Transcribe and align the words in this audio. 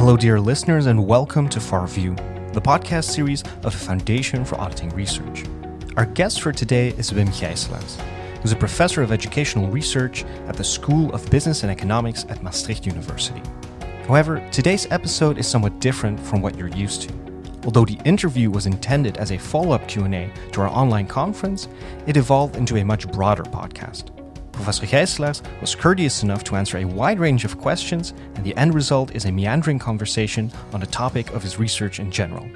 Hello, 0.00 0.16
dear 0.16 0.40
listeners, 0.40 0.86
and 0.86 1.06
welcome 1.06 1.46
to 1.50 1.58
FarView, 1.58 2.16
the 2.54 2.60
podcast 2.60 3.10
series 3.10 3.42
of 3.62 3.64
the 3.64 3.84
Foundation 3.84 4.46
for 4.46 4.58
Auditing 4.58 4.88
Research. 4.94 5.44
Our 5.98 6.06
guest 6.06 6.40
for 6.40 6.52
today 6.52 6.88
is 6.96 7.10
Wim 7.10 7.28
Gijselaers, 7.28 8.00
who's 8.40 8.52
a 8.52 8.56
professor 8.56 9.02
of 9.02 9.12
educational 9.12 9.68
research 9.68 10.24
at 10.48 10.56
the 10.56 10.64
School 10.64 11.12
of 11.12 11.30
Business 11.30 11.64
and 11.64 11.70
Economics 11.70 12.24
at 12.30 12.42
Maastricht 12.42 12.86
University. 12.86 13.42
However, 14.08 14.42
today's 14.50 14.90
episode 14.90 15.36
is 15.36 15.46
somewhat 15.46 15.80
different 15.80 16.18
from 16.18 16.40
what 16.40 16.56
you're 16.56 16.68
used 16.68 17.02
to. 17.02 17.14
Although 17.66 17.84
the 17.84 18.00
interview 18.06 18.50
was 18.50 18.64
intended 18.64 19.18
as 19.18 19.32
a 19.32 19.38
follow-up 19.38 19.86
Q&A 19.86 20.32
to 20.52 20.62
our 20.62 20.68
online 20.68 21.08
conference, 21.08 21.68
it 22.06 22.16
evolved 22.16 22.56
into 22.56 22.78
a 22.78 22.84
much 22.86 23.06
broader 23.12 23.42
podcast. 23.42 24.16
Professor 24.60 24.84
Gijselaers 24.84 25.40
was 25.62 25.74
courteous 25.74 26.22
enough 26.22 26.44
to 26.44 26.54
answer 26.54 26.76
a 26.76 26.84
wide 26.84 27.18
range 27.18 27.46
of 27.46 27.56
questions, 27.56 28.12
and 28.34 28.44
the 28.44 28.54
end 28.58 28.74
result 28.74 29.16
is 29.16 29.24
a 29.24 29.32
meandering 29.32 29.78
conversation 29.78 30.52
on 30.74 30.80
the 30.80 30.86
topic 30.86 31.30
of 31.30 31.42
his 31.42 31.58
research 31.58 31.98
in 31.98 32.10
general. 32.10 32.46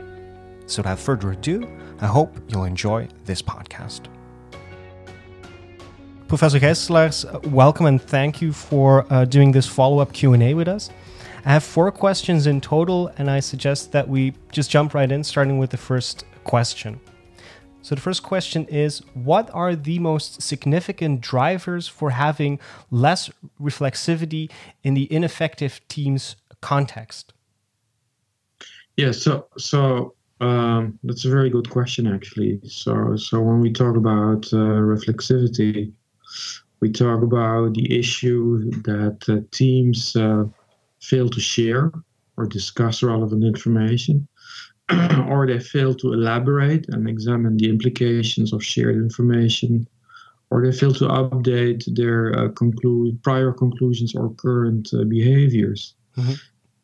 So 0.66 0.82
without 0.82 0.98
further 0.98 1.32
ado, 1.32 1.66
I 2.02 2.06
hope 2.06 2.36
you'll 2.48 2.64
enjoy 2.64 3.08
this 3.24 3.40
podcast. 3.40 4.02
Professor 6.28 6.60
Gijselaers, 6.60 7.42
welcome 7.46 7.86
and 7.86 8.02
thank 8.02 8.42
you 8.42 8.52
for 8.52 9.10
uh, 9.10 9.24
doing 9.24 9.50
this 9.50 9.66
follow-up 9.66 10.12
Q&A 10.12 10.52
with 10.52 10.68
us. 10.68 10.90
I 11.46 11.52
have 11.54 11.64
four 11.64 11.90
questions 11.90 12.46
in 12.46 12.60
total, 12.60 13.10
and 13.16 13.30
I 13.30 13.40
suggest 13.40 13.92
that 13.92 14.06
we 14.06 14.34
just 14.52 14.70
jump 14.70 14.92
right 14.92 15.10
in, 15.10 15.24
starting 15.24 15.56
with 15.56 15.70
the 15.70 15.78
first 15.78 16.26
question. 16.44 17.00
So 17.84 17.94
the 17.94 18.00
first 18.00 18.22
question 18.22 18.64
is 18.68 19.02
what 19.12 19.50
are 19.52 19.76
the 19.76 19.98
most 19.98 20.40
significant 20.40 21.20
drivers 21.20 21.86
for 21.86 22.10
having 22.12 22.58
less 22.90 23.30
reflexivity 23.60 24.50
in 24.82 24.94
the 24.94 25.06
ineffective 25.12 25.82
team's 25.86 26.34
context? 26.62 27.34
Yeah, 28.96 29.12
so 29.12 29.48
so 29.58 30.14
um, 30.40 30.98
that's 31.04 31.26
a 31.26 31.30
very 31.30 31.50
good 31.50 31.68
question 31.68 32.06
actually. 32.06 32.58
So 32.64 33.16
so 33.16 33.42
when 33.42 33.60
we 33.60 33.70
talk 33.70 33.96
about 33.96 34.46
uh, 34.54 34.80
reflexivity, 34.94 35.92
we 36.80 36.90
talk 36.90 37.22
about 37.22 37.74
the 37.74 37.98
issue 37.98 38.70
that 38.84 39.18
uh, 39.28 39.40
teams 39.50 40.16
uh, 40.16 40.44
fail 41.00 41.28
to 41.28 41.40
share 41.40 41.92
or 42.38 42.46
discuss 42.46 43.02
relevant 43.02 43.44
information. 43.44 44.26
or 45.28 45.46
they 45.46 45.58
fail 45.58 45.94
to 45.94 46.12
elaborate 46.12 46.88
and 46.88 47.08
examine 47.08 47.56
the 47.56 47.68
implications 47.68 48.52
of 48.52 48.62
shared 48.62 48.96
information, 48.96 49.88
or 50.50 50.64
they 50.64 50.72
fail 50.72 50.92
to 50.92 51.06
update 51.06 51.84
their 51.94 52.38
uh, 52.38 52.48
prior 53.22 53.52
conclusions 53.52 54.14
or 54.14 54.34
current 54.34 54.90
uh, 54.92 55.04
behaviors. 55.04 55.94
Mm-hmm. 56.16 56.32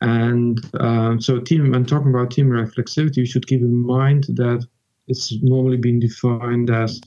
And 0.03 0.59
um, 0.81 1.21
so, 1.21 1.39
team, 1.41 1.71
when 1.71 1.85
talking 1.85 2.09
about 2.09 2.31
team 2.31 2.49
reflexivity, 2.49 3.19
you 3.19 3.27
should 3.27 3.47
keep 3.47 3.61
in 3.61 3.75
mind 3.75 4.25
that 4.31 4.67
it's 5.09 5.33
normally 5.43 5.77
been 5.77 6.01
defined 6.01 6.71
as 6.71 7.01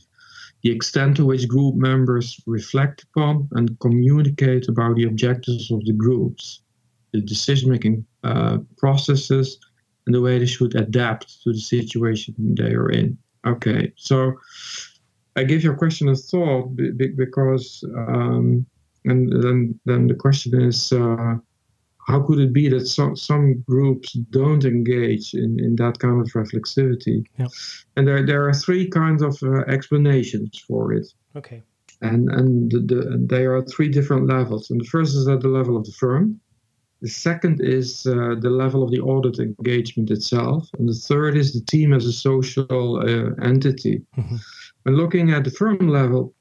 the 0.61 0.71
extent 0.71 1.17
to 1.17 1.25
which 1.25 1.47
group 1.47 1.75
members 1.75 2.39
reflect 2.45 3.03
upon 3.03 3.49
and 3.53 3.79
communicate 3.79 4.69
about 4.69 4.95
the 4.95 5.05
objectives 5.05 5.71
of 5.71 5.83
the 5.85 5.91
groups, 5.91 6.61
the 7.11 7.21
decision 7.21 7.71
making 7.71 8.05
uh, 8.23 8.59
processes, 8.77 9.57
and 10.05 10.15
the 10.15 10.21
way 10.21 10.37
they 10.37 10.45
should 10.45 10.75
adapt 10.75 11.43
to 11.43 11.51
the 11.51 11.59
situation 11.59 12.35
they 12.37 12.73
are 12.73 12.89
in. 12.89 13.17
Okay, 13.45 13.91
so 13.95 14.33
I 15.35 15.43
give 15.43 15.63
your 15.63 15.75
question 15.75 16.07
a 16.09 16.15
thought 16.15 16.75
because, 17.15 17.83
um, 17.97 18.65
and 19.05 19.43
then 19.43 19.79
then 19.85 20.07
the 20.07 20.15
question 20.15 20.61
is, 20.61 20.91
uh, 20.93 21.35
how 22.07 22.21
could 22.21 22.39
it 22.39 22.53
be 22.53 22.69
that 22.69 22.87
some 22.87 23.15
some 23.15 23.61
groups 23.61 24.13
don't 24.13 24.65
engage 24.65 25.33
in, 25.33 25.59
in 25.59 25.75
that 25.77 25.99
kind 25.99 26.21
of 26.21 26.27
reflexivity? 26.33 27.25
Yep. 27.37 27.49
And 27.95 28.07
there 28.07 28.25
there 28.25 28.47
are 28.47 28.53
three 28.53 28.89
kinds 28.89 29.21
of 29.21 29.37
uh, 29.43 29.61
explanations 29.67 30.59
for 30.67 30.93
it. 30.93 31.07
Okay. 31.35 31.63
And 32.01 32.29
and 32.29 32.71
the, 32.71 32.79
the, 32.79 33.25
there 33.25 33.55
are 33.55 33.63
three 33.63 33.89
different 33.89 34.27
levels. 34.27 34.69
And 34.69 34.81
the 34.81 34.85
first 34.85 35.15
is 35.15 35.27
at 35.27 35.41
the 35.41 35.47
level 35.47 35.77
of 35.77 35.85
the 35.85 35.93
firm. 35.93 36.39
The 37.03 37.09
second 37.09 37.59
is 37.59 38.05
uh, 38.05 38.35
the 38.39 38.49
level 38.49 38.81
of 38.81 38.89
the 38.89 39.01
audit 39.01 39.37
engagement 39.37 40.09
itself. 40.09 40.69
And 40.79 40.87
the 40.87 40.93
third 40.93 41.35
is 41.35 41.51
the 41.51 41.59
team 41.59 41.91
as 41.91 42.05
a 42.05 42.13
social 42.13 42.97
uh, 42.97 43.35
entity. 43.43 44.01
Mm-hmm. 44.17 44.37
When 44.83 44.95
looking 44.95 45.31
at 45.31 45.43
the 45.43 45.51
firm 45.51 45.89
level, 45.89 46.33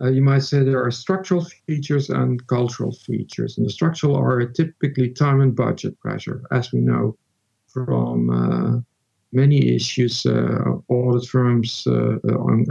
uh, 0.00 0.10
you 0.10 0.22
might 0.22 0.44
say 0.44 0.60
there 0.60 0.84
are 0.84 0.92
structural 0.92 1.44
features 1.66 2.08
and 2.08 2.46
cultural 2.46 2.92
features. 2.92 3.58
And 3.58 3.66
the 3.66 3.70
structural 3.70 4.14
are 4.16 4.46
typically 4.46 5.10
time 5.10 5.40
and 5.40 5.56
budget 5.56 5.98
pressure, 5.98 6.44
as 6.52 6.72
we 6.72 6.78
know 6.78 7.16
from 7.66 8.30
uh, 8.30 8.80
many 9.32 9.74
issues 9.74 10.24
uh, 10.24 10.76
audit 10.86 11.28
firms 11.28 11.84
uh, 11.88 12.18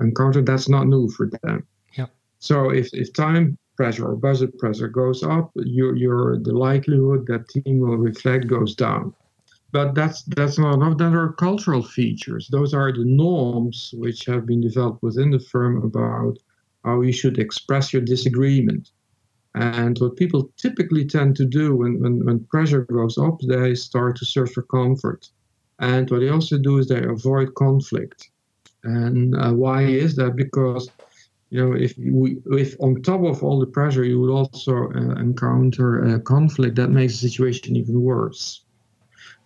encounter. 0.02 0.42
That's 0.42 0.70
not 0.70 0.88
new 0.88 1.10
for 1.10 1.30
them. 1.44 1.68
Yep. 1.98 2.16
So 2.40 2.70
if, 2.70 2.94
if 2.94 3.12
time 3.12 3.58
pressure 3.76 4.08
or 4.08 4.16
budget 4.16 4.58
pressure 4.60 4.88
goes 4.88 5.24
up, 5.24 5.52
your, 5.56 5.96
your 5.96 6.40
the 6.40 6.54
likelihood 6.54 7.26
that 7.28 7.50
team 7.50 7.80
will 7.80 7.98
reflect 7.98 8.48
goes 8.48 8.76
down. 8.76 9.14
But 9.72 9.96
that's 9.96 10.22
that's 10.24 10.60
not 10.60 10.76
enough. 10.76 10.98
There 11.00 11.20
are 11.20 11.34
cultural 11.34 11.82
features. 11.82 12.48
Those 12.52 12.76
are 12.76 12.92
the 12.92 13.06
norms 13.06 13.92
which 13.98 14.26
have 14.26 14.46
been 14.46 14.62
developed 14.62 15.02
within 15.02 15.32
the 15.32 15.40
firm 15.40 15.84
about 15.84 16.38
how 16.86 17.02
you 17.02 17.12
should 17.12 17.40
express 17.40 17.92
your 17.92 18.04
disagreement. 18.04 18.92
And 19.56 19.98
what 20.00 20.16
people 20.16 20.52
typically 20.58 21.06
tend 21.06 21.36
to 21.38 21.46
do 21.46 21.76
when, 21.76 22.02
when, 22.02 22.26
when 22.26 22.46
pressure 22.46 22.82
goes 22.82 23.18
up, 23.18 23.40
they 23.48 23.76
start 23.76 24.16
to 24.18 24.26
search 24.26 24.52
for 24.52 24.64
comfort. 24.64 25.30
And 25.80 26.10
what 26.10 26.20
they 26.20 26.30
also 26.30 26.58
do 26.58 26.78
is 26.80 26.88
they 26.88 27.04
avoid 27.04 27.54
conflict. 27.56 28.30
And 28.84 29.36
uh, 29.36 29.54
why 29.54 29.84
is 29.84 30.16
that? 30.16 30.36
Because 30.36 30.90
you 31.54 31.64
know, 31.64 31.76
if 31.76 31.94
we, 32.00 32.42
if 32.48 32.76
on 32.80 33.04
top 33.04 33.24
of 33.24 33.44
all 33.44 33.60
the 33.60 33.68
pressure, 33.68 34.04
you 34.04 34.20
would 34.20 34.32
also 34.32 34.90
uh, 34.90 35.14
encounter 35.28 36.16
a 36.16 36.20
conflict, 36.20 36.76
that 36.78 36.90
makes 36.90 37.14
the 37.14 37.30
situation 37.30 37.76
even 37.76 38.02
worse. 38.02 38.66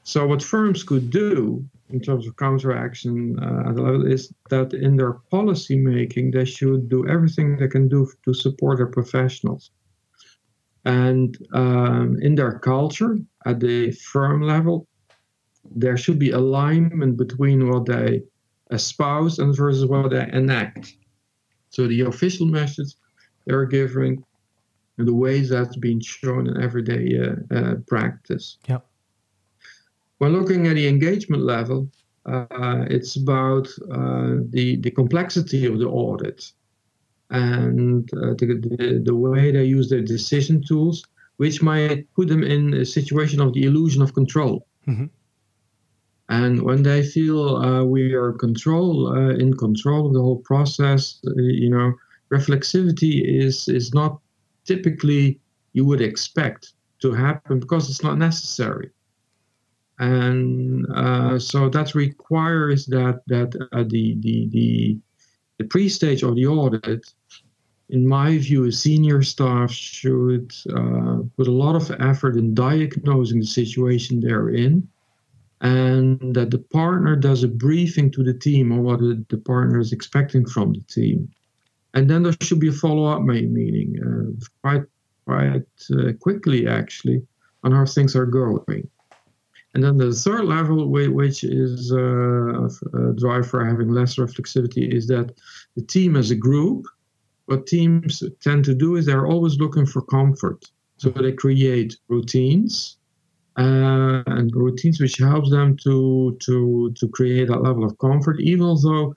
So, 0.03 0.25
what 0.25 0.41
firms 0.41 0.84
could 0.84 1.09
do 1.09 1.66
in 1.90 2.00
terms 2.00 2.25
of 2.25 2.38
counteraction 2.38 3.38
uh, 3.44 4.00
is 4.06 4.31
that 4.50 4.73
in 4.73 4.96
their 4.96 5.13
policy 5.35 5.75
making, 5.75 6.31
they 6.31 6.46
should 6.46 6.88
do 6.88 7.06
everything 7.09 7.57
they 7.57 7.67
can 7.67 7.90
do 7.90 8.09
to 8.23 8.34
support 8.34 8.78
their 8.78 8.88
professionals. 8.88 9.72
And 10.85 11.38
um, 11.51 12.17
in 12.22 12.35
their 12.35 12.57
culture, 12.59 13.17
at 13.46 13.59
the 13.59 13.91
firm 13.91 14.44
level, 14.44 14.88
there 15.75 15.97
should 15.97 16.19
be 16.19 16.31
alignment 16.31 17.17
between 17.17 17.69
what 17.69 17.85
they 17.85 18.23
espouse 18.72 19.40
and 19.40 19.53
versus 19.53 19.85
what 19.85 20.12
they 20.12 20.29
enact. 20.31 20.96
So 21.69 21.88
the 21.88 22.01
official 22.01 22.47
message 22.47 22.94
they're 23.45 23.66
giving 23.66 24.23
and 24.97 25.07
the 25.07 25.13
ways 25.13 25.50
that's 25.50 25.75
been 25.78 26.01
shown 26.01 26.47
in 26.47 26.61
everyday 26.61 27.19
uh, 27.19 27.55
uh, 27.55 27.75
practice. 27.88 28.57
Yep. 28.67 28.85
When 30.17 30.33
looking 30.33 30.67
at 30.67 30.75
the 30.75 30.88
engagement 30.88 31.44
level, 31.44 31.89
uh, 32.25 32.85
it's 32.89 33.16
about 33.16 33.67
uh, 33.91 34.38
the, 34.50 34.78
the 34.81 34.91
complexity 34.91 35.66
of 35.66 35.79
the 35.79 35.88
audit 35.88 36.51
and 37.29 38.11
uh, 38.13 38.34
the, 38.38 38.45
the, 38.45 39.01
the, 39.05 39.16
way 39.16 39.51
they 39.51 39.63
use 39.63 39.89
their 39.89 40.01
decision 40.01 40.63
tools, 40.67 41.03
which 41.38 41.61
might 41.61 42.11
put 42.16 42.28
them 42.28 42.44
in 42.44 42.73
a 42.73 42.85
situation 42.85 43.39
of 43.39 43.53
the 43.53 43.63
illusion 43.63 44.01
of 44.01 44.13
control. 44.13 44.66
Mm-hmm. 44.88 45.05
And 46.29 46.61
when 46.61 46.83
they 46.83 47.03
feel 47.03 47.57
uh, 47.57 47.83
we 47.83 48.13
are 48.13 48.33
control 48.33 49.07
uh, 49.07 49.35
in 49.35 49.53
control 49.55 50.07
of 50.07 50.13
the 50.13 50.21
whole 50.21 50.39
process, 50.39 51.19
uh, 51.25 51.31
you 51.35 51.69
know, 51.69 51.93
reflexivity 52.31 53.23
is 53.23 53.67
is 53.69 53.93
not 53.93 54.19
typically 54.66 55.40
you 55.72 55.85
would 55.85 56.02
expect 56.02 56.73
to 56.99 57.13
happen 57.13 57.59
because 57.59 57.90
it's 57.90 58.03
not 58.03 58.17
necessary. 58.17 58.90
And 59.99 60.85
uh, 60.93 61.40
so 61.40 61.69
that 61.69 61.96
requires 61.96 62.85
that 62.87 63.22
that 63.28 63.55
uh, 63.72 63.84
the 63.84 64.17
the 64.19 64.49
the 64.49 64.97
the 65.59 65.63
pre-stage 65.63 66.23
of 66.23 66.35
the 66.35 66.46
audit, 66.46 67.13
in 67.90 68.05
my 68.05 68.37
view, 68.37 68.69
senior 68.69 69.23
staff 69.23 69.72
should 69.72 70.52
uh, 70.75 71.19
put 71.37 71.47
a 71.47 71.59
lot 71.63 71.75
of 71.75 71.90
effort 71.99 72.35
in 72.35 72.53
diagnosing 72.53 73.40
the 73.40 73.46
situation 73.46 74.19
they're 74.19 74.49
in 74.49 74.87
and 75.61 76.35
that 76.35 76.51
the 76.51 76.59
partner 76.59 77.15
does 77.15 77.43
a 77.43 77.47
briefing 77.47 78.11
to 78.11 78.23
the 78.23 78.33
team 78.33 78.71
on 78.71 78.83
what 78.83 78.99
the 78.99 79.37
partner 79.37 79.79
is 79.79 79.91
expecting 79.91 80.45
from 80.45 80.73
the 80.73 80.81
team. 80.81 81.29
And 81.93 82.09
then 82.09 82.23
there 82.23 82.35
should 82.41 82.59
be 82.59 82.67
a 82.67 82.73
follow-up 82.73 83.23
meeting 83.23 83.97
uh, 84.05 84.45
quite 84.61 84.83
quite 85.25 85.63
uh, 85.91 86.13
quickly, 86.21 86.67
actually, 86.67 87.21
on 87.63 87.71
how 87.71 87.85
things 87.85 88.15
are 88.15 88.25
going. 88.25 88.87
And 89.73 89.83
then 89.83 89.97
the 89.97 90.13
third 90.13 90.45
level, 90.45 90.87
which 90.87 91.43
is 91.43 91.91
uh, 91.91 92.67
a 92.67 93.13
drive 93.13 93.47
for 93.47 93.65
having 93.65 93.89
less 93.89 94.15
reflexivity, 94.15 94.93
is 94.93 95.07
that 95.07 95.33
the 95.75 95.81
team 95.81 96.15
as 96.15 96.31
a 96.31 96.35
group, 96.35 96.85
what 97.45 97.67
teams 97.67 98.23
tend 98.41 98.63
to 98.65 98.73
do 98.73 98.95
is 98.95 99.05
they're 99.05 99.27
always 99.27 99.57
looking 99.57 99.85
for 99.85 100.01
comfort. 100.03 100.65
So 100.97 101.09
they 101.09 101.31
create 101.31 101.97
routines 102.07 102.97
uh, 103.57 104.23
and 104.27 104.55
routines 104.55 104.99
which 105.01 105.17
helps 105.17 105.49
them 105.49 105.75
to 105.77 106.37
to 106.41 106.93
to 106.95 107.07
create 107.09 107.47
that 107.47 107.63
level 107.63 107.83
of 107.83 107.97
comfort, 107.97 108.39
even 108.39 108.75
though 108.83 109.15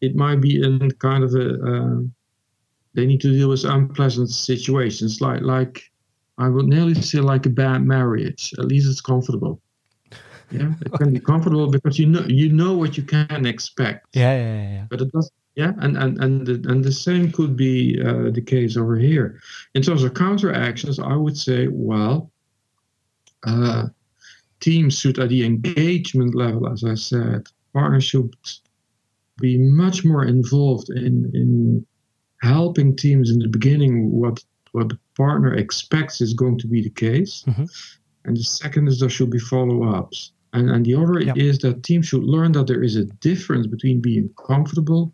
it 0.00 0.16
might 0.16 0.40
be 0.40 0.62
in 0.62 0.90
kind 0.92 1.22
of 1.24 1.34
a 1.34 1.48
uh, 1.62 2.00
they 2.94 3.06
need 3.06 3.20
to 3.20 3.30
deal 3.30 3.50
with 3.50 3.64
unpleasant 3.64 4.30
situations, 4.30 5.20
like 5.20 5.42
like 5.42 5.82
I 6.38 6.48
would 6.48 6.66
nearly 6.66 6.94
say 6.94 7.20
like 7.20 7.46
a 7.46 7.50
bad 7.50 7.82
marriage. 7.82 8.52
At 8.58 8.66
least 8.66 8.90
it's 8.90 9.00
comfortable. 9.00 9.60
Yeah, 10.50 10.72
it 10.84 10.92
can 10.92 11.12
be 11.12 11.20
comfortable 11.20 11.70
because 11.70 11.98
you 11.98 12.06
know 12.06 12.24
you 12.26 12.52
know 12.52 12.74
what 12.76 12.96
you 12.96 13.02
can 13.02 13.46
expect. 13.46 14.06
Yeah, 14.14 14.36
yeah, 14.36 14.62
yeah. 14.62 14.86
But 14.90 15.00
it 15.00 15.12
does. 15.12 15.30
Yeah, 15.54 15.72
and 15.78 15.96
and 15.96 16.22
and 16.22 16.46
the, 16.46 16.70
and 16.70 16.84
the 16.84 16.92
same 16.92 17.32
could 17.32 17.56
be 17.56 18.00
uh, 18.00 18.30
the 18.30 18.42
case 18.42 18.76
over 18.76 18.96
here. 18.96 19.40
In 19.74 19.82
terms 19.82 20.02
of 20.02 20.12
counteractions, 20.14 20.98
I 20.98 21.16
would 21.16 21.36
say, 21.36 21.68
well, 21.68 22.30
uh, 23.46 23.86
teams 24.60 24.98
should 24.98 25.18
at 25.18 25.28
the 25.28 25.44
engagement 25.44 26.34
level, 26.34 26.68
as 26.68 26.84
I 26.84 26.94
said, 26.94 27.46
partners 27.72 28.04
should 28.04 28.34
be 29.38 29.58
much 29.58 30.04
more 30.04 30.24
involved 30.24 30.90
in 30.90 31.30
in 31.34 31.86
helping 32.42 32.96
teams 32.96 33.30
in 33.30 33.38
the 33.38 33.48
beginning 33.48 34.10
what 34.10 34.44
what 34.72 34.88
the 34.88 34.98
partner 35.16 35.54
expects 35.54 36.20
is 36.20 36.34
going 36.34 36.58
to 36.58 36.66
be 36.66 36.82
the 36.82 36.90
case. 36.90 37.44
Mm-hmm. 37.46 37.64
And 38.24 38.36
the 38.36 38.44
second 38.44 38.88
is 38.88 39.00
there 39.00 39.08
should 39.08 39.30
be 39.30 39.38
follow-ups. 39.38 40.32
And 40.52 40.70
and 40.70 40.84
the 40.84 40.94
other 40.94 41.20
yep. 41.20 41.36
is 41.36 41.58
that 41.60 41.82
teams 41.82 42.06
should 42.06 42.24
learn 42.24 42.52
that 42.52 42.66
there 42.66 42.82
is 42.82 42.96
a 42.96 43.04
difference 43.04 43.66
between 43.66 44.00
being 44.00 44.28
comfortable 44.46 45.12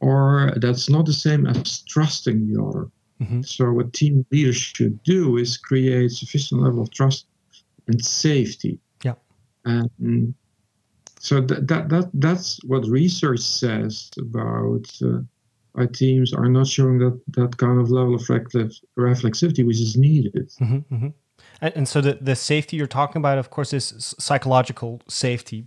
or 0.00 0.52
that's 0.56 0.88
not 0.88 1.06
the 1.06 1.12
same 1.12 1.46
as 1.46 1.82
trusting 1.82 2.46
the 2.46 2.62
other. 2.62 2.88
Mm-hmm. 3.20 3.42
So 3.42 3.70
what 3.72 3.92
team 3.92 4.24
leaders 4.30 4.56
should 4.56 5.02
do 5.02 5.36
is 5.36 5.58
create 5.58 6.10
sufficient 6.12 6.62
level 6.62 6.82
of 6.82 6.90
trust 6.90 7.26
and 7.90 8.04
safety. 8.04 8.78
Yeah. 9.04 9.14
And 9.64 10.34
so 11.18 11.40
that, 11.40 11.68
that, 11.68 11.88
that 11.88 12.10
that's 12.14 12.62
what 12.64 12.86
research 12.86 13.40
says 13.40 14.10
about 14.18 14.86
uh, 15.02 15.20
our 15.74 15.86
teams 15.86 16.32
are 16.32 16.48
not 16.48 16.66
showing 16.66 16.98
that, 16.98 17.20
that 17.28 17.56
kind 17.56 17.80
of 17.80 17.90
level 17.90 18.14
of 18.14 18.22
reflexivity 18.22 19.66
which 19.66 19.80
is 19.80 19.96
needed. 19.96 20.50
Mm-hmm, 20.60 20.94
mm-hmm. 20.94 21.08
And, 21.60 21.72
and 21.76 21.88
so 21.88 22.00
the, 22.00 22.18
the 22.20 22.36
safety 22.36 22.76
you're 22.76 22.86
talking 22.86 23.20
about, 23.20 23.38
of 23.38 23.50
course, 23.50 23.72
is 23.72 24.14
psychological 24.18 25.00
safety. 25.08 25.66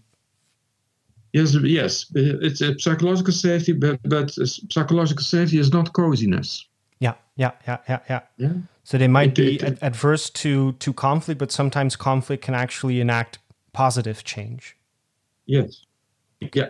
Yes, 1.34 1.56
yes, 1.64 2.06
it's 2.14 2.62
a 2.62 2.78
psychological 2.78 3.34
safety, 3.34 3.74
but 3.74 4.00
but 4.04 4.30
psychological 4.70 5.24
safety 5.24 5.58
is 5.58 5.72
not 5.72 5.92
coziness. 5.94 6.68
Yeah, 7.00 7.16
yeah, 7.36 7.52
yeah, 7.68 7.78
yeah, 7.90 8.00
yeah. 8.08 8.20
yeah. 8.38 8.54
So 8.84 8.98
they 8.98 9.08
might 9.08 9.34
be 9.36 9.56
it, 9.56 9.78
adverse 9.82 10.30
to 10.32 10.74
to 10.74 10.94
conflict, 10.94 11.40
but 11.40 11.52
sometimes 11.52 11.96
conflict 11.96 12.44
can 12.44 12.54
actually 12.54 13.00
enact 13.00 13.40
positive 13.72 14.24
change. 14.24 14.76
Yes. 15.46 15.86
Yeah. 16.54 16.70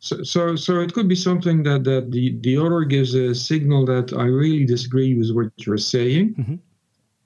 So, 0.00 0.24
so, 0.24 0.56
so 0.56 0.80
it 0.80 0.92
could 0.92 1.08
be 1.08 1.14
something 1.14 1.62
that, 1.62 1.84
that 1.84 2.10
the, 2.10 2.36
the 2.40 2.58
other 2.58 2.82
gives 2.82 3.14
a 3.14 3.32
signal 3.36 3.86
that 3.86 4.12
I 4.12 4.24
really 4.24 4.64
disagree 4.64 5.14
with 5.14 5.30
what 5.30 5.52
you're 5.64 5.78
saying, 5.78 6.34
mm-hmm. 6.34 6.56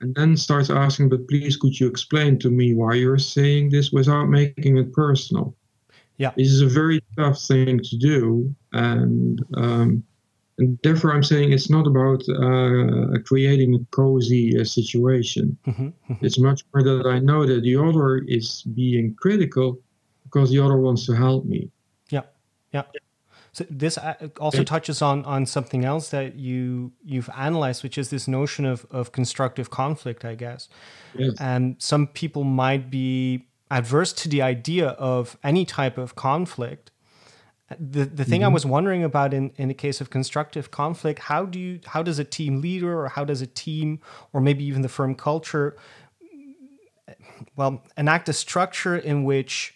and 0.01 0.15
then 0.15 0.37
starts 0.37 0.69
asking, 0.69 1.09
but 1.09 1.27
please, 1.27 1.57
could 1.57 1.79
you 1.79 1.87
explain 1.87 2.37
to 2.37 2.51
me 2.51 2.75
why 2.75 2.93
you're 2.93 3.17
saying 3.17 3.71
this 3.71 3.91
without 3.91 4.27
making 4.27 4.77
it 4.77 4.93
personal? 4.93 5.55
Yeah, 6.17 6.31
this 6.37 6.49
is 6.49 6.61
a 6.61 6.67
very 6.67 7.01
tough 7.17 7.41
thing 7.41 7.79
to 7.79 7.97
do, 7.97 8.55
and 8.73 9.43
um, 9.55 10.03
and 10.57 10.79
therefore 10.83 11.13
I'm 11.13 11.23
saying 11.23 11.51
it's 11.51 11.69
not 11.69 11.85
about 11.85 12.21
uh, 12.29 13.19
creating 13.25 13.75
a 13.75 13.95
cozy 13.95 14.59
uh, 14.59 14.63
situation. 14.63 15.57
Mm-hmm, 15.67 15.85
mm-hmm. 15.85 16.25
It's 16.25 16.39
much 16.39 16.63
more 16.73 16.83
that 16.83 17.07
I 17.07 17.19
know 17.19 17.45
that 17.45 17.61
the 17.61 17.75
other 17.75 18.19
is 18.19 18.63
being 18.63 19.15
critical 19.15 19.79
because 20.23 20.49
the 20.49 20.59
other 20.59 20.77
wants 20.77 21.05
to 21.05 21.13
help 21.13 21.45
me. 21.45 21.69
Yeah, 22.09 22.23
yeah. 22.73 22.83
So 23.53 23.65
this 23.69 23.97
uh, 23.97 24.13
also 24.39 24.63
touches 24.63 25.01
on 25.01 25.25
on 25.25 25.45
something 25.45 25.83
else 25.85 26.09
that 26.09 26.35
you 26.35 26.91
you've 27.03 27.29
analyzed, 27.35 27.83
which 27.83 27.97
is 27.97 28.09
this 28.09 28.27
notion 28.27 28.65
of 28.65 28.85
of 28.91 29.11
constructive 29.11 29.69
conflict, 29.69 30.25
I 30.25 30.35
guess. 30.35 30.69
Yes. 31.15 31.33
And 31.39 31.75
some 31.79 32.07
people 32.07 32.43
might 32.43 32.89
be 32.89 33.47
adverse 33.69 34.13
to 34.13 34.29
the 34.29 34.41
idea 34.41 34.89
of 34.89 35.37
any 35.43 35.65
type 35.65 35.97
of 35.97 36.15
conflict. 36.15 36.91
The 37.69 38.05
the 38.05 38.23
thing 38.23 38.41
mm-hmm. 38.41 38.49
I 38.49 38.53
was 38.53 38.65
wondering 38.65 39.03
about 39.03 39.33
in, 39.33 39.51
in 39.57 39.67
the 39.67 39.73
case 39.73 39.99
of 39.99 40.09
constructive 40.09 40.71
conflict, 40.71 41.19
how 41.19 41.45
do 41.45 41.59
you 41.59 41.79
how 41.85 42.01
does 42.01 42.17
a 42.17 42.23
team 42.23 42.61
leader 42.61 42.97
or 43.01 43.09
how 43.09 43.25
does 43.25 43.41
a 43.41 43.47
team 43.47 43.99
or 44.31 44.39
maybe 44.39 44.63
even 44.63 44.83
the 44.83 44.89
firm 44.89 45.15
culture 45.15 45.75
well 47.57 47.83
enact 47.97 48.29
a 48.29 48.33
structure 48.33 48.95
in 48.95 49.25
which 49.25 49.75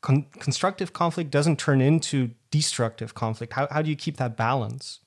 con- 0.00 0.26
constructive 0.38 0.94
conflict 0.94 1.30
doesn't 1.30 1.58
turn 1.58 1.82
into 1.82 2.30
destructive 2.50 3.14
conflict? 3.14 3.52
How, 3.52 3.68
how 3.70 3.82
do 3.82 3.90
you 3.90 3.96
keep 3.96 4.16
that 4.16 4.36
balance? 4.36 5.00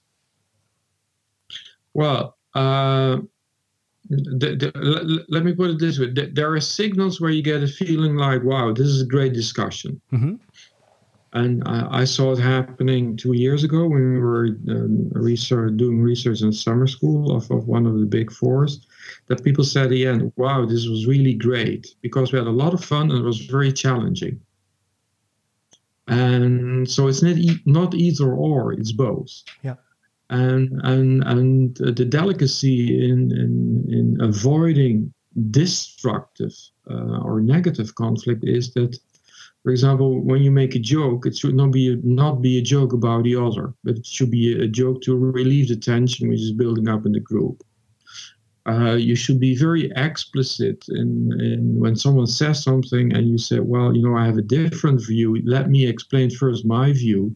Well, 1.96 2.38
uh, 2.54 3.18
the, 4.10 4.56
the, 4.56 5.26
let 5.30 5.44
me 5.44 5.54
put 5.54 5.72
it 5.72 5.80
this 5.80 5.98
way 5.98 6.12
there 6.12 6.54
are 6.54 6.60
signals 6.60 7.22
where 7.22 7.32
you 7.32 7.42
get 7.42 7.64
a 7.64 7.68
feeling 7.68 8.16
like, 8.16 8.44
wow, 8.44 8.74
this 8.74 8.88
is 8.88 9.02
a 9.02 9.06
great 9.06 9.34
discussion. 9.34 10.00
Mm-hmm. 10.12 10.36
And 11.34 11.64
I, 11.66 12.02
I, 12.02 12.04
saw 12.04 12.34
it 12.34 12.40
happening 12.40 13.18
two 13.18 13.34
years 13.34 13.64
ago 13.64 13.88
when 13.88 14.14
we 14.14 14.20
were 14.20 14.46
um, 14.70 15.10
research, 15.14 15.78
doing 15.78 16.00
research 16.00 16.42
in 16.42 16.54
summer 16.54 16.86
school 16.86 17.36
of, 17.36 17.50
of 17.50 17.68
one 17.68 17.88
of 17.88 18.00
the 18.00 18.06
big 18.06 18.32
fours. 18.32 18.86
That 19.28 19.44
people 19.44 19.64
said 19.64 19.86
at 19.86 19.90
the 19.90 20.06
end, 20.06 20.32
wow, 20.36 20.66
this 20.66 20.88
was 20.88 21.08
really 21.08 21.34
great 21.34 21.96
because 22.02 22.32
we 22.32 22.38
had 22.38 22.48
a 22.48 22.52
lot 22.52 22.76
of 22.76 22.86
fun 22.86 23.10
and 23.10 23.20
it 23.20 23.26
was 23.26 23.46
very 23.46 23.74
challenging 23.74 24.40
and 26.08 26.90
so 26.90 27.08
it's 27.08 27.22
not 27.22 27.38
not 27.66 27.94
either 27.94 28.34
or 28.34 28.74
it's 28.74 28.92
both 28.92 29.44
yeah 29.62 29.76
and 30.30 30.82
and 30.84 31.24
and 31.24 31.76
the 31.78 32.06
delicacy 32.06 33.10
in 33.10 33.32
in, 33.32 33.86
in 33.90 34.18
avoiding 34.22 35.14
destructive 35.52 36.54
uh, 36.90 37.20
or 37.20 37.42
negative 37.42 37.96
conflict 37.96 38.44
is 38.44 38.74
that 38.74 38.98
for 39.64 39.72
example 39.72 40.20
when 40.22 40.42
you 40.42 40.52
make 40.52 40.76
a 40.76 40.80
joke 40.80 41.26
it 41.26 41.38
should 41.38 41.56
not 41.56 41.72
be 41.72 42.00
not 42.04 42.42
be 42.42 42.58
a 42.58 42.62
joke 42.62 42.94
about 42.94 43.24
the 43.24 43.36
other 43.36 43.74
but 43.84 43.98
it 43.98 44.06
should 44.06 44.32
be 44.32 44.62
a 44.62 44.68
joke 44.68 45.02
to 45.02 45.16
relieve 45.16 45.68
the 45.68 45.76
tension 45.76 46.30
which 46.30 46.42
is 46.42 46.52
building 46.52 46.88
up 46.88 47.06
in 47.06 47.12
the 47.12 47.20
group 47.20 47.64
uh, 48.66 48.94
you 48.94 49.16
should 49.16 49.40
be 49.40 49.56
very 49.58 49.92
explicit 49.96 50.86
in, 50.90 51.32
in 51.42 51.80
when 51.80 51.96
someone 51.96 52.28
says 52.28 52.64
something 52.64 53.14
and 53.14 53.28
you 53.28 53.38
say, 53.38 53.60
well, 53.60 53.94
you 53.94 54.02
know, 54.02 54.16
I 54.16 54.26
have 54.26 54.38
a 54.38 54.42
different 54.42 55.06
view. 55.06 55.42
Let 55.44 55.70
me 55.70 55.86
explain 55.86 56.30
first 56.30 56.66
my 56.66 56.94
view, 56.94 57.36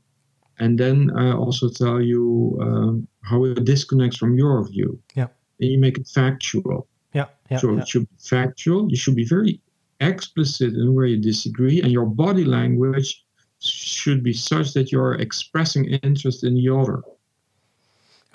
and 0.59 0.79
then 0.79 1.11
I 1.17 1.33
also 1.33 1.69
tell 1.69 2.01
you 2.01 2.57
um, 2.61 3.07
how 3.23 3.43
it 3.43 3.65
disconnects 3.65 4.17
from 4.17 4.37
your 4.37 4.65
view. 4.69 4.99
Yeah. 5.15 5.27
And 5.59 5.71
you 5.71 5.77
make 5.79 5.97
it 5.97 6.07
factual. 6.07 6.87
Yeah. 7.13 7.25
yeah 7.49 7.57
so 7.57 7.73
yeah. 7.73 7.81
it 7.81 7.87
should 7.89 8.09
be 8.09 8.15
factual. 8.19 8.89
You 8.89 8.95
should 8.95 9.15
be 9.15 9.25
very 9.25 9.59
explicit 9.99 10.73
in 10.73 10.93
where 10.93 11.05
you 11.05 11.17
disagree, 11.17 11.81
and 11.81 11.91
your 11.91 12.05
body 12.05 12.45
language 12.45 13.23
should 13.59 14.23
be 14.23 14.33
such 14.33 14.73
that 14.73 14.91
you're 14.91 15.15
expressing 15.15 15.85
interest 15.85 16.43
in 16.43 16.55
the 16.55 16.69
other. 16.69 17.01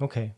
Okay. 0.00 0.34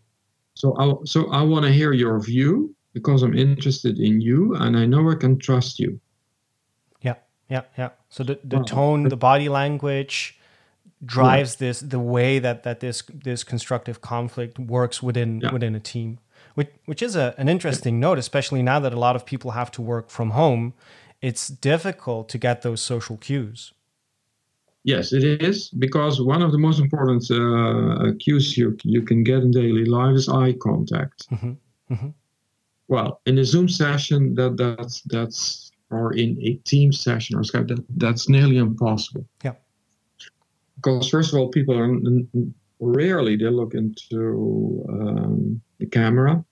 So 0.54 0.76
I 0.78 0.94
so 1.04 1.30
I 1.30 1.42
want 1.42 1.64
to 1.64 1.72
hear 1.72 1.92
your 1.92 2.20
view 2.20 2.74
because 2.92 3.22
I'm 3.22 3.36
interested 3.36 3.98
in 3.98 4.20
you 4.20 4.54
and 4.54 4.76
I 4.76 4.86
know 4.86 5.10
I 5.10 5.16
can 5.16 5.38
trust 5.38 5.80
you. 5.80 6.00
Yeah, 7.02 7.14
yeah, 7.50 7.62
yeah. 7.76 7.90
So 8.08 8.22
the, 8.22 8.38
the 8.44 8.62
tone, 8.62 9.08
the 9.08 9.16
body 9.16 9.48
language 9.48 10.38
drives 11.04 11.56
yeah. 11.60 11.68
this 11.68 11.80
the 11.80 11.98
way 11.98 12.38
that 12.38 12.62
that 12.62 12.80
this 12.80 13.02
this 13.12 13.42
constructive 13.44 14.00
conflict 14.00 14.58
works 14.58 15.02
within 15.02 15.40
yeah. 15.40 15.52
within 15.52 15.74
a 15.74 15.80
team. 15.80 16.18
Which 16.54 16.70
which 16.84 17.02
is 17.02 17.16
a, 17.16 17.34
an 17.36 17.48
interesting 17.48 17.96
yeah. 17.96 18.08
note, 18.08 18.18
especially 18.18 18.62
now 18.62 18.78
that 18.78 18.92
a 18.92 18.98
lot 18.98 19.16
of 19.16 19.26
people 19.26 19.52
have 19.52 19.70
to 19.72 19.82
work 19.82 20.08
from 20.08 20.30
home. 20.30 20.74
It's 21.24 21.48
difficult 21.48 22.28
to 22.28 22.38
get 22.38 22.60
those 22.60 22.82
social 22.82 23.16
cues. 23.16 23.72
Yes, 24.82 25.14
it 25.14 25.24
is 25.42 25.70
because 25.70 26.20
one 26.20 26.42
of 26.42 26.52
the 26.52 26.58
most 26.58 26.78
important 26.78 27.22
uh, 27.30 28.12
cues 28.22 28.58
you 28.58 28.76
you 28.82 29.00
can 29.00 29.24
get 29.24 29.38
in 29.42 29.50
daily 29.50 29.86
life 29.86 30.14
is 30.16 30.28
eye 30.28 30.52
contact. 30.52 31.26
Mm-hmm. 31.30 31.52
Mm-hmm. 31.90 32.10
Well, 32.88 33.22
in 33.24 33.38
a 33.38 33.44
Zoom 33.44 33.70
session, 33.70 34.34
that 34.34 34.58
that's 34.58 35.00
that's 35.14 35.72
or 35.88 36.12
in 36.12 36.38
a 36.42 36.52
team 36.70 36.92
session 36.92 37.38
or 37.38 37.42
Skype, 37.42 37.68
that, 37.68 37.82
that's 37.96 38.28
nearly 38.28 38.58
impossible. 38.58 39.24
Yeah. 39.42 39.54
Because 40.76 41.08
first 41.08 41.32
of 41.32 41.38
all, 41.38 41.48
people 41.48 41.74
are 41.78 41.90
rarely 42.80 43.36
they 43.36 43.48
look 43.48 43.72
into 43.72 44.84
um, 44.90 45.62
the 45.78 45.86
camera, 45.86 46.44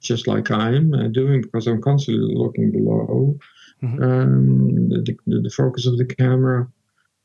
just 0.00 0.26
like 0.26 0.50
I'm 0.50 0.92
uh, 0.92 1.08
doing 1.08 1.40
because 1.40 1.66
I'm 1.66 1.80
constantly 1.80 2.34
looking 2.34 2.70
below 2.70 3.38
mm-hmm. 3.82 4.02
um, 4.02 4.88
the, 4.88 5.16
the, 5.26 5.40
the 5.42 5.50
focus 5.50 5.86
of 5.86 5.98
the 5.98 6.04
camera 6.04 6.68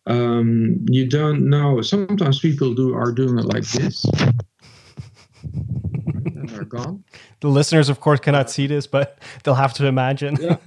um, 0.07 0.83
you 0.89 1.07
don't 1.07 1.49
know. 1.49 1.81
Sometimes 1.81 2.39
people 2.39 2.73
do 2.73 2.93
are 2.93 3.11
doing 3.11 3.37
it 3.37 3.45
like 3.45 3.63
this. 3.63 4.05
and 5.43 6.51
are 6.53 6.63
gone. 6.63 7.03
the 7.39 7.47
listeners, 7.47 7.89
of 7.89 7.99
course, 7.99 8.19
cannot 8.19 8.49
see 8.49 8.67
this, 8.67 8.87
but 8.87 9.19
they'll 9.43 9.53
have 9.53 9.73
to 9.75 9.85
imagine. 9.85 10.37
Yeah. 10.41 10.57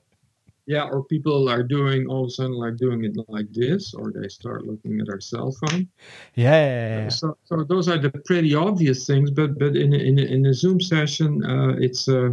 yeah, 0.66 0.84
or 0.84 1.02
people 1.04 1.48
are 1.48 1.64
doing 1.64 2.06
all 2.06 2.24
of 2.24 2.28
a 2.28 2.30
sudden 2.30 2.52
like 2.52 2.76
doing 2.76 3.04
it 3.04 3.16
like 3.28 3.52
this, 3.52 3.94
or 3.94 4.12
they 4.12 4.28
start 4.28 4.64
looking 4.64 5.00
at 5.00 5.08
their 5.08 5.20
cell 5.20 5.52
phone. 5.52 5.88
Yeah. 6.34 6.52
yeah, 6.52 7.02
yeah. 7.02 7.08
So, 7.08 7.36
so 7.44 7.64
those 7.64 7.88
are 7.88 7.98
the 7.98 8.10
pretty 8.10 8.54
obvious 8.54 9.06
things, 9.06 9.30
but 9.32 9.58
but 9.58 9.76
in 9.76 9.92
a, 9.92 9.98
in 9.98 10.18
a, 10.18 10.22
in 10.22 10.46
a 10.46 10.54
Zoom 10.54 10.80
session, 10.80 11.44
uh, 11.44 11.74
it's 11.80 12.08
uh, 12.08 12.30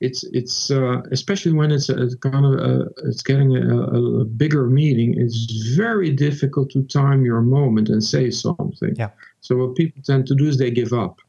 it's 0.00 0.24
it's 0.32 0.70
uh, 0.70 1.02
especially 1.10 1.52
when 1.52 1.70
it's 1.70 1.88
a, 1.88 2.16
kind 2.18 2.44
of 2.44 2.54
a, 2.54 2.88
it's 3.04 3.22
getting 3.22 3.56
a, 3.56 3.78
a, 3.78 4.24
bigger 4.24 4.66
meeting. 4.66 5.14
It's 5.18 5.74
very 5.74 6.10
difficult 6.10 6.70
to 6.70 6.82
time 6.82 7.24
your 7.24 7.40
moment 7.40 7.88
and 7.88 8.02
say 8.02 8.30
something. 8.30 8.94
Yeah. 8.96 9.10
So 9.40 9.56
what 9.56 9.76
people 9.76 10.02
tend 10.02 10.26
to 10.28 10.34
do 10.34 10.46
is 10.46 10.58
they 10.58 10.70
give 10.70 10.92
up. 10.92 11.20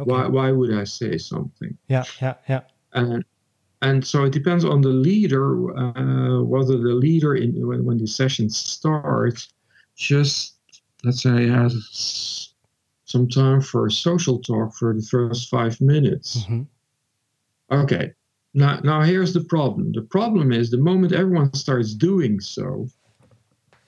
Okay. 0.00 0.10
Why 0.10 0.26
why 0.26 0.52
would 0.52 0.72
I 0.74 0.84
say 0.84 1.18
something? 1.18 1.76
Yeah, 1.88 2.04
yeah, 2.20 2.34
yeah. 2.48 2.62
And 2.94 3.24
and 3.82 4.06
so 4.06 4.24
it 4.24 4.32
depends 4.32 4.64
on 4.64 4.80
the 4.80 4.88
leader 4.88 5.76
uh, 5.76 6.42
whether 6.42 6.78
the 6.78 6.94
leader 6.94 7.34
in 7.34 7.66
when, 7.66 7.84
when 7.84 7.98
the 7.98 8.06
session 8.06 8.48
starts 8.48 9.52
just 9.96 10.54
let's 11.04 11.22
say 11.22 11.46
has 11.48 12.54
some 13.04 13.28
time 13.28 13.60
for 13.60 13.90
social 13.90 14.38
talk 14.38 14.74
for 14.74 14.94
the 14.94 15.02
first 15.02 15.50
five 15.50 15.78
minutes. 15.80 16.44
Mm-hmm 16.44 16.62
Okay. 17.72 18.12
Now, 18.54 18.80
now 18.84 19.00
here's 19.00 19.32
the 19.32 19.44
problem. 19.44 19.92
The 19.92 20.02
problem 20.02 20.52
is 20.52 20.70
the 20.70 20.76
moment 20.76 21.12
everyone 21.12 21.54
starts 21.54 21.94
doing 21.94 22.38
so, 22.38 22.86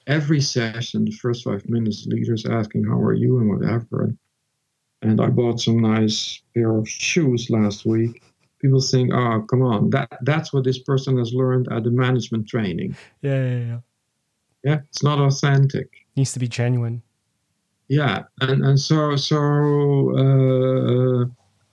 every 0.07 0.41
session, 0.41 1.05
the 1.05 1.13
first 1.13 1.45
five 1.45 1.69
minutes, 1.69 2.07
leaders 2.07 2.47
asking, 2.47 2.85
"How 2.85 2.99
are 2.99 3.13
you?" 3.13 3.39
and 3.39 3.51
whatever. 3.51 4.05
And, 4.05 4.19
and 5.03 5.21
I 5.21 5.29
bought 5.29 5.61
some 5.61 5.81
nice 5.81 6.41
pair 6.55 6.77
of 6.79 6.89
shoes 6.89 7.51
last 7.51 7.85
week. 7.85 8.23
People 8.59 8.81
think, 8.81 9.13
"Oh, 9.13 9.43
come 9.51 9.63
on, 9.63 9.91
that 9.91 10.19
that's 10.23 10.51
what 10.53 10.65
this 10.65 10.79
person 10.79 11.19
has 11.19 11.35
learned 11.35 11.69
at 11.71 11.85
the 11.85 11.91
management 11.91 12.49
training." 12.49 12.97
Yeah, 13.21 13.45
yeah, 13.45 13.59
yeah. 13.59 13.81
Yeah, 14.65 14.81
it's 14.89 15.03
not 15.03 15.19
authentic. 15.19 15.91
Needs 16.17 16.33
to 16.33 16.39
be 16.39 16.49
genuine. 16.49 17.03
Yeah, 17.89 18.23
and 18.41 18.65
and 18.65 18.81
so 18.81 19.15
so. 19.17 19.37
Uh, 20.17 21.27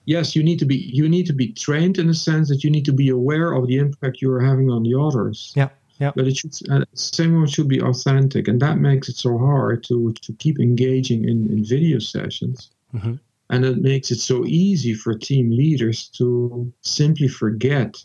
yes, 0.06 0.36
you 0.36 0.44
need 0.44 0.60
to 0.60 0.66
be 0.66 0.76
you 0.76 1.08
need 1.08 1.26
to 1.28 1.34
be 1.34 1.52
trained 1.54 1.98
in 1.98 2.08
the 2.08 2.14
sense 2.14 2.50
that 2.50 2.64
you 2.64 2.70
need 2.70 2.86
to 2.86 2.94
be 2.94 3.10
aware 3.10 3.54
of 3.54 3.68
the 3.68 3.78
impact 3.78 4.22
you 4.22 4.32
are 4.32 4.42
having 4.42 4.70
on 4.70 4.84
the 4.84 5.00
others. 5.00 5.54
Yeah. 5.56 5.70
Yeah. 6.00 6.12
But 6.16 6.28
it 6.28 6.38
should 6.38 6.54
uh, 6.72 6.84
same 6.94 7.46
should 7.46 7.68
be 7.68 7.80
authentic, 7.80 8.48
and 8.48 8.60
that 8.60 8.80
makes 8.80 9.08
it 9.08 9.18
so 9.18 9.38
hard 9.38 9.84
to 9.86 10.14
to 10.14 10.34
keep 10.34 10.60
engaging 10.60 11.26
in, 11.26 11.48
in 11.52 11.64
video 11.64 12.00
sessions. 12.00 12.72
Mm-hmm. 12.94 13.16
And 13.52 13.66
it 13.66 13.78
makes 13.78 14.12
it 14.12 14.20
so 14.20 14.46
easy 14.46 14.94
for 14.94 15.14
team 15.14 15.52
leaders 15.52 16.08
to 16.18 16.72
simply 16.82 17.28
forget 17.28 18.02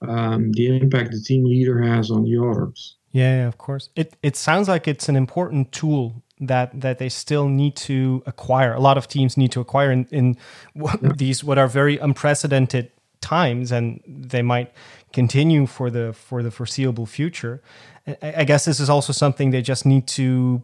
um, 0.00 0.52
the 0.52 0.74
impact 0.76 1.10
the 1.10 1.20
team 1.20 1.44
leader 1.44 1.82
has 1.82 2.10
on 2.10 2.22
the 2.22 2.38
others. 2.40 2.96
Yeah, 3.12 3.48
of 3.48 3.58
course. 3.58 3.90
It 3.96 4.16
it 4.22 4.36
sounds 4.36 4.68
like 4.68 4.88
it's 4.88 5.08
an 5.08 5.16
important 5.16 5.72
tool 5.72 6.22
that 6.40 6.80
that 6.80 6.98
they 6.98 7.08
still 7.08 7.48
need 7.48 7.76
to 7.76 8.22
acquire. 8.26 8.72
A 8.72 8.80
lot 8.80 8.96
of 8.96 9.06
teams 9.06 9.36
need 9.36 9.52
to 9.52 9.60
acquire 9.60 9.92
in, 9.92 10.06
in 10.10 10.36
yeah. 10.74 10.94
these 11.16 11.44
what 11.44 11.58
are 11.58 11.68
very 11.68 11.98
unprecedented 11.98 12.90
times, 13.20 13.70
and 13.70 14.00
they 14.06 14.42
might 14.42 14.72
continue 15.12 15.66
for 15.66 15.90
the 15.90 16.12
for 16.12 16.42
the 16.42 16.50
foreseeable 16.50 17.06
future. 17.06 17.62
I, 18.06 18.34
I 18.38 18.44
guess 18.44 18.64
this 18.64 18.80
is 18.80 18.88
also 18.88 19.12
something 19.12 19.50
they 19.50 19.62
just 19.62 19.84
need 19.84 20.06
to 20.08 20.62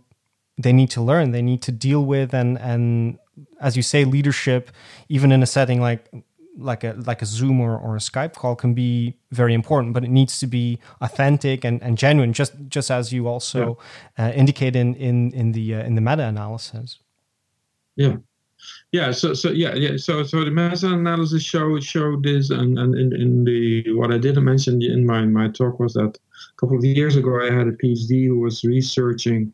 they 0.58 0.72
need 0.72 0.90
to 0.90 1.02
learn. 1.02 1.32
They 1.32 1.42
need 1.42 1.62
to 1.62 1.72
deal 1.72 2.04
with, 2.04 2.34
and 2.34 2.58
and 2.58 3.18
as 3.60 3.76
you 3.76 3.82
say, 3.82 4.04
leadership, 4.04 4.70
even 5.08 5.30
in 5.32 5.42
a 5.42 5.46
setting 5.46 5.80
like 5.80 6.06
like 6.56 6.84
a 6.84 6.94
like 7.06 7.22
a 7.22 7.26
Zoom 7.26 7.60
or, 7.60 7.76
or 7.78 7.96
a 7.96 8.00
Skype 8.00 8.34
call 8.34 8.56
can 8.56 8.74
be 8.74 9.16
very 9.30 9.54
important, 9.54 9.94
but 9.94 10.04
it 10.04 10.10
needs 10.10 10.38
to 10.40 10.46
be 10.46 10.78
authentic 11.00 11.64
and, 11.64 11.82
and 11.82 11.98
genuine, 11.98 12.32
just 12.32 12.52
just 12.68 12.90
as 12.90 13.12
you 13.12 13.28
also 13.28 13.78
yeah. 14.18 14.26
uh, 14.26 14.32
indicate 14.32 14.76
in 14.76 14.94
in 14.94 15.32
in 15.32 15.52
the 15.52 15.74
uh, 15.74 15.84
in 15.84 15.94
the 15.94 16.00
meta 16.00 16.24
analysis. 16.24 16.98
Yeah, 17.96 18.16
yeah. 18.92 19.12
So 19.12 19.34
so 19.34 19.50
yeah 19.50 19.74
yeah. 19.74 19.96
So 19.96 20.22
so 20.22 20.44
the 20.44 20.50
meta 20.50 20.92
analysis 20.92 21.42
showed 21.42 21.82
showed 21.82 22.22
this, 22.22 22.50
and 22.50 22.78
and 22.78 22.94
in, 22.94 23.14
in 23.14 23.44
the 23.44 23.92
what 23.92 24.12
I 24.12 24.18
didn't 24.18 24.44
mention 24.44 24.82
in 24.82 25.06
my 25.06 25.24
my 25.24 25.48
talk 25.48 25.78
was 25.78 25.94
that 25.94 26.16
a 26.16 26.56
couple 26.60 26.76
of 26.76 26.84
years 26.84 27.16
ago 27.16 27.40
I 27.40 27.52
had 27.52 27.66
a 27.66 27.72
PhD 27.72 28.26
who 28.26 28.40
was 28.40 28.64
researching 28.64 29.52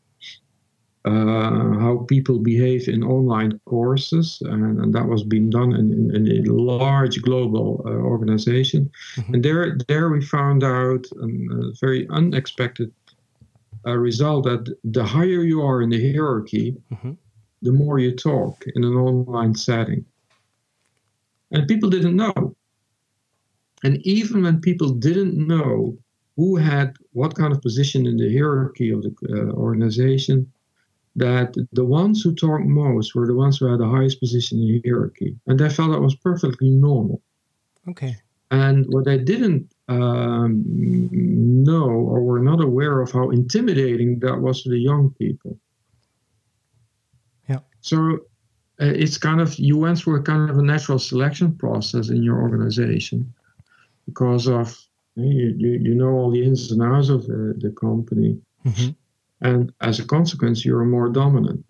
uh, 1.04 1.78
how 1.80 2.04
people 2.08 2.38
behave 2.38 2.88
in 2.88 3.02
online 3.02 3.60
courses, 3.64 4.40
and, 4.42 4.78
and 4.80 4.94
that 4.94 5.06
was 5.06 5.24
being 5.24 5.50
done 5.50 5.72
in, 5.72 5.92
in, 6.14 6.28
in 6.28 6.46
a 6.48 6.52
large 6.52 7.20
global 7.22 7.82
uh, 7.84 7.90
organization. 7.90 8.90
Mm-hmm. 9.16 9.34
And 9.34 9.44
there, 9.44 9.78
there 9.88 10.10
we 10.10 10.24
found 10.24 10.62
out 10.62 11.06
a 11.20 11.72
very 11.80 12.08
unexpected 12.10 12.92
uh, 13.84 13.96
result 13.96 14.44
that 14.44 14.76
the 14.84 15.04
higher 15.04 15.42
you 15.42 15.60
are 15.62 15.82
in 15.82 15.90
the 15.90 16.12
hierarchy, 16.12 16.76
mm-hmm. 16.92 17.12
the 17.62 17.72
more 17.72 17.98
you 17.98 18.14
talk 18.14 18.64
in 18.76 18.84
an 18.84 18.94
online 18.94 19.54
setting. 19.56 20.04
And 21.50 21.66
people 21.66 21.90
didn't 21.90 22.16
know. 22.16 22.54
And 23.82 23.98
even 24.06 24.42
when 24.44 24.60
people 24.60 24.90
didn't 24.90 25.34
know 25.36 25.98
who 26.36 26.56
had 26.56 26.94
what 27.12 27.34
kind 27.34 27.52
of 27.52 27.60
position 27.60 28.06
in 28.06 28.16
the 28.16 28.32
hierarchy 28.32 28.90
of 28.90 29.02
the 29.02 29.14
uh, 29.28 29.52
organization, 29.52 30.51
that 31.16 31.54
the 31.72 31.84
ones 31.84 32.22
who 32.22 32.34
talked 32.34 32.64
most 32.64 33.14
were 33.14 33.26
the 33.26 33.34
ones 33.34 33.58
who 33.58 33.66
had 33.66 33.80
the 33.80 33.88
highest 33.88 34.20
position 34.20 34.58
in 34.58 34.66
the 34.66 34.82
hierarchy. 34.84 35.36
And 35.46 35.58
they 35.58 35.68
felt 35.68 35.92
that 35.92 36.00
was 36.00 36.14
perfectly 36.14 36.70
normal. 36.70 37.20
Okay. 37.88 38.16
And 38.50 38.86
what 38.88 39.04
they 39.04 39.18
didn't 39.18 39.72
um, 39.88 40.64
know 41.12 41.84
or 41.84 42.22
were 42.22 42.40
not 42.40 42.62
aware 42.62 43.00
of 43.00 43.12
how 43.12 43.30
intimidating 43.30 44.20
that 44.20 44.38
was 44.38 44.62
to 44.62 44.70
the 44.70 44.78
young 44.78 45.10
people. 45.18 45.58
Yeah. 47.48 47.60
So 47.80 48.20
uh, 48.80 48.86
it's 48.86 49.18
kind 49.18 49.40
of, 49.40 49.58
you 49.58 49.76
went 49.76 49.98
through 49.98 50.16
a 50.16 50.22
kind 50.22 50.50
of 50.50 50.58
a 50.58 50.62
natural 50.62 50.98
selection 50.98 51.56
process 51.56 52.08
in 52.08 52.22
your 52.22 52.40
organization 52.40 53.32
because 54.06 54.48
of, 54.48 54.78
you, 55.14 55.54
you, 55.58 55.70
you 55.72 55.94
know 55.94 56.08
all 56.08 56.30
the 56.30 56.42
ins 56.42 56.72
and 56.72 56.82
outs 56.82 57.10
of 57.10 57.26
the, 57.26 57.54
the 57.58 57.70
company. 57.70 58.40
Mm-hmm 58.64 58.92
and 59.42 59.72
as 59.80 59.98
a 59.98 60.04
consequence 60.04 60.64
you're 60.64 60.84
more 60.84 61.08
dominant. 61.08 61.64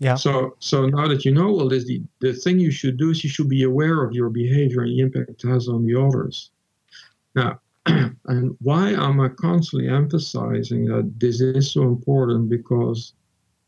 Yeah. 0.00 0.16
So 0.16 0.56
so 0.58 0.86
now 0.86 1.06
that 1.08 1.24
you 1.24 1.32
know 1.32 1.48
all 1.48 1.68
this 1.68 1.86
the, 1.86 2.02
the 2.20 2.34
thing 2.34 2.58
you 2.58 2.72
should 2.72 2.96
do 2.98 3.10
is 3.10 3.24
you 3.24 3.30
should 3.30 3.48
be 3.48 3.62
aware 3.62 4.02
of 4.04 4.12
your 4.12 4.28
behavior 4.28 4.82
and 4.82 4.90
the 4.90 5.00
impact 5.00 5.30
it 5.30 5.48
has 5.48 5.68
on 5.68 5.86
the 5.86 5.98
others. 5.98 6.50
Now 7.34 7.60
and 7.86 8.56
why 8.60 8.90
am 8.90 9.20
i 9.20 9.28
constantly 9.28 9.88
emphasizing 9.88 10.86
that 10.86 11.10
this 11.18 11.40
is 11.40 11.70
so 11.70 11.82
important? 11.82 12.50
Because 12.50 13.14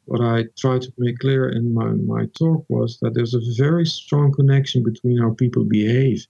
what 0.06 0.20
i 0.20 0.44
tried 0.58 0.82
to 0.82 0.92
make 0.98 1.18
clear 1.18 1.48
in 1.48 1.72
my, 1.72 1.86
my 2.14 2.26
talk 2.38 2.64
was 2.68 2.98
that 3.00 3.14
there's 3.14 3.34
a 3.34 3.40
very 3.56 3.86
strong 3.86 4.32
connection 4.32 4.82
between 4.82 5.18
how 5.18 5.30
people 5.34 5.64
behave 5.64 6.26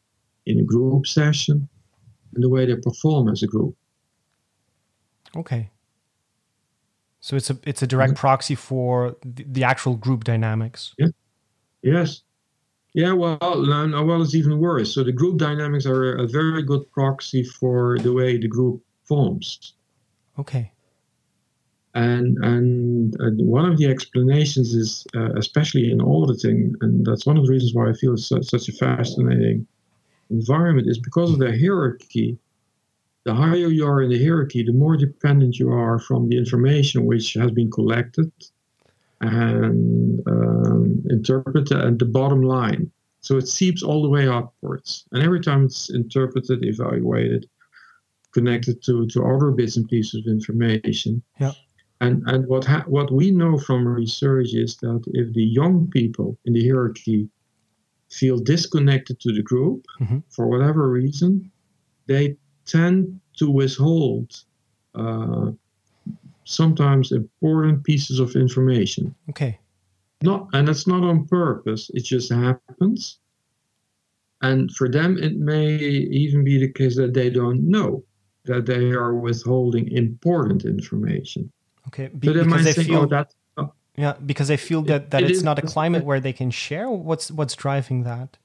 in 0.46 0.60
a 0.60 0.62
group 0.62 1.06
session 1.06 1.68
and 2.34 2.44
the 2.44 2.48
way 2.48 2.66
they 2.66 2.76
perform 2.76 3.28
as 3.28 3.42
a 3.42 3.46
group 3.46 3.76
Okay. 5.35 5.71
So 7.21 7.35
it's 7.35 7.50
a 7.50 7.59
it's 7.64 7.83
a 7.83 7.87
direct 7.87 8.12
mm-hmm. 8.12 8.21
proxy 8.21 8.54
for 8.54 9.16
the, 9.25 9.45
the, 9.49 9.64
actual 9.64 9.97
group 9.97 10.23
dynamics. 10.23 10.95
Yeah. 10.97 11.09
Yes. 11.83 12.23
Yeah. 12.95 13.14
Well, 13.14 13.38
no, 13.40 14.04
well, 14.04 14.23
it's 14.23 14.35
even 14.35 14.61
worse. 14.61 14.95
So 14.95 15.02
the 15.02 15.12
group 15.12 15.38
dynamics 15.38 15.87
are 15.87 16.14
a 16.14 16.28
very 16.28 16.62
good 16.62 16.88
proxy 16.92 17.42
for 17.42 17.99
the 17.99 18.12
way 18.12 18.38
the 18.38 18.47
group 18.47 18.80
forms. 19.04 19.75
Okay. 20.38 20.71
And 21.95 22.38
and, 22.45 23.16
and 23.18 23.45
one 23.45 23.64
of 23.64 23.78
the 23.78 23.87
explanations 23.87 24.75
is, 24.75 25.04
uh, 25.16 25.33
especially 25.35 25.90
in 25.90 26.00
auditing, 26.00 26.75
and 26.80 27.04
that's 27.04 27.26
one 27.26 27.37
of 27.38 27.47
the 27.47 27.50
reasons 27.50 27.75
why 27.75 27.88
I 27.88 27.92
feel 27.95 28.12
it's 28.12 28.28
such, 28.28 28.45
such 28.45 28.68
a 28.68 28.73
fascinating 28.73 29.66
environment, 30.30 30.88
is 30.88 30.99
because 30.99 31.33
of 31.33 31.38
the 31.38 31.50
hierarchy 31.50 32.38
the 33.26 33.35
higher 33.35 33.66
you 33.66 33.85
are 33.85 34.00
in 34.02 34.11
the 34.11 34.23
hierarchy, 34.23 34.62
the 34.62 34.73
more 34.73 34.97
dependent 34.97 35.59
you 35.59 35.71
are 35.73 35.99
from 35.99 36.28
the 36.28 36.38
information 36.38 37.04
which 37.06 37.35
has 37.35 37.50
been 37.50 37.71
collected 37.73 38.30
and 39.21 40.21
um, 40.28 41.02
interpreted 41.11 41.76
at 41.76 41.99
the 41.99 42.04
bottom 42.04 42.40
line. 42.40 42.88
So 43.21 43.37
it 43.37 43.49
seeps 43.49 43.83
all 43.83 44.02
the 44.04 44.09
way 44.09 44.28
upwards. 44.28 45.04
And 45.11 45.25
every 45.25 45.40
time 45.40 45.64
it's 45.64 45.90
interpreted, 45.90 46.64
evaluated, 46.64 47.49
connected 48.33 48.80
to, 48.85 49.09
to 49.09 49.26
other 49.26 49.50
bits 49.50 49.76
and 49.76 49.88
pieces 49.88 50.25
of 50.25 50.30
information. 50.30 51.21
Yeah. 51.40 51.52
And, 52.00 52.23
and 52.26 52.47
what, 52.47 52.64
ha- 52.64 52.85
what 52.87 53.11
we 53.12 53.33
know 53.33 53.59
from 53.59 53.88
research 53.88 54.54
is 54.54 54.76
that 54.83 55.02
if 55.14 55.33
the 55.35 55.42
young 55.42 55.88
people 55.88 56.38
in 56.45 56.52
the 56.52 56.62
hierarchy 56.62 57.28
feel 58.09 58.38
disconnected 58.38 59.18
to 59.18 59.33
the 59.33 59.42
group 59.42 59.85
mm-hmm. 60.00 60.18
for 60.30 60.47
whatever 60.47 60.88
reason, 60.88 61.50
they 62.06 62.37
tend 62.66 63.20
to 63.38 63.50
withhold 63.50 64.44
uh, 64.94 65.50
sometimes 66.44 67.12
important 67.12 67.85
pieces 67.85 68.20
of 68.20 68.37
information. 68.37 69.14
Okay. 69.30 69.58
Not, 70.23 70.49
and 70.52 70.68
it's 70.68 70.87
not 70.87 71.02
on 71.02 71.26
purpose. 71.26 71.90
It 71.94 72.04
just 72.04 72.32
happens. 72.32 73.18
And 74.42 74.70
for 74.73 74.88
them, 74.88 75.18
it 75.18 75.37
may 75.37 75.76
even 75.76 76.44
be 76.44 76.58
the 76.58 76.73
case 76.73 76.96
that 76.96 77.14
they 77.14 77.30
don't 77.30 77.68
know 77.68 78.04
that 78.44 78.66
they 78.66 78.90
are 78.92 79.14
withholding 79.14 79.90
important 79.90 80.64
information. 80.64 81.50
Okay, 81.88 82.08
Be- 82.08 82.28
so 82.28 82.44
because 82.44 82.64
they 82.64 82.73
think, 82.73 82.88
feel 82.88 83.02
oh, 83.02 83.06
that. 83.06 83.35
Oh, 83.56 83.73
yeah, 83.96 84.14
because 84.25 84.49
they 84.49 84.56
feel 84.56 84.82
that, 84.82 85.11
that 85.11 85.23
it 85.23 85.30
it's 85.30 85.38
is, 85.38 85.44
not 85.44 85.58
a 85.58 85.62
climate 85.62 86.04
where 86.04 86.20
they 86.20 86.32
can 86.32 86.50
share. 86.50 86.90
What's 86.90 87.30
what's 87.30 87.54
driving 87.54 88.04
that? 88.04 88.37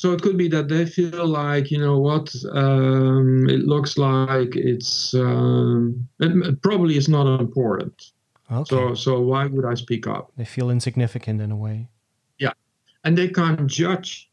So 0.00 0.14
it 0.14 0.22
could 0.22 0.38
be 0.38 0.48
that 0.48 0.68
they 0.68 0.86
feel 0.86 1.26
like 1.26 1.70
you 1.70 1.76
know 1.76 1.98
what 1.98 2.34
um, 2.54 3.46
it 3.50 3.66
looks 3.66 3.98
like 3.98 4.56
it's 4.56 5.12
um, 5.12 6.08
it 6.20 6.62
probably 6.62 6.96
is 6.96 7.06
not 7.06 7.38
important. 7.38 8.12
Okay. 8.50 8.64
So 8.70 8.94
so 8.94 9.20
why 9.20 9.44
would 9.44 9.66
I 9.66 9.74
speak 9.74 10.06
up? 10.06 10.32
They 10.38 10.46
feel 10.46 10.70
insignificant 10.70 11.42
in 11.42 11.50
a 11.50 11.56
way. 11.56 11.90
Yeah, 12.38 12.54
and 13.04 13.18
they 13.18 13.28
can't 13.28 13.66
judge 13.66 14.30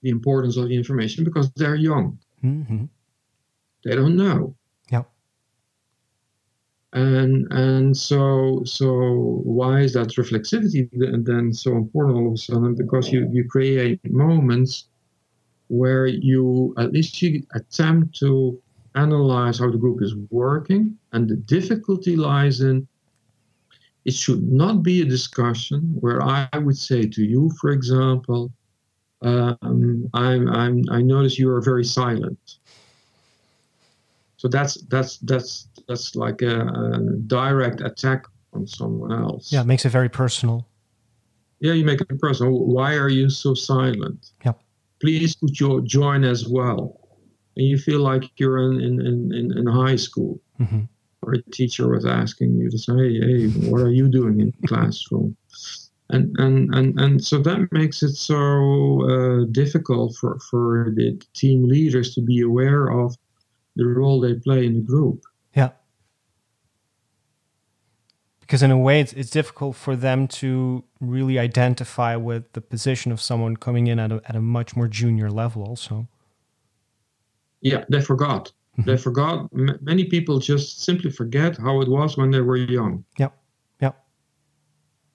the 0.00 0.10
importance 0.10 0.56
of 0.56 0.66
the 0.66 0.74
information 0.74 1.22
because 1.22 1.48
they're 1.54 1.76
young. 1.76 2.18
Mm-hmm. 2.42 2.86
They 3.84 3.94
don't 3.94 4.16
know. 4.16 4.56
And 6.94 7.50
and 7.52 7.96
so 7.96 8.62
so 8.64 9.40
why 9.44 9.80
is 9.80 9.94
that 9.94 10.08
reflexivity 10.08 10.88
then 11.24 11.52
so 11.54 11.72
important 11.72 12.18
all 12.18 12.26
of 12.28 12.34
a 12.34 12.36
sudden? 12.36 12.74
Because 12.74 13.10
you 13.10 13.28
you 13.32 13.48
create 13.48 13.98
moments 14.10 14.88
where 15.68 16.06
you 16.06 16.74
at 16.76 16.92
least 16.92 17.22
you 17.22 17.42
attempt 17.54 18.18
to 18.20 18.60
analyze 18.94 19.58
how 19.58 19.70
the 19.70 19.78
group 19.78 20.02
is 20.02 20.14
working, 20.30 20.98
and 21.12 21.30
the 21.30 21.36
difficulty 21.36 22.14
lies 22.14 22.60
in 22.60 22.86
it 24.04 24.14
should 24.14 24.42
not 24.50 24.82
be 24.82 25.00
a 25.00 25.04
discussion 25.04 25.96
where 26.00 26.22
I 26.22 26.48
would 26.54 26.76
say 26.76 27.06
to 27.06 27.24
you, 27.24 27.50
for 27.60 27.70
example, 27.70 28.52
um, 29.22 30.10
I'm, 30.12 30.48
I'm, 30.48 30.84
I 30.90 31.02
notice 31.02 31.38
you 31.38 31.48
are 31.50 31.60
very 31.60 31.84
silent. 31.84 32.58
So 34.36 34.48
that's 34.48 34.74
that's 34.88 35.18
that's 35.18 35.68
that's 35.88 36.16
like 36.16 36.42
a, 36.42 36.60
a, 36.60 37.16
direct 37.26 37.80
attack 37.80 38.26
on 38.52 38.66
someone 38.66 39.12
else. 39.12 39.52
Yeah, 39.52 39.62
it 39.62 39.66
makes 39.66 39.84
it 39.84 39.90
very 39.90 40.08
personal. 40.08 40.66
Yeah, 41.60 41.72
you 41.74 41.84
make 41.84 42.00
it 42.00 42.20
personal. 42.20 42.52
Why 42.52 42.94
are 42.94 43.08
you 43.08 43.30
so 43.30 43.54
silent? 43.54 44.30
Yeah. 44.44 44.52
Please 45.00 45.36
put 45.36 45.58
your 45.60 45.80
join 45.80 46.24
as 46.24 46.48
well. 46.48 46.98
And 47.56 47.66
you 47.66 47.78
feel 47.78 48.00
like 48.00 48.24
you're 48.36 48.58
in 48.58 48.80
in, 48.80 49.00
in, 49.34 49.58
in 49.58 49.66
high 49.66 49.96
school. 49.96 50.40
Mm-hmm. 50.60 50.82
Or 51.24 51.34
a 51.34 51.42
teacher 51.52 51.88
was 51.88 52.04
asking 52.04 52.56
you 52.56 52.68
to 52.68 52.78
say, 52.78 52.92
hey, 52.96 53.20
hey, 53.20 53.46
what 53.70 53.80
are 53.80 53.92
you 53.92 54.08
doing 54.08 54.40
in 54.40 54.52
the 54.60 54.66
classroom? 54.66 55.36
and 56.12 56.36
and 56.38 56.74
and, 56.74 57.00
and 57.00 57.24
so 57.24 57.38
that 57.38 57.68
makes 57.72 58.02
it 58.02 58.14
so 58.14 58.38
uh, 59.10 59.44
difficult 59.50 60.14
for 60.16 60.38
for 60.50 60.92
the 60.94 61.20
team 61.34 61.64
leaders 61.64 62.14
to 62.14 62.20
be 62.20 62.40
aware 62.40 62.86
of 62.88 63.16
the 63.76 63.86
role 63.86 64.20
they 64.20 64.34
play 64.34 64.66
in 64.66 64.74
the 64.74 64.80
group 64.80 65.22
yeah 65.54 65.70
because 68.52 68.62
in 68.62 68.70
a 68.70 68.76
way 68.76 69.00
it's, 69.00 69.14
it's 69.14 69.30
difficult 69.30 69.74
for 69.74 69.96
them 69.96 70.28
to 70.28 70.84
really 71.00 71.38
identify 71.38 72.16
with 72.16 72.52
the 72.52 72.60
position 72.60 73.10
of 73.10 73.18
someone 73.18 73.56
coming 73.56 73.86
in 73.86 73.98
at 73.98 74.12
a, 74.12 74.20
at 74.28 74.36
a 74.36 74.42
much 74.42 74.76
more 74.76 74.88
junior 74.88 75.30
level 75.30 75.64
also. 75.64 76.06
Yeah 77.62 77.84
they 77.88 78.02
forgot. 78.02 78.52
Mm-hmm. 78.78 78.90
they 78.90 78.98
forgot. 78.98 79.48
M- 79.56 79.78
many 79.80 80.04
people 80.04 80.38
just 80.38 80.82
simply 80.84 81.10
forget 81.10 81.56
how 81.56 81.80
it 81.80 81.88
was 81.88 82.18
when 82.18 82.30
they 82.30 82.42
were 82.42 82.58
young. 82.58 83.04
Yeah 83.16 83.30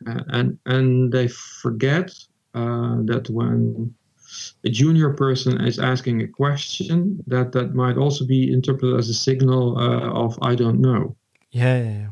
uh, 0.07 0.23
and 0.29 0.57
and 0.65 1.11
they 1.11 1.27
forget 1.27 2.11
uh, 2.53 2.97
that 3.05 3.29
when 3.29 3.93
a 4.63 4.69
junior 4.69 5.13
person 5.13 5.61
is 5.65 5.79
asking 5.79 6.21
a 6.21 6.27
question, 6.27 7.23
that 7.27 7.51
that 7.51 7.73
might 7.73 7.97
also 7.97 8.25
be 8.25 8.51
interpreted 8.51 8.97
as 8.97 9.09
a 9.09 9.13
signal 9.13 9.77
uh, 9.77 10.09
of 10.23 10.37
I 10.41 10.55
don't 10.55 10.81
know. 10.81 11.15
Yeah, 11.51 11.77
yeah, 11.77 11.91
yeah, 11.91 12.09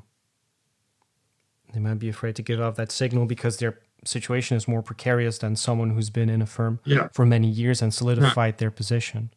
They 1.76 1.82
might 1.82 2.00
be 2.00 2.10
afraid 2.10 2.36
to 2.38 2.42
give 2.42 2.60
off 2.60 2.76
that 2.76 2.92
signal 2.92 3.26
because 3.26 3.58
their 3.58 3.80
situation 4.06 4.56
is 4.58 4.68
more 4.68 4.82
precarious 4.82 5.38
than 5.38 5.56
someone 5.56 5.92
who's 5.92 6.10
been 6.10 6.30
in 6.30 6.42
a 6.42 6.46
firm 6.46 6.80
yeah. 6.86 7.10
for 7.14 7.26
many 7.26 7.48
years 7.48 7.82
and 7.82 7.94
solidified 7.94 8.56
yeah. 8.56 8.60
their 8.60 8.72
position. 8.72 9.30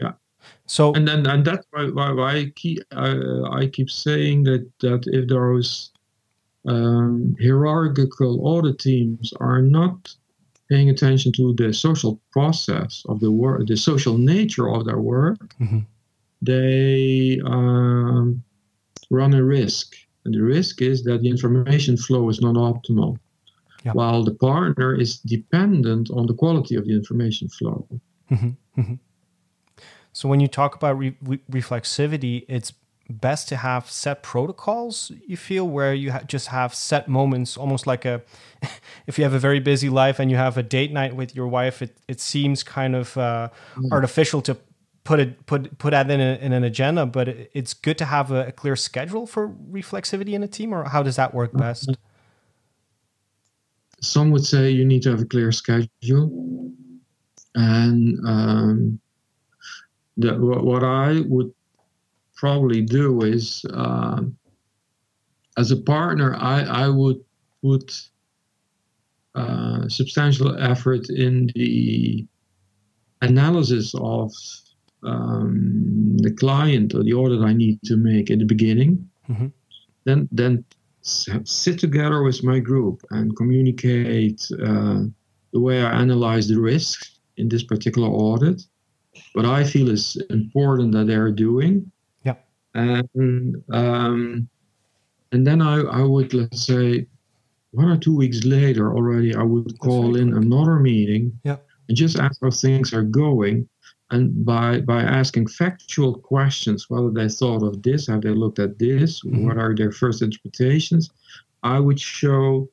Yeah. 0.00 0.12
So 0.66 0.94
and 0.94 1.06
then 1.06 1.26
and 1.26 1.44
that's 1.44 1.66
why 1.70 1.84
why, 1.90 2.10
why 2.12 2.36
I 2.36 2.52
keep 2.56 2.78
uh, 2.92 3.42
I 3.50 3.66
keep 3.66 3.90
saying 3.90 4.44
that 4.44 4.66
that 4.80 5.04
if 5.06 5.28
there 5.28 5.52
is 5.56 5.90
um, 6.66 7.36
hierarchical 7.40 8.46
audit 8.46 8.78
teams 8.78 9.32
are 9.40 9.60
not 9.60 10.14
paying 10.70 10.88
attention 10.88 11.32
to 11.32 11.54
the 11.54 11.74
social 11.74 12.20
process 12.30 13.04
of 13.08 13.20
the 13.20 13.30
work, 13.30 13.66
the 13.66 13.76
social 13.76 14.16
nature 14.16 14.70
of 14.70 14.86
their 14.86 15.00
work, 15.00 15.38
mm-hmm. 15.58 15.80
they 16.40 17.40
um, 17.44 18.42
run 19.10 19.34
a 19.34 19.42
risk. 19.42 19.96
And 20.24 20.34
the 20.34 20.42
risk 20.42 20.82
is 20.82 21.02
that 21.04 21.22
the 21.22 21.28
information 21.28 21.96
flow 21.96 22.28
is 22.28 22.40
not 22.40 22.54
optimal, 22.54 23.18
yeah. 23.84 23.92
while 23.92 24.22
the 24.22 24.34
partner 24.34 24.94
is 24.94 25.18
dependent 25.18 26.10
on 26.10 26.26
the 26.26 26.34
quality 26.34 26.76
of 26.76 26.84
the 26.86 26.94
information 26.94 27.48
flow. 27.48 27.86
Mm-hmm. 28.30 28.80
Mm-hmm. 28.80 28.94
So 30.12 30.28
when 30.28 30.40
you 30.40 30.48
talk 30.48 30.74
about 30.74 30.98
re- 30.98 31.16
re- 31.22 31.40
reflexivity, 31.50 32.44
it's 32.48 32.72
best 33.10 33.48
to 33.48 33.56
have 33.56 33.90
set 33.90 34.22
protocols 34.22 35.10
you 35.26 35.36
feel 35.36 35.66
where 35.66 35.92
you 35.92 36.12
ha- 36.12 36.22
just 36.22 36.46
have 36.48 36.72
set 36.72 37.08
moments 37.08 37.56
almost 37.56 37.86
like 37.86 38.04
a 38.04 38.22
if 39.08 39.18
you 39.18 39.24
have 39.24 39.34
a 39.34 39.38
very 39.38 39.58
busy 39.58 39.88
life 39.88 40.20
and 40.20 40.30
you 40.30 40.36
have 40.36 40.56
a 40.56 40.62
date 40.62 40.92
night 40.92 41.16
with 41.16 41.34
your 41.34 41.48
wife 41.48 41.82
it, 41.82 41.96
it 42.06 42.20
seems 42.20 42.62
kind 42.62 42.94
of 42.94 43.16
uh, 43.16 43.48
mm. 43.74 43.90
artificial 43.90 44.40
to 44.40 44.56
put 45.04 45.20
it 45.20 45.46
put 45.46 45.78
put 45.78 45.90
that 45.90 46.10
in, 46.10 46.20
a, 46.20 46.38
in 46.40 46.52
an 46.52 46.64
agenda 46.64 47.06
but 47.06 47.28
it, 47.28 47.50
it's 47.54 47.74
good 47.74 47.98
to 47.98 48.04
have 48.04 48.30
a, 48.30 48.48
a, 48.48 48.52
clear 48.52 48.76
schedule 48.76 49.26
for 49.26 49.48
reflexivity 49.70 50.32
in 50.32 50.42
a 50.42 50.48
team 50.48 50.72
or 50.72 50.84
how 50.84 51.02
does 51.02 51.16
that 51.16 51.34
work 51.34 51.52
best? 51.52 51.90
Some 54.00 54.30
would 54.30 54.44
say 54.46 54.70
you 54.70 54.84
need 54.84 55.02
to 55.02 55.10
have 55.10 55.20
a 55.20 55.26
clear 55.26 55.52
schedule. 55.52 56.72
And 57.54 58.18
um, 58.26 59.00
the, 60.16 60.34
what, 60.38 60.64
what 60.64 60.84
i 60.84 61.20
would 61.26 61.52
probably 62.36 62.80
do 62.80 63.22
is 63.22 63.64
uh, 63.74 64.22
as 65.58 65.70
a 65.70 65.76
partner, 65.76 66.36
I, 66.36 66.62
I 66.62 66.88
would 66.88 67.22
put 67.62 68.08
uh, 69.34 69.88
substantial 69.88 70.58
effort 70.58 71.10
in 71.10 71.50
the 71.54 72.26
analysis 73.20 73.94
of 73.94 74.32
um, 75.02 76.16
the 76.18 76.32
client 76.32 76.94
or 76.94 77.02
the 77.02 77.12
audit 77.12 77.40
I 77.40 77.52
need 77.52 77.80
to 77.84 77.96
make 77.96 78.30
at 78.30 78.38
the 78.38 78.44
beginning. 78.44 79.08
Mm-hmm. 79.28 79.48
Then, 80.04 80.28
then 80.32 80.64
sit 81.02 81.78
together 81.78 82.22
with 82.22 82.42
my 82.42 82.58
group 82.58 83.02
and 83.10 83.36
communicate 83.36 84.46
uh, 84.52 85.02
the 85.52 85.60
way 85.60 85.82
I 85.82 86.00
analyze 86.00 86.48
the 86.48 86.60
risks 86.60 87.18
in 87.36 87.48
this 87.48 87.62
particular 87.62 88.08
audit, 88.08 88.62
what 89.32 89.44
I 89.44 89.64
feel 89.64 89.90
is 89.90 90.16
important 90.30 90.92
that 90.92 91.06
they're 91.06 91.32
doing, 91.32 91.90
Yeah. 92.24 92.36
and 92.74 93.62
um, 93.72 94.48
and 95.32 95.46
then 95.46 95.62
I, 95.62 95.80
I 95.80 96.02
would 96.02 96.34
let's 96.34 96.66
say 96.66 97.06
one 97.72 97.88
or 97.88 97.96
two 97.96 98.16
weeks 98.16 98.44
later 98.44 98.94
already 98.94 99.34
I 99.34 99.42
would 99.42 99.78
call 99.78 100.16
in 100.16 100.34
another 100.34 100.78
meeting 100.78 101.38
yeah. 101.44 101.56
and 101.88 101.96
just 101.96 102.18
ask 102.18 102.40
how 102.42 102.50
things 102.50 102.92
are 102.92 103.02
going 103.02 103.68
and 104.10 104.44
by 104.44 104.80
by 104.80 105.02
asking 105.02 105.46
factual 105.46 106.14
questions 106.18 106.88
whether 106.88 107.10
they 107.10 107.28
thought 107.28 107.62
of 107.62 107.82
this 107.82 108.06
have 108.06 108.22
they 108.22 108.30
looked 108.30 108.58
at 108.58 108.78
this 108.78 109.22
mm-hmm. 109.22 109.46
what 109.46 109.56
are 109.56 109.74
their 109.74 109.92
first 109.92 110.22
interpretations 110.22 111.10
I 111.62 111.78
would 111.78 112.00
show 112.00 112.68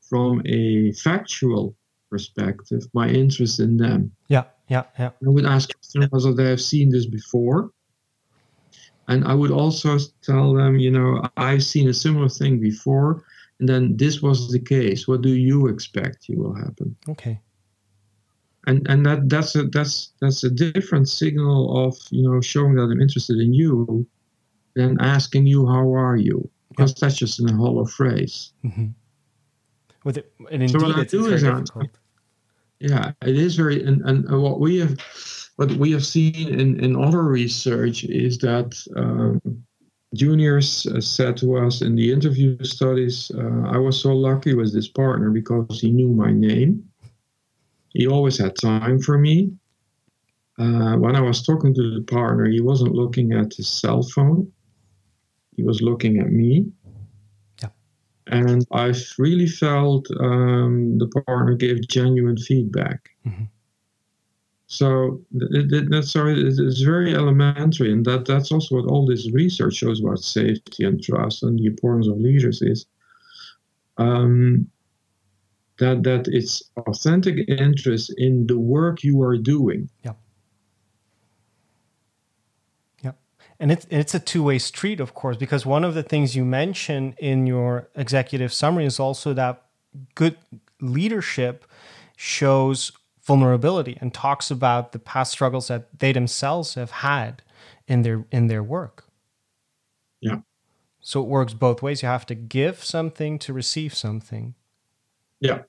from 0.00 0.42
a 0.46 0.92
factual 0.92 1.74
perspective 2.10 2.82
my 2.92 3.08
interest 3.08 3.60
in 3.60 3.76
them 3.76 4.12
yeah 4.28 4.44
yeah 4.68 4.84
yeah 4.98 5.10
I 5.24 5.28
would 5.28 5.46
ask 5.46 5.70
them 5.92 6.08
whether 6.10 6.32
they 6.32 6.48
have 6.48 6.60
seen 6.60 6.90
this 6.90 7.06
before 7.06 7.70
and 9.08 9.24
I 9.24 9.34
would 9.34 9.50
also 9.50 9.98
tell 10.22 10.52
them, 10.52 10.78
you 10.78 10.90
know, 10.90 11.22
I've 11.36 11.62
seen 11.62 11.88
a 11.88 11.94
similar 11.94 12.28
thing 12.28 12.58
before, 12.58 13.22
and 13.60 13.68
then 13.68 13.96
this 13.96 14.20
was 14.20 14.50
the 14.50 14.58
case. 14.58 15.06
What 15.06 15.22
do 15.22 15.30
you 15.30 15.68
expect 15.68 16.28
you 16.28 16.38
will 16.38 16.54
happen? 16.54 16.96
Okay. 17.08 17.40
And 18.66 18.86
and 18.88 19.06
that 19.06 19.28
that's 19.28 19.54
a 19.54 19.64
that's 19.64 20.12
that's 20.20 20.42
a 20.42 20.50
different 20.50 21.08
signal 21.08 21.86
of 21.86 21.96
you 22.10 22.28
know 22.28 22.40
showing 22.40 22.74
that 22.74 22.82
I'm 22.82 23.00
interested 23.00 23.38
in 23.38 23.54
you, 23.54 24.06
than 24.74 25.00
asking 25.00 25.46
you 25.46 25.66
how 25.66 25.94
are 25.94 26.16
you 26.16 26.48
because 26.76 26.94
that's 26.94 27.16
just 27.16 27.40
a 27.40 27.52
hollow 27.54 27.86
phrase. 27.86 28.52
Mm-hmm. 28.64 28.86
With 30.04 30.18
it, 30.18 30.32
and 30.52 30.62
indeed, 30.62 30.80
so 30.80 30.86
what 30.86 30.96
I 30.96 31.04
do 31.04 31.26
is 31.26 31.42
difficult. 31.42 31.90
yeah, 32.78 33.12
it 33.22 33.36
is 33.36 33.56
very 33.56 33.82
and, 33.82 34.02
and 34.02 34.42
what 34.42 34.60
we 34.60 34.78
have 34.78 34.96
what 35.56 35.72
we 35.72 35.90
have 35.92 36.04
seen 36.04 36.48
in, 36.48 36.78
in 36.78 37.02
other 37.02 37.22
research 37.24 38.04
is 38.04 38.38
that 38.38 38.76
um, 38.94 39.40
juniors 40.14 40.86
uh, 40.86 41.00
said 41.00 41.36
to 41.38 41.56
us 41.56 41.80
in 41.80 41.96
the 41.96 42.12
interview 42.12 42.62
studies, 42.62 43.30
uh, 43.34 43.62
I 43.66 43.78
was 43.78 44.00
so 44.00 44.12
lucky 44.14 44.54
with 44.54 44.72
this 44.72 44.86
partner 44.86 45.30
because 45.30 45.80
he 45.80 45.90
knew 45.90 46.08
my 46.08 46.30
name. 46.30 46.84
He 47.96 48.06
always 48.06 48.36
had 48.36 48.54
time 48.56 48.98
for 49.00 49.16
me. 49.16 49.50
Uh, 50.58 50.96
when 50.96 51.16
I 51.16 51.20
was 51.22 51.42
talking 51.42 51.72
to 51.74 51.94
the 51.94 52.02
partner, 52.02 52.46
he 52.46 52.60
wasn't 52.60 52.92
looking 52.92 53.32
at 53.32 53.54
his 53.54 53.68
cell 53.68 54.02
phone, 54.02 54.52
he 55.56 55.62
was 55.62 55.80
looking 55.80 56.18
at 56.18 56.30
me. 56.30 56.66
Yeah. 57.62 57.70
And 58.26 58.66
I 58.70 58.92
really 59.18 59.46
felt 59.46 60.06
um, 60.20 60.98
the 60.98 61.08
partner 61.26 61.54
gave 61.54 61.88
genuine 61.88 62.36
feedback. 62.36 63.08
Mm-hmm. 63.26 63.44
So 64.66 65.22
that's 65.30 66.10
so 66.10 66.26
it's 66.26 66.80
very 66.80 67.14
elementary, 67.14 67.92
and 67.92 68.04
that 68.04 68.26
that's 68.26 68.50
also 68.50 68.74
what 68.74 68.90
all 68.90 69.06
this 69.06 69.30
research 69.32 69.74
shows 69.74 70.00
about 70.00 70.18
safety 70.18 70.84
and 70.84 71.00
trust 71.02 71.44
and 71.44 71.58
the 71.58 71.66
importance 71.66 72.08
of 72.08 72.18
leaders 72.18 72.60
is 72.62 72.84
um, 73.96 74.68
that 75.78 76.02
that 76.04 76.28
it's 76.28 76.62
authentic 76.76 77.48
interest 77.48 78.12
in 78.16 78.46
the 78.46 78.58
work 78.58 79.02
you 79.02 79.20
are 79.22 79.36
doing. 79.36 79.90
Yeah. 80.04 80.12
Yeah, 83.02 83.12
and 83.60 83.70
it's 83.70 83.86
it's 83.90 84.14
a 84.14 84.20
two 84.20 84.42
way 84.42 84.58
street, 84.58 85.00
of 85.00 85.14
course, 85.14 85.36
because 85.36 85.66
one 85.66 85.84
of 85.84 85.94
the 85.94 86.02
things 86.02 86.34
you 86.34 86.44
mention 86.44 87.14
in 87.18 87.46
your 87.46 87.88
executive 87.94 88.52
summary 88.52 88.86
is 88.86 88.98
also 88.98 89.34
that 89.34 89.62
good 90.14 90.36
leadership 90.80 91.64
shows 92.16 92.92
vulnerability 93.22 93.98
and 94.00 94.14
talks 94.14 94.50
about 94.50 94.92
the 94.92 94.98
past 94.98 95.32
struggles 95.32 95.68
that 95.68 95.98
they 95.98 96.12
themselves 96.12 96.74
have 96.74 96.90
had 96.90 97.42
in 97.86 98.02
their 98.02 98.24
in 98.30 98.46
their 98.46 98.62
work. 98.62 99.04
Yeah. 100.20 100.40
So 101.00 101.20
it 101.22 101.28
works 101.28 101.54
both 101.54 101.82
ways. 101.82 102.02
You 102.02 102.08
have 102.08 102.26
to 102.26 102.34
give 102.34 102.82
something 102.82 103.38
to 103.40 103.52
receive 103.52 103.94
something. 103.94 104.54
Yeah. 105.40 105.62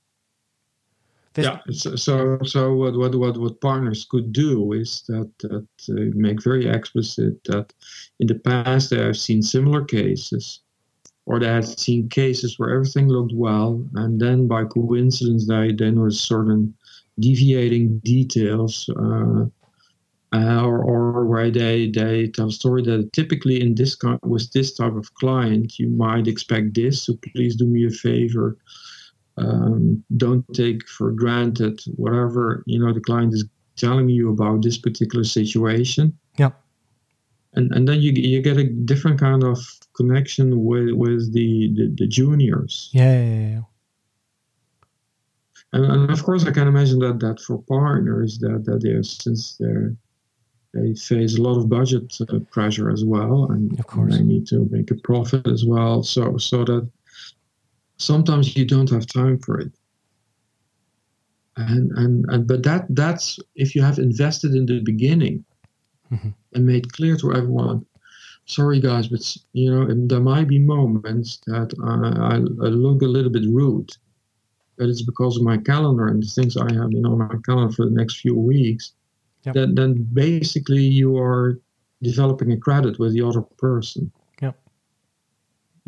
This 1.33 1.45
yeah. 1.45 1.59
So, 1.95 2.39
so, 2.43 2.73
what, 2.73 2.97
what 2.97 3.15
what 3.15 3.37
what 3.37 3.61
partners 3.61 4.07
could 4.09 4.33
do 4.33 4.73
is 4.73 5.03
that 5.07 5.31
that 5.39 5.67
uh, 5.89 6.11
make 6.15 6.43
very 6.43 6.67
explicit 6.67 7.43
that 7.45 7.73
in 8.19 8.27
the 8.27 8.39
past 8.39 8.89
they 8.89 8.97
have 8.97 9.17
seen 9.17 9.41
similar 9.43 9.85
cases, 9.85 10.61
or 11.25 11.39
they 11.39 11.47
had 11.47 11.65
seen 11.65 12.09
cases 12.09 12.57
where 12.57 12.73
everything 12.73 13.07
looked 13.07 13.33
well, 13.35 13.85
and 13.95 14.19
then 14.19 14.47
by 14.47 14.63
coincidence 14.65 15.47
they 15.47 15.73
then 15.73 15.95
noticed 15.95 16.27
certain 16.27 16.73
deviating 17.19 17.99
details 17.99 18.89
uh, 18.97 19.45
uh, 20.33 20.61
or, 20.65 20.83
or 20.83 21.25
where 21.25 21.49
they, 21.49 21.89
they 21.89 22.27
tell 22.27 22.47
a 22.47 22.51
story 22.51 22.83
that 22.83 23.11
typically 23.13 23.61
in 23.61 23.75
this 23.75 23.95
kind 23.95 24.19
with 24.23 24.51
this 24.51 24.75
type 24.75 24.93
of 24.93 25.13
client 25.15 25.79
you 25.79 25.89
might 25.89 26.27
expect 26.27 26.73
this 26.73 27.03
so 27.03 27.17
please 27.33 27.55
do 27.55 27.65
me 27.65 27.85
a 27.85 27.89
favor 27.89 28.57
um, 29.37 30.03
don't 30.15 30.45
take 30.53 30.87
for 30.87 31.11
granted 31.11 31.79
whatever 31.95 32.63
you 32.65 32.79
know 32.79 32.93
the 32.93 33.01
client 33.01 33.33
is 33.33 33.45
telling 33.75 34.09
you 34.09 34.29
about 34.29 34.61
this 34.63 34.77
particular 34.77 35.23
situation 35.23 36.17
yeah 36.37 36.51
and 37.53 37.71
and 37.73 37.87
then 37.87 38.01
you 38.01 38.11
you 38.11 38.41
get 38.41 38.57
a 38.57 38.63
different 38.63 39.19
kind 39.19 39.43
of 39.43 39.59
connection 39.95 40.63
with 40.63 40.91
with 40.91 41.33
the 41.33 41.71
the, 41.75 41.93
the 41.97 42.07
juniors 42.07 42.89
yeah, 42.93 43.23
yeah, 43.23 43.47
yeah. 43.49 43.61
And, 45.73 45.85
and, 45.85 46.11
of 46.11 46.23
course, 46.23 46.45
I 46.45 46.51
can 46.51 46.67
imagine 46.67 46.99
that 46.99 47.19
that 47.19 47.41
for 47.41 47.61
partners 47.63 48.39
that 48.39 48.63
that 48.65 48.81
they 48.81 49.01
since 49.03 49.57
they 49.57 49.95
they 50.73 50.93
face 50.95 51.37
a 51.37 51.41
lot 51.41 51.57
of 51.57 51.69
budget 51.69 52.15
uh, 52.29 52.39
pressure 52.51 52.89
as 52.89 53.03
well, 53.03 53.51
and, 53.51 53.83
and 53.93 54.11
they 54.11 54.21
need 54.21 54.47
to 54.47 54.67
make 54.71 54.91
a 54.91 54.95
profit 54.95 55.47
as 55.47 55.65
well. 55.65 56.03
So 56.03 56.37
so 56.37 56.63
that 56.63 56.89
sometimes 57.97 58.55
you 58.55 58.65
don't 58.65 58.89
have 58.89 59.05
time 59.05 59.37
for 59.39 59.59
it. 59.59 59.71
And 61.57 61.91
and 61.93 62.25
and 62.29 62.47
but 62.47 62.63
that 62.63 62.85
that's 62.89 63.39
if 63.55 63.75
you 63.75 63.81
have 63.81 63.97
invested 63.97 64.53
in 64.53 64.67
the 64.67 64.79
beginning 64.79 65.43
mm-hmm. 66.11 66.29
and 66.53 66.65
made 66.65 66.93
clear 66.93 67.17
to 67.17 67.33
everyone 67.33 67.85
sorry 68.47 68.79
guys, 68.79 69.07
but 69.07 69.37
you 69.53 69.69
know 69.69 69.85
there 70.07 70.21
might 70.21 70.47
be 70.47 70.57
moments 70.57 71.39
that 71.45 71.73
I, 71.83 72.35
I, 72.35 72.69
look 72.69 73.01
a 73.01 73.05
little 73.05 73.29
bit 73.29 73.43
rude, 73.47 73.91
but 74.77 74.89
it's 74.89 75.03
because 75.03 75.37
of 75.37 75.43
my 75.43 75.57
calendar 75.57 76.07
and 76.07 76.23
the 76.23 76.27
things 76.27 76.57
I 76.57 76.73
have, 76.73 76.91
you 76.91 77.01
know, 77.01 77.11
on 77.11 77.19
my 77.19 77.35
calendar 77.45 77.73
for 77.73 77.85
the 77.85 77.91
next 77.91 78.21
few 78.21 78.35
weeks, 78.35 78.93
yep. 79.43 79.53
then, 79.53 79.75
then 79.75 80.07
basically 80.13 80.81
you 80.81 81.17
are 81.17 81.59
developing 82.01 82.51
a 82.51 82.57
credit 82.57 82.97
with 82.99 83.13
the 83.13 83.21
other 83.21 83.41
person. 83.41 84.11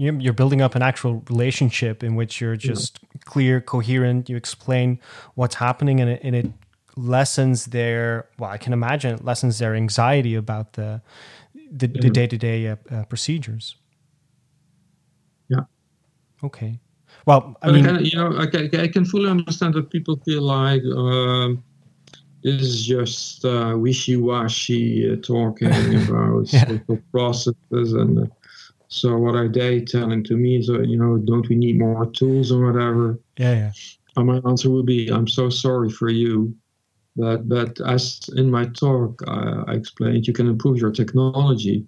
You're 0.01 0.33
building 0.33 0.61
up 0.61 0.75
an 0.75 0.81
actual 0.81 1.21
relationship 1.29 2.03
in 2.05 2.15
which 2.15 2.39
you're 2.39 2.55
just 2.55 2.99
yeah. 3.01 3.19
clear, 3.25 3.59
coherent. 3.59 4.29
You 4.29 4.37
explain 4.37 4.97
what's 5.35 5.55
happening, 5.55 5.99
and 5.99 6.11
it, 6.11 6.21
and 6.23 6.35
it 6.35 6.49
lessens 6.95 7.65
their. 7.65 8.29
Well, 8.37 8.49
I 8.49 8.57
can 8.57 8.71
imagine 8.71 9.13
it 9.15 9.25
lessens 9.25 9.59
their 9.59 9.75
anxiety 9.75 10.35
about 10.35 10.73
the 10.73 11.01
the 11.69 11.87
day 11.87 12.27
to 12.27 12.37
day 12.37 12.75
procedures. 13.09 13.75
Yeah. 15.49 15.63
Okay. 16.43 16.79
Well, 17.25 17.57
I 17.61 17.71
mean, 17.71 17.85
I 17.85 17.97
can, 17.97 18.05
you 18.05 18.15
know, 18.15 18.37
I 18.37 18.45
can, 18.45 18.73
I 18.79 18.87
can 18.87 19.03
fully 19.03 19.29
understand 19.29 19.73
that 19.73 19.89
people 19.89 20.15
feel 20.25 20.43
like 20.43 20.81
uh, 20.81 21.49
this 22.43 22.61
is 22.61 22.85
just 22.85 23.43
uh, 23.43 23.75
wishy-washy 23.77 25.11
uh, 25.11 25.17
talking 25.21 25.67
about 26.07 26.53
yeah. 26.53 26.77
processes 27.11 27.93
and. 27.93 28.31
So 28.89 29.17
what 29.17 29.35
are 29.35 29.47
they 29.47 29.81
telling 29.81 30.23
to 30.25 30.35
me? 30.35 30.61
So 30.61 30.81
you 30.81 30.97
know, 30.97 31.17
don't 31.17 31.47
we 31.47 31.55
need 31.55 31.79
more 31.79 32.05
tools 32.11 32.51
or 32.51 32.65
whatever? 32.65 33.19
Yeah, 33.37 33.53
yeah. 33.53 33.71
And 34.17 34.27
my 34.27 34.41
answer 34.49 34.69
would 34.69 34.85
be, 34.85 35.09
I'm 35.09 35.27
so 35.27 35.49
sorry 35.49 35.89
for 35.89 36.09
you, 36.09 36.55
but 37.15 37.47
but 37.47 37.79
as 37.81 38.19
in 38.35 38.51
my 38.51 38.65
talk 38.65 39.21
I, 39.27 39.63
I 39.67 39.73
explained, 39.73 40.27
you 40.27 40.33
can 40.33 40.47
improve 40.47 40.77
your 40.77 40.91
technology, 40.91 41.85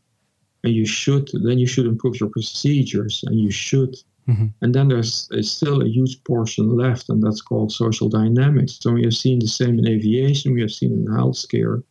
and 0.63 0.73
you 0.73 0.85
should. 0.85 1.29
Then 1.33 1.59
you 1.59 1.67
should 1.67 1.87
improve 1.87 2.19
your 2.19 2.29
procedures, 2.29 3.23
and 3.27 3.39
you 3.39 3.51
should 3.51 3.95
Mm-hmm. 4.27 4.47
And 4.61 4.75
then 4.75 4.87
there's, 4.87 5.27
there's, 5.29 5.51
still 5.51 5.81
a 5.81 5.87
huge 5.87 6.23
portion 6.23 6.77
left, 6.77 7.09
and 7.09 7.21
that's 7.21 7.41
called 7.41 7.71
social 7.71 8.07
dynamics. 8.07 8.77
So 8.79 8.91
we 8.91 9.03
have 9.03 9.13
seen 9.13 9.39
the 9.39 9.47
same 9.47 9.79
in 9.79 9.87
aviation, 9.87 10.53
we 10.53 10.61
have 10.61 10.71
seen 10.71 10.91
in 10.91 11.05
healthcare, 11.05 11.83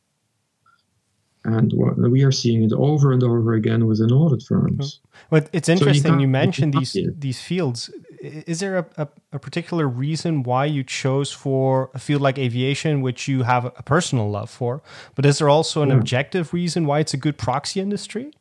and 1.45 1.73
we 1.97 2.23
are 2.23 2.33
seeing 2.33 2.63
it 2.63 2.73
over 2.73 3.13
and 3.13 3.23
over 3.23 3.55
again 3.55 3.87
within 3.87 4.13
audit 4.13 4.43
firms. 4.43 5.01
But 5.31 5.49
it's 5.53 5.69
interesting 5.69 6.13
so 6.13 6.15
you, 6.15 6.23
you, 6.23 6.29
mentioned 6.29 6.75
these 6.75 6.97
these 7.17 7.41
fields. 7.41 7.91
Is 8.21 8.61
there 8.61 8.79
a, 8.79 8.87
a, 8.99 9.09
a, 9.33 9.39
particular 9.39 9.89
reason 9.89 10.43
why 10.43 10.67
you 10.67 10.85
chose 10.85 11.33
for 11.33 11.91
a 11.95 11.99
field 11.99 12.21
like 12.21 12.39
aviation, 12.39 13.01
which 13.01 13.27
you 13.29 13.45
have 13.45 13.65
a 13.65 13.83
personal 13.83 14.31
love 14.31 14.51
for? 14.51 14.83
But 15.15 15.25
is 15.25 15.39
there 15.39 15.49
also 15.49 15.81
an 15.81 15.89
yeah. 15.89 15.97
objective 15.97 16.53
reason 16.53 16.85
why 16.85 16.99
it's 16.99 17.15
a 17.15 17.17
good 17.17 17.39
proxy 17.39 17.81
industry? 17.81 18.33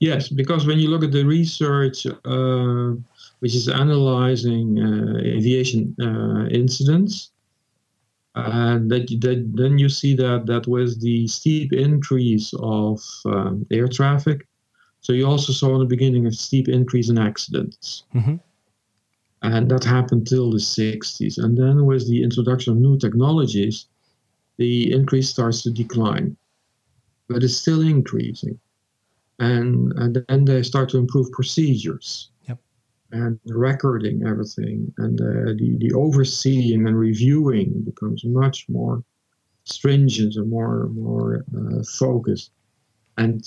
Yes, 0.00 0.28
because 0.28 0.66
when 0.66 0.78
you 0.78 0.88
look 0.88 1.04
at 1.04 1.12
the 1.12 1.24
research, 1.24 2.06
uh, 2.06 2.92
which 3.38 3.54
is 3.54 3.68
analyzing 3.68 4.78
uh, 4.78 5.18
aviation 5.18 5.94
uh, 6.00 6.48
incidents, 6.50 7.30
and 8.46 8.90
that, 8.90 9.08
that, 9.20 9.50
then 9.54 9.78
you 9.78 9.88
see 9.88 10.14
that 10.16 10.46
that 10.46 10.66
with 10.66 11.00
the 11.00 11.26
steep 11.26 11.72
increase 11.72 12.52
of 12.60 13.00
um, 13.26 13.66
air 13.70 13.88
traffic, 13.88 14.46
so 15.00 15.12
you 15.12 15.26
also 15.26 15.52
saw 15.52 15.74
in 15.74 15.80
the 15.80 15.86
beginning 15.86 16.26
a 16.26 16.32
steep 16.32 16.68
increase 16.68 17.08
in 17.08 17.18
accidents. 17.18 18.04
Mm-hmm. 18.14 18.36
And 19.42 19.70
that 19.70 19.84
happened 19.84 20.26
till 20.26 20.50
the 20.50 20.58
60s. 20.58 21.38
And 21.38 21.56
then 21.56 21.86
with 21.86 22.08
the 22.08 22.24
introduction 22.24 22.72
of 22.72 22.80
new 22.80 22.98
technologies, 22.98 23.86
the 24.56 24.92
increase 24.92 25.30
starts 25.30 25.62
to 25.62 25.70
decline. 25.70 26.36
But 27.28 27.44
it's 27.44 27.54
still 27.54 27.80
increasing 27.80 28.58
and, 29.38 29.92
and 29.96 30.24
then 30.28 30.44
they 30.44 30.62
start 30.62 30.88
to 30.90 30.98
improve 30.98 31.30
procedures. 31.32 32.30
And 33.12 33.38
recording 33.46 34.26
everything 34.26 34.92
and 34.98 35.20
uh, 35.20 35.52
the, 35.56 35.76
the 35.80 35.92
overseeing 35.94 36.86
and 36.86 36.98
reviewing 36.98 37.82
becomes 37.84 38.24
much 38.24 38.68
more 38.68 39.02
stringent 39.64 40.34
and 40.36 40.50
more 40.50 40.88
more 40.88 41.44
uh, 41.56 41.82
focused 41.98 42.50
and 43.16 43.44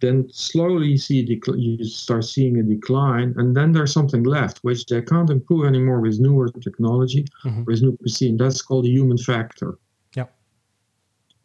then 0.00 0.28
slowly 0.30 0.88
you 0.88 0.98
see 0.98 1.24
dec- 1.24 1.60
you 1.60 1.82
start 1.84 2.24
seeing 2.24 2.58
a 2.58 2.62
decline 2.62 3.34
and 3.36 3.56
then 3.56 3.72
there's 3.72 3.92
something 3.92 4.22
left 4.22 4.58
which 4.62 4.86
they 4.86 5.02
can't 5.02 5.30
improve 5.30 5.66
anymore 5.66 6.00
with 6.00 6.20
newer 6.20 6.48
technology 6.48 7.24
mm-hmm. 7.44 7.64
with 7.64 7.82
new 7.82 7.96
procedure 7.96 8.36
that's 8.38 8.62
called 8.62 8.84
the 8.84 8.90
human 8.90 9.18
factor 9.18 9.78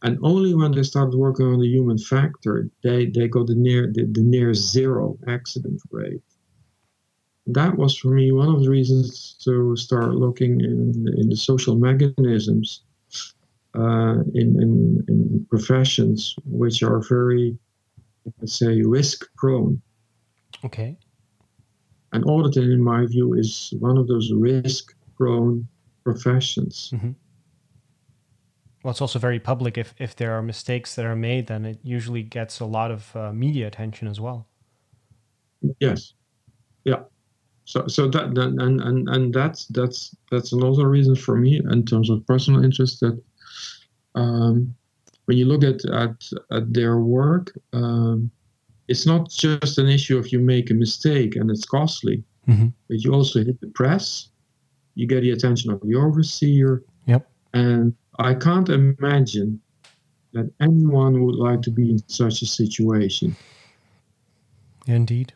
and 0.01 0.17
only 0.23 0.53
when 0.53 0.71
they 0.71 0.83
started 0.83 1.15
working 1.17 1.45
on 1.45 1.59
the 1.59 1.67
human 1.67 1.97
factor, 1.97 2.69
they, 2.83 3.07
they 3.07 3.27
got 3.27 3.47
the 3.47 3.55
near 3.55 3.87
the, 3.87 4.05
the 4.05 4.21
near 4.21 4.53
zero 4.53 5.17
accident 5.27 5.81
rate. 5.91 6.21
That 7.53 7.77
was 7.77 7.97
for 7.97 8.09
me 8.09 8.31
one 8.31 8.49
of 8.49 8.63
the 8.63 8.69
reasons 8.69 9.35
to 9.43 9.75
start 9.75 10.15
looking 10.15 10.61
in 10.61 11.05
in 11.17 11.29
the 11.29 11.35
social 11.35 11.75
mechanisms 11.75 12.83
uh, 13.75 14.17
in, 14.33 14.47
in 14.63 15.03
in 15.07 15.47
professions 15.49 16.35
which 16.45 16.83
are 16.83 17.01
very 17.07 17.57
let's 18.39 18.57
say, 18.57 18.81
risk 18.81 19.25
prone. 19.35 19.81
Okay. 20.63 20.97
And 22.11 22.23
auditing, 22.25 22.71
in 22.71 22.81
my 22.81 23.05
view, 23.05 23.33
is 23.33 23.73
one 23.79 23.97
of 23.97 24.07
those 24.07 24.31
risk 24.33 24.95
prone 25.15 25.67
professions. 26.03 26.91
Mm-hmm. 26.93 27.11
Well, 28.83 28.91
it's 28.91 29.01
also 29.01 29.19
very 29.19 29.39
public. 29.39 29.77
If, 29.77 29.93
if 29.99 30.15
there 30.15 30.33
are 30.33 30.41
mistakes 30.41 30.95
that 30.95 31.05
are 31.05 31.15
made, 31.15 31.47
then 31.47 31.65
it 31.65 31.79
usually 31.83 32.23
gets 32.23 32.59
a 32.59 32.65
lot 32.65 32.91
of 32.91 33.15
uh, 33.15 33.33
media 33.33 33.67
attention 33.67 34.07
as 34.07 34.19
well. 34.19 34.47
Yes. 35.79 36.13
Yeah. 36.85 37.03
So, 37.69 37.85
so 37.85 38.07
that, 38.07 38.33
that 38.33 38.47
and, 38.47 38.81
and 38.81 39.07
and 39.09 39.31
that's 39.31 39.67
that's 39.67 40.15
that's 40.31 40.53
another 40.53 40.89
reason 40.89 41.15
for 41.15 41.35
me 41.35 41.61
in 41.71 41.85
terms 41.85 42.09
of 42.09 42.25
personal 42.25 42.63
interest 42.63 42.99
that 43.01 43.21
um, 44.15 44.73
when 45.25 45.37
you 45.37 45.45
look 45.45 45.63
at 45.63 45.85
at, 45.85 46.15
at 46.49 46.73
their 46.73 46.97
work, 46.97 47.55
um, 47.73 48.31
it's 48.87 49.05
not 49.05 49.29
just 49.29 49.77
an 49.77 49.87
issue 49.87 50.17
of 50.17 50.31
you 50.31 50.39
make 50.39 50.71
a 50.71 50.73
mistake 50.73 51.35
and 51.35 51.51
it's 51.51 51.63
costly, 51.63 52.23
mm-hmm. 52.47 52.69
but 52.87 53.03
you 53.03 53.13
also 53.13 53.43
hit 53.43 53.61
the 53.61 53.67
press, 53.67 54.29
you 54.95 55.05
get 55.05 55.21
the 55.21 55.29
attention 55.29 55.71
of 55.71 55.79
the 55.81 55.93
overseer. 55.93 56.81
Yep. 57.05 57.29
And 57.53 57.93
I 58.17 58.33
can't 58.33 58.69
imagine 58.69 59.61
that 60.33 60.51
anyone 60.59 61.23
would 61.23 61.35
like 61.35 61.61
to 61.61 61.71
be 61.71 61.91
in 61.91 61.99
such 62.09 62.41
a 62.41 62.47
situation. 62.47 63.35
Indeed. 64.87 65.33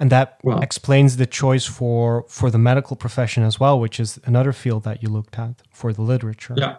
And 0.00 0.10
that 0.10 0.38
well, 0.42 0.58
explains 0.60 1.16
the 1.16 1.26
choice 1.26 1.64
for 1.64 2.24
for 2.28 2.50
the 2.50 2.58
medical 2.58 2.96
profession 2.96 3.44
as 3.44 3.60
well, 3.60 3.78
which 3.78 4.00
is 4.00 4.18
another 4.24 4.52
field 4.52 4.82
that 4.84 5.02
you 5.02 5.08
looked 5.08 5.38
at 5.38 5.62
for 5.70 5.92
the 5.92 6.02
literature. 6.02 6.54
Yeah, 6.56 6.76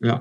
yeah, 0.00 0.18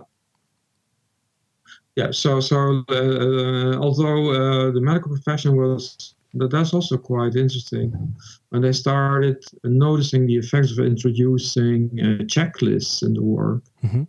yeah. 1.95 2.11
So 2.11 2.39
so 2.39 2.83
uh, 2.89 2.93
uh 2.93 3.77
although 3.77 4.29
uh, 4.29 4.71
the 4.71 4.81
medical 4.81 5.11
profession 5.11 5.55
was 5.55 6.15
that's 6.35 6.73
also 6.73 6.97
quite 6.97 7.35
interesting. 7.35 8.15
When 8.49 8.61
they 8.61 8.73
started 8.73 9.43
noticing 9.63 10.27
the 10.27 10.35
effects 10.35 10.71
of 10.71 10.79
introducing 10.79 11.89
uh, 11.99 12.23
checklists 12.25 13.03
in 13.03 13.13
the 13.13 13.23
work, 13.23 13.63
mm-hmm. 13.83 14.03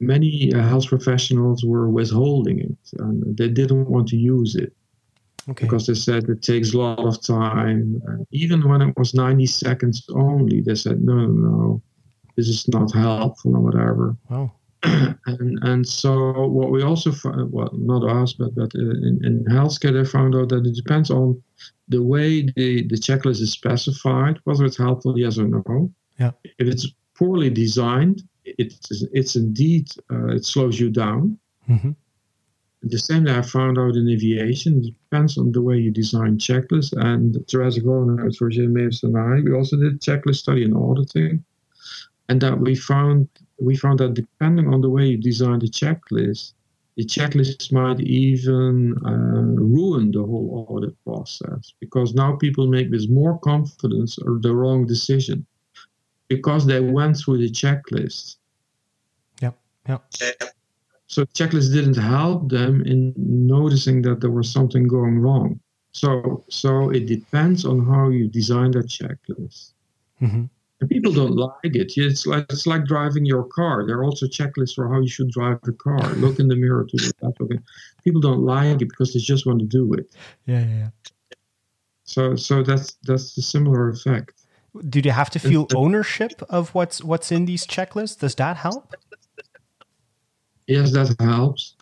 many 0.00 0.52
uh, 0.54 0.62
health 0.62 0.86
professionals 0.86 1.64
were 1.64 1.88
withholding 1.90 2.60
it 2.60 2.78
and 2.98 3.36
they 3.36 3.48
didn't 3.48 3.88
want 3.88 4.08
to 4.08 4.16
use 4.16 4.54
it. 4.54 4.72
Okay. 5.48 5.64
Because 5.64 5.86
they 5.86 5.94
said 5.94 6.28
it 6.28 6.42
takes 6.42 6.74
a 6.74 6.78
lot 6.78 6.98
of 6.98 7.22
time. 7.22 8.02
And 8.06 8.26
even 8.32 8.68
when 8.68 8.82
it 8.82 8.96
was 8.96 9.14
90 9.14 9.46
seconds 9.46 10.04
only, 10.14 10.60
they 10.60 10.74
said, 10.74 11.02
no, 11.02 11.14
no, 11.14 11.26
no, 11.26 11.82
this 12.36 12.48
is 12.48 12.66
not 12.68 12.92
helpful 12.92 13.56
or 13.56 13.60
whatever. 13.60 14.16
Wow. 14.28 14.52
and 14.82 15.58
and 15.62 15.86
so 15.86 16.46
what 16.48 16.70
we 16.70 16.82
also 16.82 17.10
found, 17.10 17.50
well, 17.52 17.70
not 17.72 18.04
us, 18.04 18.34
but 18.34 18.54
but 18.54 18.74
in, 18.74 19.20
in 19.24 19.44
healthcare, 19.48 19.92
they 19.92 20.04
found 20.04 20.34
out 20.34 20.50
that 20.50 20.66
it 20.66 20.74
depends 20.74 21.10
on 21.10 21.40
the 21.88 22.02
way 22.02 22.42
the, 22.42 22.86
the 22.86 22.96
checklist 22.96 23.40
is 23.40 23.52
specified, 23.52 24.38
whether 24.44 24.64
it's 24.64 24.76
helpful, 24.76 25.18
yes 25.18 25.38
or 25.38 25.48
no. 25.48 25.90
Yeah. 26.18 26.32
If 26.44 26.68
it's 26.68 26.88
poorly 27.14 27.50
designed, 27.50 28.22
it's 28.44 29.02
it's 29.12 29.36
indeed 29.36 29.88
uh, 30.12 30.28
it 30.28 30.44
slows 30.44 30.78
you 30.78 30.90
down. 30.90 31.38
Mm-hmm. 31.68 31.92
The 32.82 32.98
same 32.98 33.24
that 33.24 33.38
I 33.38 33.42
found 33.42 33.78
out 33.78 33.96
in 33.96 34.08
aviation. 34.08 34.78
It 34.78 34.94
depends 34.94 35.38
on 35.38 35.50
the 35.52 35.62
way 35.62 35.78
you 35.78 35.90
design 35.90 36.38
checklists. 36.38 36.92
And 36.92 37.36
Theresa 37.48 37.80
Grohnert, 37.80 38.40
Roger 38.40 38.68
Maves, 38.68 39.02
and 39.02 39.16
I, 39.16 39.40
we 39.40 39.52
also 39.52 39.76
did 39.76 39.94
a 39.94 39.98
checklist 39.98 40.36
study 40.36 40.64
in 40.64 40.74
auditing, 40.74 41.44
and 42.28 42.40
that 42.40 42.58
we 42.58 42.74
found 42.74 43.28
we 43.58 43.76
found 43.76 43.98
that 44.00 44.14
depending 44.14 44.72
on 44.72 44.82
the 44.82 44.90
way 44.90 45.06
you 45.06 45.16
design 45.16 45.60
the 45.60 45.68
checklist, 45.68 46.52
the 46.96 47.04
checklist 47.04 47.72
might 47.72 48.00
even 48.00 48.94
uh, 49.04 49.62
ruin 49.62 50.10
the 50.10 50.22
whole 50.22 50.66
audit 50.68 50.94
process 51.04 51.72
because 51.80 52.14
now 52.14 52.36
people 52.36 52.66
make 52.66 52.90
with 52.90 53.08
more 53.10 53.38
confidence 53.38 54.18
or 54.18 54.38
the 54.40 54.54
wrong 54.54 54.86
decision 54.86 55.46
because 56.28 56.66
they 56.66 56.80
went 56.80 57.16
through 57.16 57.38
the 57.38 57.50
checklist. 57.50 58.36
Yep. 59.40 59.58
Yep. 59.88 60.14
So 61.08 61.24
checklist 61.24 61.72
didn't 61.72 61.96
help 61.96 62.48
them 62.50 62.82
in 62.84 63.14
noticing 63.16 64.02
that 64.02 64.20
there 64.20 64.30
was 64.30 64.50
something 64.50 64.88
going 64.88 65.20
wrong. 65.20 65.60
So 65.92 66.44
so 66.48 66.90
it 66.90 67.06
depends 67.06 67.64
on 67.64 67.86
how 67.86 68.10
you 68.10 68.28
design 68.28 68.72
that 68.72 68.88
checklist. 68.88 69.72
Mm-hmm. 70.20 70.44
And 70.80 70.90
people 70.90 71.12
don't 71.12 71.36
like 71.36 71.74
it. 71.74 71.92
It's 71.96 72.26
like 72.26 72.44
it's 72.50 72.66
like 72.66 72.84
driving 72.84 73.24
your 73.24 73.44
car. 73.44 73.86
There 73.86 73.96
are 73.98 74.04
also 74.04 74.26
checklists 74.26 74.74
for 74.74 74.92
how 74.92 75.00
you 75.00 75.08
should 75.08 75.30
drive 75.30 75.58
the 75.62 75.72
car. 75.72 76.02
Look 76.16 76.38
in 76.38 76.48
the 76.48 76.56
mirror 76.56 76.84
to 76.84 76.96
the 76.96 77.12
left. 77.22 77.40
Okay. 77.40 77.58
People 78.04 78.20
don't 78.20 78.44
like 78.44 78.82
it 78.82 78.88
because 78.88 79.14
they 79.14 79.20
just 79.20 79.46
want 79.46 79.60
to 79.60 79.66
do 79.66 79.94
it. 79.94 80.14
Yeah, 80.44 80.60
yeah, 80.60 80.76
yeah. 80.76 80.90
So 82.04 82.36
so 82.36 82.62
that's 82.62 82.96
that's 83.04 83.34
the 83.34 83.42
similar 83.42 83.88
effect. 83.88 84.32
Do 84.90 85.00
you 85.02 85.12
have 85.12 85.30
to 85.30 85.38
feel 85.38 85.66
ownership 85.74 86.42
of 86.50 86.74
what's 86.74 87.02
what's 87.02 87.32
in 87.32 87.46
these 87.46 87.66
checklists? 87.66 88.18
Does 88.18 88.34
that 88.34 88.58
help? 88.58 88.94
Yes, 90.66 90.92
that 90.92 91.14
helps. 91.20 91.74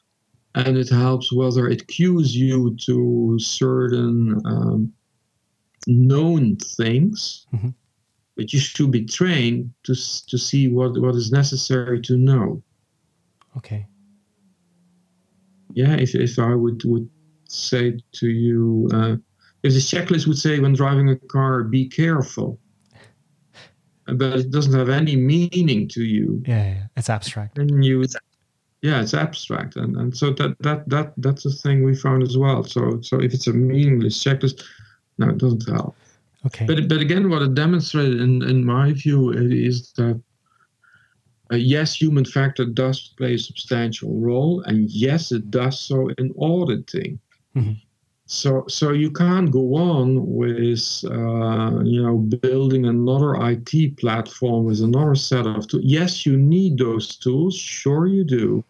And 0.55 0.77
it 0.77 0.89
helps 0.89 1.33
whether 1.33 1.69
it 1.69 1.89
cues 1.89 2.37
you 2.37 2.77
to 2.87 3.39
certain 3.41 4.41
um, 4.45 4.93
known 5.87 6.57
things. 6.57 7.47
Mm-hmm 7.53 7.71
but 8.37 8.53
you 8.53 8.59
should 8.59 8.91
be 8.91 9.05
trained 9.05 9.71
to 9.85 9.95
to 10.27 10.39
see 10.39 10.69
what 10.69 11.01
what 11.01 11.15
is 11.15 11.31
necessary 11.31 12.01
to 12.03 12.17
know. 12.17 12.63
Okay. 13.57 13.87
Yeah, 15.73 15.95
if 15.95 16.15
if 16.15 16.39
I 16.39 16.55
would 16.55 16.83
would 16.85 17.09
say 17.49 17.99
to 18.13 18.29
you, 18.29 18.89
uh, 18.93 19.17
if 19.63 19.73
the 19.73 19.81
checklist 19.81 20.27
would 20.27 20.39
say 20.39 20.59
when 20.59 20.73
driving 20.73 21.09
a 21.09 21.17
car, 21.17 21.63
be 21.65 21.89
careful, 21.89 22.59
but 24.07 24.41
it 24.41 24.51
doesn't 24.51 24.75
have 24.75 24.89
any 24.89 25.17
meaning 25.17 25.89
to 25.91 26.05
you. 26.05 26.43
Yeah, 26.47 26.65
yeah, 26.65 26.75
yeah. 26.75 26.87
it's 26.97 27.11
abstract. 27.11 27.57
Then 27.57 27.83
you, 27.83 28.05
yeah, 28.85 29.01
it's 29.01 29.15
abstract, 29.15 29.77
and 29.77 29.97
and 29.97 30.15
so 30.15 30.31
that 30.35 30.59
that 30.61 30.87
that 30.91 31.15
that's 31.17 31.47
a 31.47 31.51
thing 31.51 31.85
we 31.85 31.97
found 31.97 32.23
as 32.23 32.37
well. 32.37 32.63
So 32.65 33.01
so 33.01 33.19
if 33.19 33.33
it's 33.33 33.47
a 33.47 33.53
meaningless 33.55 34.23
checklist, 34.23 34.63
no, 35.17 35.31
it 35.31 35.39
doesn't 35.39 35.67
help. 35.67 35.97
Okay. 36.45 36.67
But 36.67 36.87
but 36.87 37.01
again, 37.01 37.31
what 37.31 37.41
it 37.41 37.55
demonstrated, 37.55 38.21
in 38.21 38.43
in 38.43 38.63
my 38.67 38.93
view, 38.93 39.31
is 39.33 39.91
that 39.93 40.21
uh, 41.51 41.57
yes, 41.57 41.97
human 41.97 42.27
factor 42.27 42.67
does 42.67 43.15
play 43.17 43.35
a 43.35 43.39
substantial 43.39 44.21
role, 44.21 44.61
and 44.67 44.91
yes, 44.91 45.33
it 45.33 45.51
does 45.51 45.81
so 45.81 46.11
in 46.19 46.35
auditing. 46.39 47.19
Mm-hmm. 47.57 47.73
So 48.27 48.65
so 48.69 48.93
you 48.93 49.11
can't 49.11 49.51
go 49.51 49.75
on 49.75 50.25
with 50.27 51.05
uh, 51.05 51.83
you 51.85 52.03
know 52.03 52.17
building 52.17 52.87
another 52.87 53.35
IT 53.51 53.99
platform 53.99 54.65
with 54.65 54.81
another 54.81 55.15
set 55.15 55.47
of 55.47 55.69
tools. 55.69 55.85
Yes, 55.85 56.25
you 56.25 56.37
need 56.37 56.79
those 56.79 57.17
tools. 57.17 57.55
Sure, 57.55 58.07
you 58.07 58.25
do. 58.25 58.65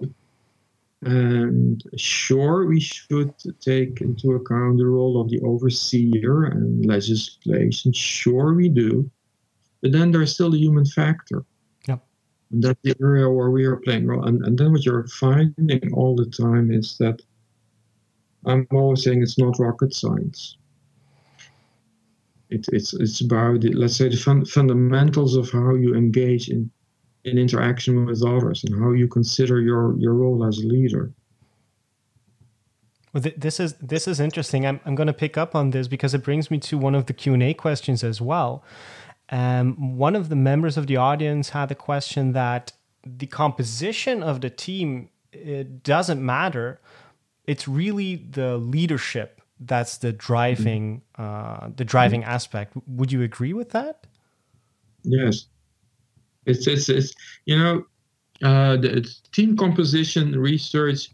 And 1.03 1.85
sure, 1.97 2.67
we 2.67 2.81
should 2.81 3.35
take 3.61 4.01
into 4.01 4.33
account 4.33 4.79
the 4.79 4.87
role 4.87 5.21
of 5.21 5.29
the 5.29 5.41
overseer 5.43 6.45
and 6.45 6.85
legislation. 6.87 7.93
Sure, 7.93 8.55
we 8.55 8.69
do. 8.71 9.09
But 9.83 9.93
then 9.93 10.11
there's 10.11 10.33
still 10.33 10.51
the 10.51 10.59
human 10.59 10.87
factor. 10.87 11.45
Yep. 11.87 12.07
And 12.51 12.63
that's 12.63 12.81
the 12.83 12.97
area 13.03 13.29
where 13.29 13.51
we 13.51 13.67
are 13.67 13.77
playing 13.77 14.07
role. 14.07 14.25
And, 14.25 14.43
and 14.47 14.59
then 14.59 14.73
what 14.73 14.87
you're 14.87 15.07
finding 15.09 15.93
all 15.93 16.17
the 16.17 16.25
time 16.25 16.71
is 16.71 16.97
that 16.99 17.21
I'm 18.47 18.67
always 18.73 19.05
saying 19.05 19.23
it's 19.23 19.39
not 19.39 19.59
rocket 19.59 19.95
science. 19.95 20.57
It, 22.51 22.67
it's 22.73 22.93
it's 22.95 23.21
about 23.21 23.63
the, 23.63 23.73
let's 23.73 23.97
say 23.97 24.09
the 24.09 24.17
fun, 24.17 24.45
fundamentals 24.45 25.37
of 25.37 25.51
how 25.51 25.75
you 25.75 25.95
engage 25.95 26.49
in 26.49 26.71
in 27.25 27.39
interaction 27.39 28.05
with 28.05 28.25
others 28.25 28.65
and 28.65 28.79
how 28.81 28.93
you 28.93 29.09
consider 29.09 29.61
your 29.61 29.97
your 29.99 30.15
role 30.15 30.45
as 30.45 30.59
a 30.59 30.67
leader. 30.67 31.13
Well, 33.13 33.23
th- 33.23 33.37
this 33.39 33.61
is 33.61 33.75
this 33.75 34.07
is 34.07 34.21
interesting. 34.21 34.67
I'm 34.67 34.81
I'm 34.85 34.95
going 34.95 35.07
to 35.07 35.15
pick 35.15 35.39
up 35.39 35.55
on 35.55 35.71
this 35.71 35.89
because 35.89 36.15
it 36.15 36.23
brings 36.23 36.51
me 36.51 36.59
to 36.59 36.77
one 36.77 36.95
of 36.95 37.07
the 37.07 37.15
Q 37.15 37.35
and 37.35 37.43
A 37.43 37.55
questions 37.55 38.05
as 38.05 38.21
well. 38.21 38.63
Um, 39.31 39.97
one 39.97 40.15
of 40.15 40.29
the 40.29 40.37
members 40.37 40.77
of 40.77 40.87
the 40.87 40.97
audience 40.97 41.51
had 41.51 41.71
the 41.71 41.75
question 41.75 42.33
that 42.33 42.73
the 43.07 43.27
composition 43.27 44.23
of 44.23 44.41
the 44.43 44.51
team 44.51 45.09
it 45.33 45.83
doesn't 45.83 46.25
matter. 46.25 46.81
It's 47.47 47.69
really 47.69 48.17
the 48.17 48.57
leadership 48.59 49.41
that's 49.61 49.99
the 49.99 50.13
driving 50.13 51.03
uh, 51.17 51.71
the 51.77 51.85
driving 51.85 52.23
mm-hmm. 52.23 52.31
aspect. 52.31 52.77
Would 52.87 53.13
you 53.13 53.23
agree 53.23 53.53
with 53.53 53.71
that? 53.71 54.07
Yes, 55.03 55.47
it's 56.47 56.67
it's, 56.67 56.89
it's 56.89 57.15
you 57.45 57.59
know 57.59 57.85
uh, 58.43 58.77
the 58.77 59.09
team 59.33 59.57
composition 59.57 60.39
research 60.39 61.11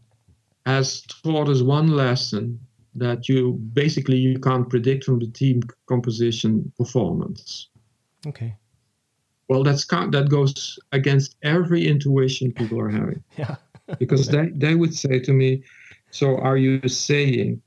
has 0.66 1.02
taught 1.02 1.48
us 1.48 1.62
one 1.62 1.88
lesson 1.88 2.58
that 2.94 3.28
you 3.28 3.52
basically 3.72 4.16
you 4.16 4.38
can't 4.38 4.68
predict 4.68 5.04
from 5.04 5.18
the 5.18 5.28
team 5.28 5.62
composition 5.86 6.72
performance. 6.76 7.68
Okay. 8.26 8.56
Well, 9.48 9.64
that's 9.64 9.84
that 9.86 10.28
goes 10.28 10.78
against 10.92 11.36
every 11.42 11.86
intuition 11.86 12.52
people 12.52 12.80
are 12.80 12.88
having. 12.88 13.22
Yeah. 13.36 13.56
because 13.98 14.28
they, 14.28 14.50
they 14.54 14.76
would 14.76 14.94
say 14.94 15.18
to 15.18 15.32
me, 15.32 15.64
So 16.10 16.36
are 16.38 16.56
you 16.56 16.86
saying 16.88 17.62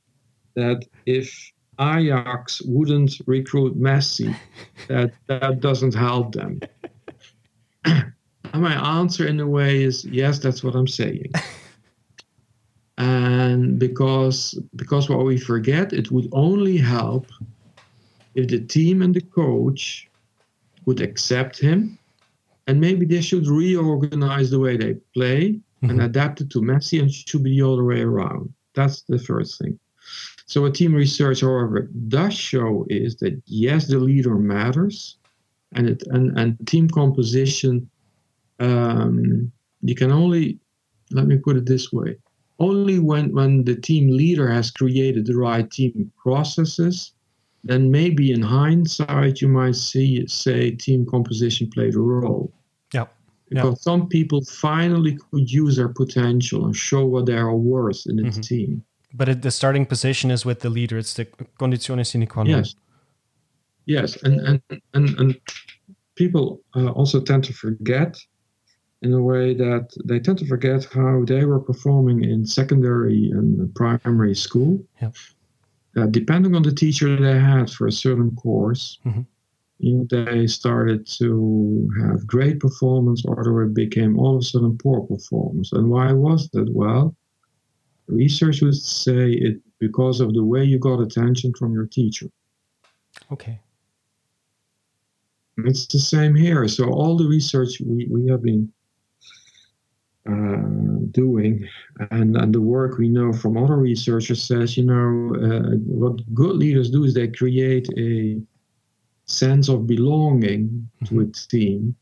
that 0.55 0.85
if 1.05 1.51
Ajax 1.79 2.61
wouldn't 2.63 3.21
recruit 3.25 3.79
Messi, 3.79 4.35
that 4.87 5.13
that 5.27 5.59
doesn't 5.59 5.95
help 5.95 6.33
them? 6.33 6.59
and 7.85 8.13
my 8.53 8.99
answer, 8.99 9.27
in 9.27 9.39
a 9.39 9.47
way, 9.47 9.83
is 9.83 10.05
yes. 10.05 10.39
That's 10.39 10.63
what 10.63 10.75
I'm 10.75 10.87
saying. 10.87 11.31
and 12.97 13.79
because 13.79 14.59
because 14.75 15.09
what 15.09 15.25
we 15.25 15.37
forget, 15.37 15.93
it 15.93 16.11
would 16.11 16.29
only 16.31 16.77
help 16.77 17.27
if 18.35 18.47
the 18.49 18.59
team 18.59 19.01
and 19.01 19.13
the 19.13 19.21
coach 19.21 20.09
would 20.85 21.01
accept 21.01 21.59
him, 21.59 21.97
and 22.67 22.79
maybe 22.79 23.05
they 23.05 23.21
should 23.21 23.47
reorganize 23.47 24.51
the 24.51 24.59
way 24.59 24.75
they 24.75 24.95
play 25.13 25.62
mm-hmm. 25.83 25.99
and 25.99 26.01
adapted 26.01 26.49
to 26.51 26.61
Messi, 26.61 26.99
and 26.99 27.11
should 27.11 27.43
be 27.43 27.59
the 27.59 27.67
other 27.67 27.83
way 27.83 28.01
around. 28.01 28.53
That's 28.73 29.01
the 29.03 29.19
first 29.19 29.59
thing. 29.59 29.77
So 30.45 30.61
what 30.61 30.75
team 30.75 30.93
research, 30.93 31.41
however, 31.41 31.89
does 32.07 32.33
show 32.33 32.85
is 32.89 33.15
that 33.17 33.41
yes, 33.45 33.87
the 33.87 33.99
leader 33.99 34.35
matters, 34.35 35.17
and 35.73 35.89
it 35.89 36.03
and, 36.07 36.37
and 36.37 36.57
team 36.67 36.89
composition. 36.89 37.89
Um, 38.59 39.51
you 39.81 39.95
can 39.95 40.11
only 40.11 40.59
let 41.11 41.27
me 41.27 41.37
put 41.37 41.57
it 41.57 41.65
this 41.65 41.91
way: 41.91 42.17
only 42.59 42.99
when 42.99 43.33
when 43.33 43.63
the 43.63 43.75
team 43.75 44.09
leader 44.09 44.49
has 44.49 44.71
created 44.71 45.25
the 45.25 45.35
right 45.37 45.69
team 45.69 46.11
processes, 46.21 47.13
then 47.63 47.91
maybe 47.91 48.31
in 48.31 48.41
hindsight 48.41 49.41
you 49.41 49.47
might 49.47 49.75
see 49.75 50.25
say 50.27 50.71
team 50.71 51.05
composition 51.05 51.69
played 51.69 51.95
a 51.95 51.99
role. 51.99 52.53
Yeah. 53.53 53.61
Because 53.61 53.79
yep. 53.79 53.83
some 53.83 54.07
people 54.07 54.43
finally 54.45 55.17
could 55.31 55.51
use 55.51 55.75
their 55.75 55.89
potential 55.89 56.65
and 56.65 56.75
show 56.75 57.05
what 57.05 57.25
they 57.25 57.37
are 57.37 57.55
worth 57.55 58.05
in 58.05 58.15
the 58.17 58.23
mm-hmm. 58.23 58.41
team. 58.41 58.83
But 59.13 59.29
it, 59.29 59.41
the 59.41 59.51
starting 59.51 59.85
position 59.85 60.31
is 60.31 60.43
with 60.43 60.61
the 60.61 60.69
leader. 60.69 60.97
It's 60.97 61.13
the 61.13 61.25
condizione 61.59 62.05
sine 62.05 62.25
qua 62.27 62.43
non. 62.43 62.57
Yes. 62.57 62.75
Yes, 63.85 64.23
and 64.23 64.39
and 64.39 64.81
and, 64.93 65.19
and 65.19 65.41
people 66.15 66.61
uh, 66.75 66.91
also 66.91 67.19
tend 67.19 67.43
to 67.43 67.53
forget, 67.53 68.17
in 69.01 69.13
a 69.13 69.21
way 69.21 69.53
that 69.53 69.93
they 70.05 70.19
tend 70.19 70.39
to 70.39 70.47
forget 70.47 70.85
how 70.85 71.25
they 71.25 71.43
were 71.45 71.59
performing 71.59 72.23
in 72.23 72.45
secondary 72.45 73.29
and 73.31 73.75
primary 73.75 74.35
school. 74.35 74.79
Yeah. 75.01 75.11
Uh, 75.95 76.07
depending 76.07 76.55
on 76.55 76.63
the 76.63 76.71
teacher 76.71 77.15
they 77.15 77.37
had 77.37 77.69
for 77.69 77.87
a 77.87 77.91
certain 77.91 78.31
course, 78.35 78.97
mm-hmm. 79.05 79.21
They 80.09 80.47
started 80.47 81.05
to 81.19 81.89
have 82.01 82.25
great 82.25 82.59
performance, 82.59 83.23
or 83.25 83.67
they 83.67 83.85
became 83.85 84.17
all 84.17 84.35
of 84.35 84.41
a 84.41 84.45
sudden 84.45 84.77
poor 84.77 85.01
performance. 85.01 85.71
And 85.73 85.89
why 85.89 86.11
was 86.13 86.49
that? 86.53 86.71
Well, 86.71 87.15
research 88.07 88.61
would 88.61 88.75
say 88.75 89.31
it 89.31 89.59
because 89.79 90.21
of 90.21 90.33
the 90.33 90.43
way 90.43 90.63
you 90.63 90.79
got 90.79 91.01
attention 91.01 91.53
from 91.59 91.73
your 91.73 91.85
teacher. 91.85 92.27
Okay. 93.31 93.59
It's 95.57 95.85
the 95.87 95.99
same 95.99 96.33
here. 96.33 96.67
So 96.67 96.89
all 96.89 97.17
the 97.17 97.27
research 97.27 97.79
we, 97.85 98.07
we 98.09 98.27
have 98.29 98.41
been 98.41 98.71
uh, 100.27 101.03
doing 101.11 101.67
and, 102.11 102.35
and 102.37 102.55
the 102.55 102.61
work 102.61 102.97
we 102.97 103.09
know 103.09 103.33
from 103.33 103.57
other 103.57 103.77
researchers 103.77 104.41
says, 104.41 104.77
you 104.77 104.85
know, 104.85 105.35
uh, 105.35 105.75
what 105.85 106.33
good 106.33 106.55
leaders 106.55 106.89
do 106.89 107.03
is 107.03 107.13
they 107.13 107.27
create 107.27 107.87
a 107.97 108.41
sense 109.25 109.69
of 109.69 109.87
belonging 109.87 110.89
mm-hmm. 111.01 111.05
to 111.05 111.21
a 111.21 111.25
team 111.49 111.95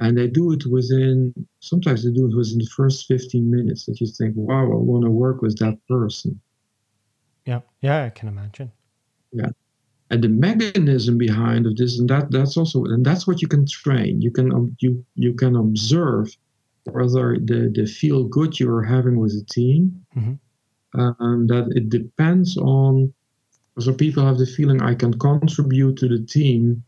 and 0.00 0.16
they 0.16 0.26
do 0.26 0.52
it 0.52 0.66
within 0.66 1.32
sometimes 1.60 2.04
they 2.04 2.10
do 2.10 2.26
it 2.26 2.34
within 2.34 2.58
the 2.58 2.70
first 2.74 3.06
15 3.06 3.50
minutes 3.50 3.86
that 3.86 4.00
you 4.00 4.06
think 4.06 4.34
wow 4.34 4.64
i 4.64 4.74
want 4.74 5.04
to 5.04 5.10
work 5.10 5.42
with 5.42 5.58
that 5.58 5.78
person. 5.88 6.40
Yeah 7.44 7.60
yeah 7.80 8.04
i 8.04 8.10
can 8.10 8.28
imagine. 8.28 8.72
Yeah. 9.32 9.50
And 10.12 10.24
the 10.24 10.28
mechanism 10.28 11.18
behind 11.18 11.66
of 11.66 11.76
this 11.76 12.00
and 12.00 12.08
that 12.10 12.32
that's 12.32 12.56
also 12.56 12.84
and 12.84 13.04
that's 13.06 13.26
what 13.26 13.40
you 13.40 13.46
can 13.46 13.66
train. 13.66 14.20
You 14.20 14.32
can 14.32 14.52
um, 14.52 14.76
you 14.80 15.04
you 15.14 15.34
can 15.34 15.54
observe 15.54 16.36
whether 16.84 17.38
the 17.38 17.70
the 17.72 17.86
feel 17.86 18.24
good 18.24 18.58
you're 18.58 18.82
having 18.82 19.20
with 19.20 19.32
a 19.32 19.44
team 19.52 20.04
mm-hmm. 20.16 21.00
um, 21.00 21.46
that 21.46 21.70
it 21.76 21.90
depends 21.90 22.56
on 22.56 23.12
so 23.80 23.92
people 23.92 24.24
have 24.24 24.38
the 24.38 24.46
feeling 24.46 24.82
i 24.82 24.94
can 24.94 25.12
contribute 25.18 25.96
to 25.96 26.08
the 26.08 26.24
team 26.26 26.82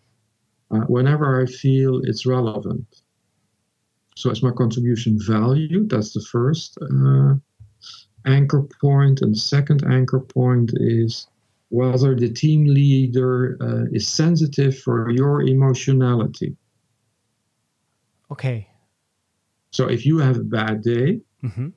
uh, 0.72 0.81
whenever 0.87 1.40
I 1.40 1.46
feel 1.46 2.00
it's 2.05 2.26
relevant. 2.26 3.02
So, 4.16 4.31
is 4.31 4.42
my 4.42 4.50
contribution 4.50 5.18
valued? 5.20 5.90
That's 5.90 6.12
the 6.12 6.22
first 6.22 6.78
uh, 6.81 7.35
anchor 8.26 8.66
point. 8.81 9.22
And 9.22 9.35
the 9.35 9.38
second 9.38 9.85
anchor 9.90 10.20
point 10.20 10.72
is 10.74 11.26
whether 11.68 12.14
the 12.14 12.31
team 12.31 12.64
leader 12.66 13.57
uh, 13.61 13.85
is 13.92 14.07
sensitive 14.07 14.78
for 14.78 15.11
your 15.11 15.42
emotionality. 15.42 16.57
Okay. 18.31 18.68
So, 19.70 19.88
if 19.88 20.05
you 20.05 20.18
have 20.18 20.37
a 20.37 20.44
bad 20.44 20.83
day, 20.83 21.20
mm-hmm. 21.42 21.68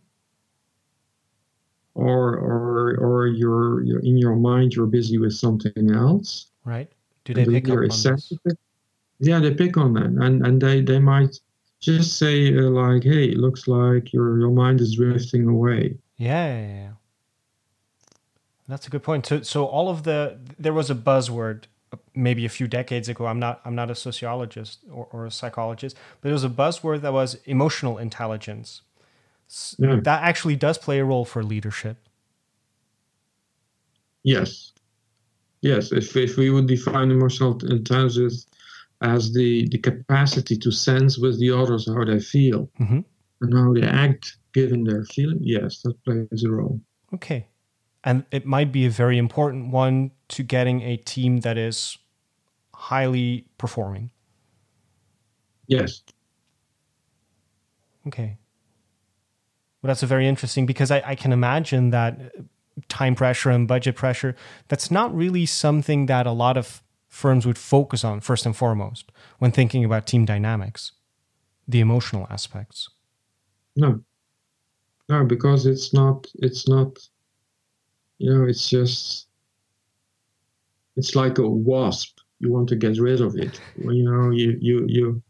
Or 1.95 2.35
or 2.35 2.97
or 2.97 3.27
you're, 3.27 3.81
you're 3.83 3.99
in 3.99 4.17
your 4.17 4.35
mind 4.35 4.73
you're 4.73 4.85
busy 4.85 5.17
with 5.17 5.33
something 5.33 5.91
else, 5.91 6.47
right? 6.65 6.91
Do 7.23 7.33
they 7.33 7.45
pick 7.45 7.69
up 7.69 7.77
on 7.77 7.89
sensitive, 7.89 8.39
this? 8.43 8.55
yeah 9.19 9.39
they 9.39 9.53
pick 9.53 9.77
on 9.77 9.93
that. 9.93 10.03
And 10.03 10.45
and 10.45 10.61
they 10.61 10.81
they 10.81 10.99
might 10.99 11.39
just 11.79 12.17
say 12.17 12.55
uh, 12.55 12.63
like 12.63 13.03
hey 13.03 13.29
it 13.29 13.37
looks 13.37 13.67
like 13.67 14.13
your 14.13 14.37
your 14.37 14.51
mind 14.51 14.81
is 14.81 14.95
drifting 14.95 15.47
away. 15.47 15.97
Yeah, 16.17 16.47
yeah, 16.47 16.67
yeah, 16.67 16.89
that's 18.67 18.87
a 18.87 18.89
good 18.89 19.03
point. 19.03 19.25
So 19.25 19.41
so 19.41 19.65
all 19.65 19.89
of 19.89 20.03
the 20.03 20.37
there 20.59 20.73
was 20.73 20.89
a 20.89 20.95
buzzword 20.95 21.63
uh, 21.93 21.97
maybe 22.13 22.45
a 22.45 22.49
few 22.49 22.67
decades 22.67 23.07
ago. 23.07 23.25
I'm 23.25 23.39
not 23.39 23.61
i'm 23.63 23.75
not 23.75 23.89
a 23.89 23.95
sociologist 23.95 24.79
or, 24.91 25.07
or 25.13 25.25
a 25.25 25.31
psychologist 25.31 25.95
but 26.19 26.27
it 26.27 26.33
was 26.33 26.43
a 26.43 26.49
buzzword 26.49 27.01
that 27.01 27.13
was 27.13 27.35
emotional 27.45 27.97
intelligence 27.97 28.81
yeah. 29.77 29.99
that 30.03 30.23
actually 30.23 30.55
does 30.55 30.77
play 30.77 30.99
a 30.99 31.05
role 31.05 31.25
for 31.25 31.43
leadership 31.43 31.97
yes 34.23 34.73
yes 35.61 35.91
if, 35.91 36.15
if 36.15 36.37
we 36.37 36.49
would 36.49 36.67
define 36.67 37.11
emotional 37.11 37.57
intelligence 37.65 38.47
as 39.01 39.33
the, 39.33 39.67
the 39.69 39.77
capacity 39.77 40.57
to 40.57 40.71
sense 40.71 41.17
with 41.17 41.39
the 41.39 41.51
others 41.51 41.87
how 41.87 42.03
they 42.03 42.19
feel 42.19 42.69
mm-hmm. 42.79 42.99
and 43.41 43.53
how 43.53 43.73
they 43.73 43.83
act 43.83 44.37
given 44.53 44.83
their 44.83 45.03
feeling, 45.03 45.39
yes, 45.41 45.81
that 45.81 46.01
plays 46.03 46.43
a 46.43 46.49
role. 46.49 46.79
Okay. 47.13 47.47
And 48.03 48.25
it 48.31 48.45
might 48.45 48.71
be 48.71 48.85
a 48.85 48.89
very 48.89 49.17
important 49.17 49.71
one 49.71 50.11
to 50.29 50.43
getting 50.43 50.81
a 50.81 50.95
team 50.97 51.41
that 51.41 51.57
is 51.57 51.97
highly 52.73 53.45
performing. 53.57 54.11
Yes. 55.67 56.03
Okay. 58.07 58.37
Well, 59.85 59.91
that's 59.91 60.01
a 60.01 60.07
very 60.07 60.27
interesting 60.27 60.65
because 60.65 60.89
I, 60.89 61.03
I 61.05 61.13
can 61.13 61.31
imagine 61.31 61.91
that 61.91 62.19
uh, 62.19 62.41
time 62.89 63.13
pressure 63.13 63.51
and 63.51 63.67
budget 63.67 63.95
pressure, 63.95 64.35
that's 64.67 64.89
not 64.89 65.15
really 65.15 65.45
something 65.45 66.07
that 66.07 66.25
a 66.25 66.31
lot 66.31 66.57
of 66.57 66.81
firms 67.07 67.45
would 67.45 67.59
focus 67.59 68.03
on 68.03 68.19
first 68.19 68.47
and 68.47 68.57
foremost 68.57 69.11
when 69.37 69.51
thinking 69.51 69.85
about 69.85 70.07
team 70.07 70.25
dynamics, 70.25 70.93
the 71.67 71.81
emotional 71.81 72.25
aspects? 72.31 72.89
No, 73.75 74.01
no, 75.07 75.23
because 75.23 75.67
it's 75.67 75.93
not. 75.93 76.25
It's 76.39 76.67
not. 76.67 76.97
You 78.17 78.33
know, 78.33 78.45
it's 78.45 78.67
just. 78.67 79.27
It's 80.95 81.13
like 81.15 81.37
a 81.37 81.47
wasp. 81.47 82.17
You 82.39 82.51
want 82.51 82.69
to 82.69 82.75
get 82.75 82.97
rid 82.97 83.21
of 83.21 83.35
it. 83.35 83.61
you 83.77 84.03
know, 84.03 84.31
you 84.31 84.57
you 84.59 84.85
you. 84.87 85.21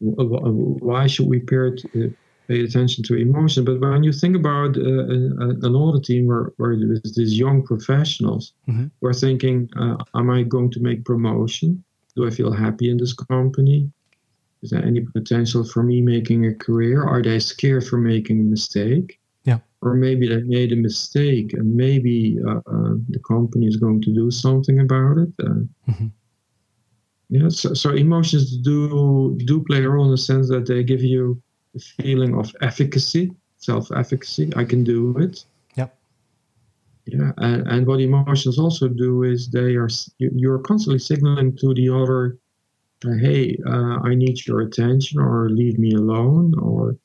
Why 0.00 1.06
should 1.06 1.28
we 1.28 1.38
pair 1.38 1.68
it? 1.68 1.84
Uh, 1.94 2.08
Uh, 2.48 2.54
pay 2.54 2.64
attention 2.64 3.04
to 3.04 3.14
emotion. 3.14 3.64
But 3.64 3.80
when 3.80 4.02
you 4.02 4.12
think 4.12 4.36
about 4.36 4.76
uh, 4.76 5.60
an 5.62 5.74
older 5.74 6.00
team 6.00 6.26
where, 6.26 6.52
where 6.56 6.76
these 6.76 7.38
young 7.38 7.62
professionals 7.62 8.52
mm-hmm. 8.68 8.86
who 9.00 9.06
are 9.06 9.14
thinking, 9.14 9.68
uh, 9.76 9.96
am 10.14 10.30
I 10.30 10.42
going 10.42 10.70
to 10.72 10.80
make 10.80 11.04
promotion? 11.04 11.82
Do 12.16 12.26
I 12.26 12.30
feel 12.30 12.52
happy 12.52 12.90
in 12.90 12.96
this 12.96 13.12
company? 13.12 13.90
Is 14.62 14.70
there 14.70 14.84
any 14.84 15.00
potential 15.00 15.64
for 15.64 15.82
me 15.82 16.00
making 16.00 16.46
a 16.46 16.54
career? 16.54 17.04
Are 17.04 17.22
they 17.22 17.38
scared 17.38 17.86
for 17.86 17.98
making 17.98 18.40
a 18.40 18.44
mistake? 18.44 19.20
Yeah. 19.44 19.58
Or 19.82 19.94
maybe 19.94 20.28
they 20.28 20.42
made 20.42 20.72
a 20.72 20.76
mistake 20.76 21.52
and 21.52 21.76
maybe 21.76 22.38
uh, 22.44 22.60
uh 22.66 22.94
the 23.08 23.20
company 23.20 23.66
is 23.66 23.76
going 23.76 24.02
to 24.02 24.12
do 24.12 24.30
something 24.30 24.80
about 24.80 25.18
it. 25.18 25.28
Uh, 25.40 25.62
mm-hmm. 25.88 26.06
Yeah, 27.30 27.50
so, 27.50 27.74
so 27.74 27.90
emotions 27.90 28.56
do 28.56 29.36
do 29.44 29.62
play 29.62 29.84
a 29.84 29.88
role 29.88 30.06
in 30.06 30.10
the 30.10 30.16
sense 30.16 30.48
that 30.48 30.66
they 30.66 30.82
give 30.82 31.04
you 31.04 31.40
feeling 32.02 32.34
of 32.38 32.54
efficacy, 32.60 33.32
self 33.56 33.90
efficacy. 33.92 34.52
I 34.56 34.64
can 34.64 34.84
do 34.84 35.16
it. 35.18 35.44
Yeah. 35.74 35.88
Yeah, 37.06 37.32
and, 37.38 37.66
and 37.68 37.86
what 37.86 38.00
emotions 38.00 38.58
also 38.58 38.88
do 38.88 39.22
is 39.22 39.48
they 39.48 39.76
are 39.76 39.88
you're 40.18 40.58
constantly 40.58 40.98
signaling 40.98 41.56
to 41.56 41.72
the 41.74 41.88
other, 41.88 42.38
uh, 43.06 43.16
hey, 43.18 43.56
uh, 43.66 43.98
I 44.04 44.14
need 44.14 44.46
your 44.46 44.60
attention, 44.60 45.18
or 45.20 45.48
leave 45.48 45.78
me 45.78 45.92
alone, 45.92 46.54
or 46.58 46.96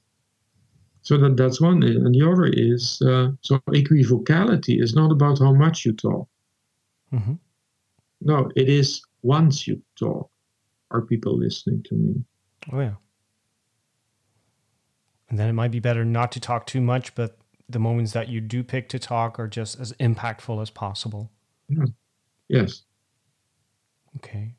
So 1.03 1.17
that 1.17 1.35
that's 1.35 1.59
one, 1.59 1.83
and 1.83 2.15
the 2.15 2.25
other 2.25 2.45
is 2.45 3.01
uh, 3.01 3.31
so 3.41 3.59
equivocality 3.69 4.81
is 4.81 4.95
not 4.95 5.11
about 5.11 5.39
how 5.39 5.53
much 5.53 5.85
you 5.85 5.93
talk. 5.93 6.27
Mm-hmm. 7.11 7.33
No, 8.21 8.49
it 8.55 8.69
is 8.69 9.01
once 9.21 9.67
you 9.67 9.81
talk, 9.99 10.29
are 10.91 11.01
people 11.01 11.37
listening 11.37 11.83
to 11.83 11.95
me? 11.95 12.23
Oh 12.71 12.79
yeah. 12.79 12.95
And 15.33 15.39
then 15.39 15.49
it 15.49 15.53
might 15.53 15.71
be 15.71 15.79
better 15.79 16.05
not 16.05 16.31
to 16.33 16.39
talk 16.39 16.67
too 16.67 16.79
much, 16.79 17.15
but 17.15 17.39
the 17.67 17.79
moments 17.79 18.11
that 18.11 18.29
you 18.29 18.39
do 18.39 18.63
pick 18.63 18.87
to 18.89 18.99
talk 18.99 19.39
are 19.39 19.47
just 19.47 19.79
as 19.79 19.91
impactful 19.93 20.61
as 20.61 20.69
possible. 20.69 21.31
Yeah. 21.67 21.85
Yes. 22.49 22.83
Okay. 24.17 24.53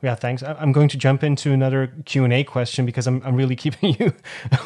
Yeah, 0.00 0.14
thanks. 0.14 0.42
I'm 0.42 0.72
going 0.72 0.88
to 0.88 0.96
jump 0.96 1.22
into 1.22 1.52
another 1.52 1.92
Q 2.06 2.24
and 2.24 2.32
A 2.32 2.42
question 2.42 2.86
because 2.86 3.06
I'm, 3.06 3.20
I'm 3.22 3.36
really 3.36 3.54
keeping 3.64 3.96
you 4.00 4.14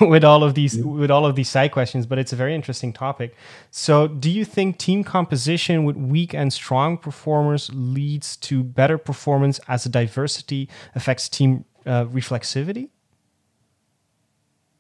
with 0.01 0.23
all 0.23 0.45
of 0.45 0.55
these 0.55 0.79
with 0.79 1.11
all 1.11 1.27
of 1.27 1.35
these 1.35 1.49
side 1.49 1.73
questions, 1.73 2.07
but 2.07 2.19
it's 2.19 2.33
a 2.33 2.37
very 2.37 2.55
interesting 2.55 2.93
topic. 2.93 3.35
So, 3.73 4.07
do 4.07 4.31
you 4.31 4.45
think 4.45 4.79
team 4.79 5.03
composition 5.03 5.83
with 5.83 5.97
weak 5.97 6.35
and 6.35 6.53
strong 6.53 6.97
performers 6.97 7.69
leads 7.75 8.37
to 8.37 8.63
better 8.63 8.97
performance 8.97 9.59
as 9.67 9.85
a 9.85 9.89
diversity 9.89 10.69
affects 10.95 11.29
team 11.29 11.65
uh, 11.85 12.05
reflexivity? 12.05 12.91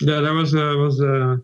Yeah, 0.01 0.21
that 0.21 0.33
was 0.33 0.55
a 0.55 0.77
was 0.77 1.01
a 1.01 1.41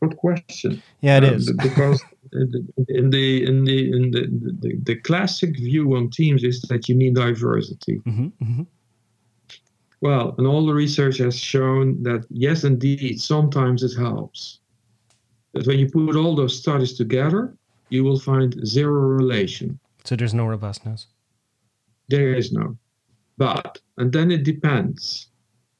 good 0.00 0.16
question. 0.16 0.82
Yeah, 1.00 1.18
it 1.18 1.24
uh, 1.24 1.32
is 1.32 1.52
because 1.62 2.02
in 2.32 3.10
the 3.10 3.44
in 3.46 3.64
the 3.64 3.92
in 3.92 4.10
the, 4.10 4.26
the, 4.60 4.76
the 4.82 4.96
classic 4.96 5.56
view 5.56 5.96
on 5.96 6.10
teams 6.10 6.44
is 6.44 6.60
that 6.62 6.88
you 6.88 6.94
need 6.94 7.14
diversity. 7.14 8.00
Mm-hmm, 8.06 8.26
mm-hmm. 8.44 8.62
Well, 10.00 10.34
and 10.38 10.46
all 10.46 10.66
the 10.66 10.74
research 10.74 11.18
has 11.18 11.38
shown 11.38 12.02
that 12.02 12.26
yes, 12.30 12.64
indeed, 12.64 13.20
sometimes 13.20 13.82
it 13.82 13.96
helps. 13.96 14.60
But 15.52 15.66
when 15.66 15.78
you 15.78 15.88
put 15.88 16.16
all 16.16 16.34
those 16.34 16.58
studies 16.58 16.94
together, 16.94 17.56
you 17.88 18.04
will 18.04 18.18
find 18.18 18.54
zero 18.66 18.92
relation. 18.92 19.78
So 20.04 20.14
there's 20.14 20.34
no 20.34 20.46
robustness. 20.46 21.06
There 22.08 22.34
is 22.34 22.52
no. 22.52 22.76
But 23.38 23.80
and 23.96 24.12
then 24.12 24.30
it 24.30 24.44
depends. 24.44 25.28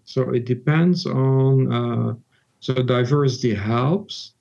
So 0.07 0.31
it 0.31 0.47
depends 0.47 1.05
on. 1.07 1.73
Uh, 1.73 2.15
so 2.61 2.75
diversity 2.75 3.55
helps, 3.55 4.33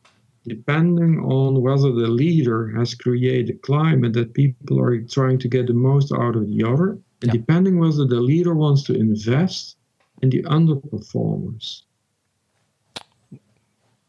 depending 0.48 1.20
on 1.20 1.62
whether 1.62 1.92
the 1.92 2.08
leader 2.08 2.70
has 2.76 2.96
created 2.96 3.56
a 3.56 3.60
climate 3.60 4.14
that 4.14 4.34
people 4.34 4.80
are 4.80 5.00
trying 5.02 5.38
to 5.40 5.48
get 5.48 5.68
the 5.68 5.74
most 5.74 6.12
out 6.12 6.36
of 6.36 6.48
the 6.48 6.64
other, 6.64 6.98
and 7.22 7.28
yeah. 7.28 7.32
depending 7.34 7.78
whether 7.78 8.06
the 8.06 8.20
leader 8.20 8.56
wants 8.56 8.84
to 8.84 8.96
invest 8.96 9.78
in 10.22 10.30
the 10.30 10.44
underperformers. 10.44 11.84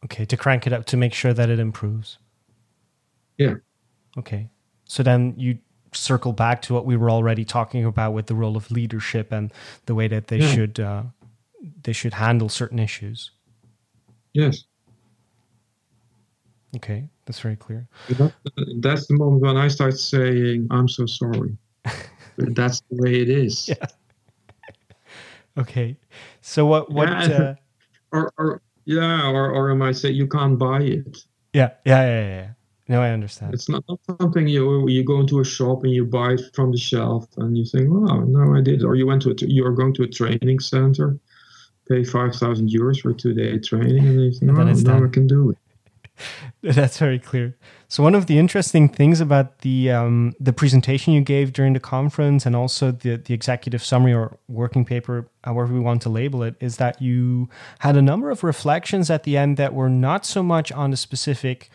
Okay, 0.04 0.24
to 0.24 0.36
crank 0.36 0.66
it 0.66 0.72
up 0.72 0.86
to 0.86 0.96
make 0.96 1.12
sure 1.12 1.34
that 1.34 1.50
it 1.50 1.58
improves. 1.58 2.18
Yeah. 3.38 3.54
Okay. 4.16 4.48
So 4.84 5.02
then 5.02 5.34
you 5.36 5.58
circle 5.92 6.32
back 6.32 6.62
to 6.62 6.74
what 6.74 6.86
we 6.86 6.96
were 6.96 7.10
already 7.10 7.44
talking 7.44 7.84
about 7.84 8.12
with 8.12 8.26
the 8.26 8.34
role 8.34 8.56
of 8.56 8.70
leadership 8.70 9.32
and 9.32 9.52
the 9.86 9.94
way 9.94 10.08
that 10.08 10.28
they 10.28 10.38
yeah. 10.38 10.54
should 10.54 10.80
uh, 10.80 11.02
they 11.82 11.92
should 11.92 12.14
handle 12.14 12.48
certain 12.48 12.78
issues. 12.78 13.30
Yes. 14.32 14.64
Okay, 16.76 17.08
that's 17.24 17.40
very 17.40 17.56
clear. 17.56 17.88
That's 18.80 19.06
the 19.06 19.14
moment 19.14 19.42
when 19.42 19.56
I 19.56 19.68
start 19.68 19.98
saying, 19.98 20.68
I'm 20.70 20.88
so 20.88 21.06
sorry. 21.06 21.56
that's 22.36 22.82
the 22.90 23.02
way 23.02 23.20
it 23.20 23.30
is. 23.30 23.68
Yeah. 23.68 23.86
Okay. 25.58 25.96
So 26.42 26.66
what 26.66 26.90
what 26.90 27.08
yeah. 27.08 27.14
Uh, 27.16 27.54
or 28.12 28.32
or 28.38 28.62
yeah, 28.84 29.28
or 29.28 29.50
or 29.50 29.70
am 29.70 29.82
I 29.82 29.92
say 29.92 30.10
you 30.10 30.26
can't 30.26 30.58
buy 30.58 30.82
it. 30.82 31.18
Yeah, 31.52 31.70
yeah, 31.84 32.04
yeah, 32.06 32.28
yeah. 32.28 32.48
No, 32.88 33.02
I 33.02 33.10
understand. 33.10 33.52
It's 33.52 33.68
not, 33.68 33.82
not 33.88 33.98
something 34.20 34.46
you 34.46 34.88
you 34.88 35.02
go 35.02 35.20
into 35.20 35.40
a 35.40 35.44
shop 35.44 35.82
and 35.82 35.92
you 35.92 36.04
buy 36.04 36.32
it 36.32 36.42
from 36.54 36.70
the 36.70 36.78
shelf 36.78 37.26
and 37.38 37.56
you 37.56 37.64
think, 37.64 37.88
oh 37.90 38.20
no, 38.20 38.54
I 38.54 38.60
did. 38.60 38.84
Or 38.84 38.94
you 38.94 39.06
went 39.06 39.22
to 39.22 39.30
a, 39.30 39.34
you 39.40 39.64
are 39.66 39.72
going 39.72 39.94
to 39.94 40.04
a 40.04 40.08
training 40.08 40.60
center, 40.60 41.18
pay 41.88 42.04
five 42.04 42.34
thousand 42.34 42.70
euros 42.70 43.00
for 43.00 43.12
two 43.12 43.34
day 43.34 43.58
training, 43.58 44.06
and 44.06 44.34
think, 44.34 44.42
and 44.42 44.58
oh, 44.58 44.98
now 44.98 45.04
I 45.04 45.08
can 45.08 45.26
do 45.26 45.50
it. 45.50 45.58
That's 46.62 46.98
very 46.98 47.18
clear. 47.18 47.56
So 47.88 48.02
one 48.02 48.14
of 48.14 48.26
the 48.26 48.38
interesting 48.38 48.88
things 48.88 49.20
about 49.20 49.60
the 49.60 49.90
um, 49.90 50.34
the 50.40 50.52
presentation 50.52 51.12
you 51.12 51.20
gave 51.20 51.52
during 51.52 51.72
the 51.72 51.80
conference, 51.80 52.46
and 52.46 52.56
also 52.56 52.90
the 52.90 53.16
the 53.16 53.34
executive 53.34 53.84
summary 53.84 54.12
or 54.12 54.38
working 54.48 54.84
paper, 54.84 55.28
however 55.44 55.72
we 55.72 55.80
want 55.80 56.02
to 56.02 56.08
label 56.08 56.42
it, 56.42 56.56
is 56.58 56.78
that 56.78 57.00
you 57.00 57.48
had 57.80 57.96
a 57.96 58.02
number 58.02 58.30
of 58.30 58.42
reflections 58.42 59.10
at 59.10 59.22
the 59.22 59.36
end 59.36 59.56
that 59.56 59.74
were 59.74 59.90
not 59.90 60.26
so 60.26 60.42
much 60.42 60.72
on 60.72 60.90
the 60.90 60.96
specific 60.96 61.70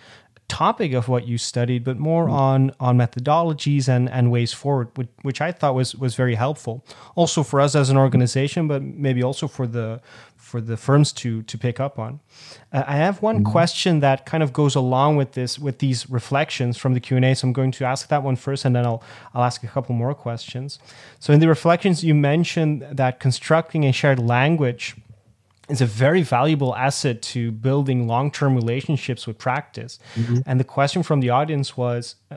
topic 0.51 0.93
of 0.93 1.07
what 1.07 1.27
you 1.27 1.37
studied, 1.37 1.83
but 1.83 1.97
more 1.97 2.27
mm. 2.27 2.33
on 2.33 2.71
on 2.79 2.97
methodologies 2.97 3.87
and 3.87 4.09
and 4.09 4.31
ways 4.31 4.53
forward, 4.53 4.89
which, 4.97 5.09
which 5.21 5.41
I 5.41 5.51
thought 5.51 5.75
was 5.75 5.95
was 5.95 6.15
very 6.15 6.35
helpful. 6.35 6.83
Also 7.15 7.43
for 7.43 7.61
us 7.61 7.75
as 7.75 7.89
an 7.89 7.97
organization, 7.97 8.67
but 8.67 8.81
maybe 8.81 9.23
also 9.23 9.47
for 9.47 9.65
the 9.67 10.01
for 10.51 10.59
the 10.59 10.75
firms 10.75 11.13
to 11.13 11.41
to 11.43 11.57
pick 11.57 11.79
up 11.79 11.97
on. 11.97 12.19
Uh, 12.73 12.83
I 12.85 12.97
have 12.97 13.21
one 13.21 13.37
mm-hmm. 13.37 13.51
question 13.51 14.01
that 14.01 14.25
kind 14.25 14.43
of 14.43 14.51
goes 14.51 14.75
along 14.75 15.17
with 15.17 15.31
this 15.31 15.57
with 15.57 15.77
these 15.77 16.09
reflections 16.09 16.77
from 16.77 16.93
the 16.93 16.99
Q 16.99 17.17
and 17.17 17.25
A. 17.25 17.33
So 17.35 17.47
I'm 17.47 17.53
going 17.53 17.71
to 17.71 17.85
ask 17.85 18.07
that 18.09 18.23
one 18.23 18.35
first, 18.35 18.65
and 18.65 18.75
then 18.75 18.85
I'll 18.85 19.01
I'll 19.33 19.43
ask 19.43 19.63
a 19.63 19.67
couple 19.67 19.95
more 19.95 20.13
questions. 20.13 20.79
So 21.19 21.33
in 21.33 21.39
the 21.39 21.47
reflections, 21.47 22.03
you 22.03 22.15
mentioned 22.15 22.85
that 22.91 23.19
constructing 23.19 23.85
a 23.85 23.93
shared 23.93 24.19
language 24.19 24.95
is 25.71 25.81
a 25.81 25.85
very 25.85 26.21
valuable 26.21 26.75
asset 26.75 27.21
to 27.21 27.51
building 27.51 28.07
long-term 28.07 28.55
relationships 28.55 29.25
with 29.25 29.37
practice. 29.37 29.99
Mm-hmm. 30.15 30.39
And 30.45 30.59
the 30.59 30.63
question 30.63 31.03
from 31.03 31.21
the 31.21 31.29
audience 31.29 31.77
was 31.77 32.15
uh, 32.29 32.35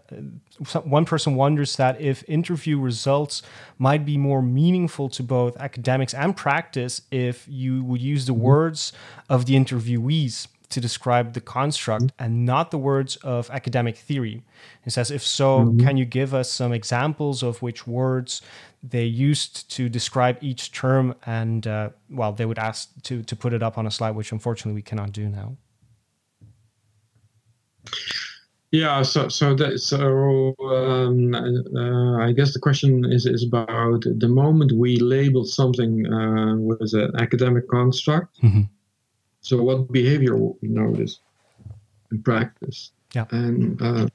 one 0.84 1.04
person 1.04 1.34
wonders 1.34 1.76
that 1.76 2.00
if 2.00 2.22
interview 2.28 2.78
results 2.78 3.42
might 3.78 4.04
be 4.04 4.16
more 4.16 4.42
meaningful 4.42 5.08
to 5.10 5.22
both 5.22 5.56
academics 5.56 6.14
and 6.14 6.36
practice 6.36 7.02
if 7.10 7.46
you 7.48 7.82
would 7.84 8.00
use 8.00 8.26
the 8.26 8.32
mm-hmm. 8.32 8.42
words 8.42 8.92
of 9.28 9.46
the 9.46 9.54
interviewees 9.54 10.46
to 10.74 10.80
describe 10.80 11.34
the 11.34 11.40
construct 11.40 12.06
mm-hmm. 12.06 12.24
and 12.24 12.44
not 12.44 12.72
the 12.72 12.78
words 12.78 13.14
of 13.22 13.48
academic 13.50 13.96
theory. 13.96 14.42
He 14.82 14.90
says, 14.90 15.12
if 15.12 15.22
so, 15.22 15.60
mm-hmm. 15.60 15.86
can 15.86 15.96
you 15.96 16.04
give 16.04 16.34
us 16.34 16.50
some 16.50 16.72
examples 16.72 17.44
of 17.44 17.62
which 17.62 17.86
words 17.86 18.42
they 18.82 19.04
used 19.04 19.70
to 19.76 19.88
describe 19.88 20.36
each 20.40 20.72
term? 20.72 21.14
And 21.26 21.64
uh, 21.66 21.90
well, 22.10 22.32
they 22.32 22.44
would 22.44 22.58
ask 22.58 22.90
to, 23.04 23.22
to 23.22 23.36
put 23.36 23.52
it 23.52 23.62
up 23.62 23.78
on 23.78 23.86
a 23.86 23.90
slide, 23.90 24.16
which 24.16 24.32
unfortunately 24.32 24.74
we 24.74 24.82
cannot 24.82 25.12
do 25.12 25.28
now. 25.28 25.56
Yeah, 28.72 29.02
so 29.02 29.28
so 29.28 29.54
that, 29.54 29.78
so 29.78 30.52
um, 30.58 31.32
uh, 31.32 32.26
I 32.26 32.32
guess 32.32 32.52
the 32.52 32.58
question 32.58 33.04
is 33.04 33.24
is 33.24 33.44
about 33.44 34.02
the 34.02 34.26
moment 34.26 34.72
we 34.72 34.96
label 34.96 35.44
something 35.44 36.12
uh, 36.12 36.56
with 36.56 36.92
an 36.94 37.12
academic 37.20 37.68
construct. 37.68 38.42
Mm-hmm. 38.42 38.62
So, 39.44 39.62
what 39.62 39.92
behavior 39.92 40.36
will 40.38 40.56
we 40.62 40.68
notice 40.68 41.20
in 42.10 42.22
practice? 42.22 42.92
Yeah. 43.14 43.26
And 43.30 43.80
uh, 43.80 44.08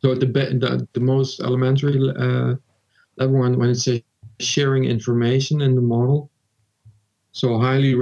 so, 0.00 0.14
the, 0.14 0.26
the, 0.26 0.86
the 0.92 1.00
most 1.00 1.40
elementary 1.40 1.98
uh, 1.98 2.54
level 3.16 3.40
when, 3.40 3.58
when 3.58 3.70
it's 3.70 3.88
sharing 4.38 4.84
information 4.84 5.60
in 5.60 5.74
the 5.74 5.80
model. 5.80 6.30
So, 7.32 7.58
highly. 7.58 7.96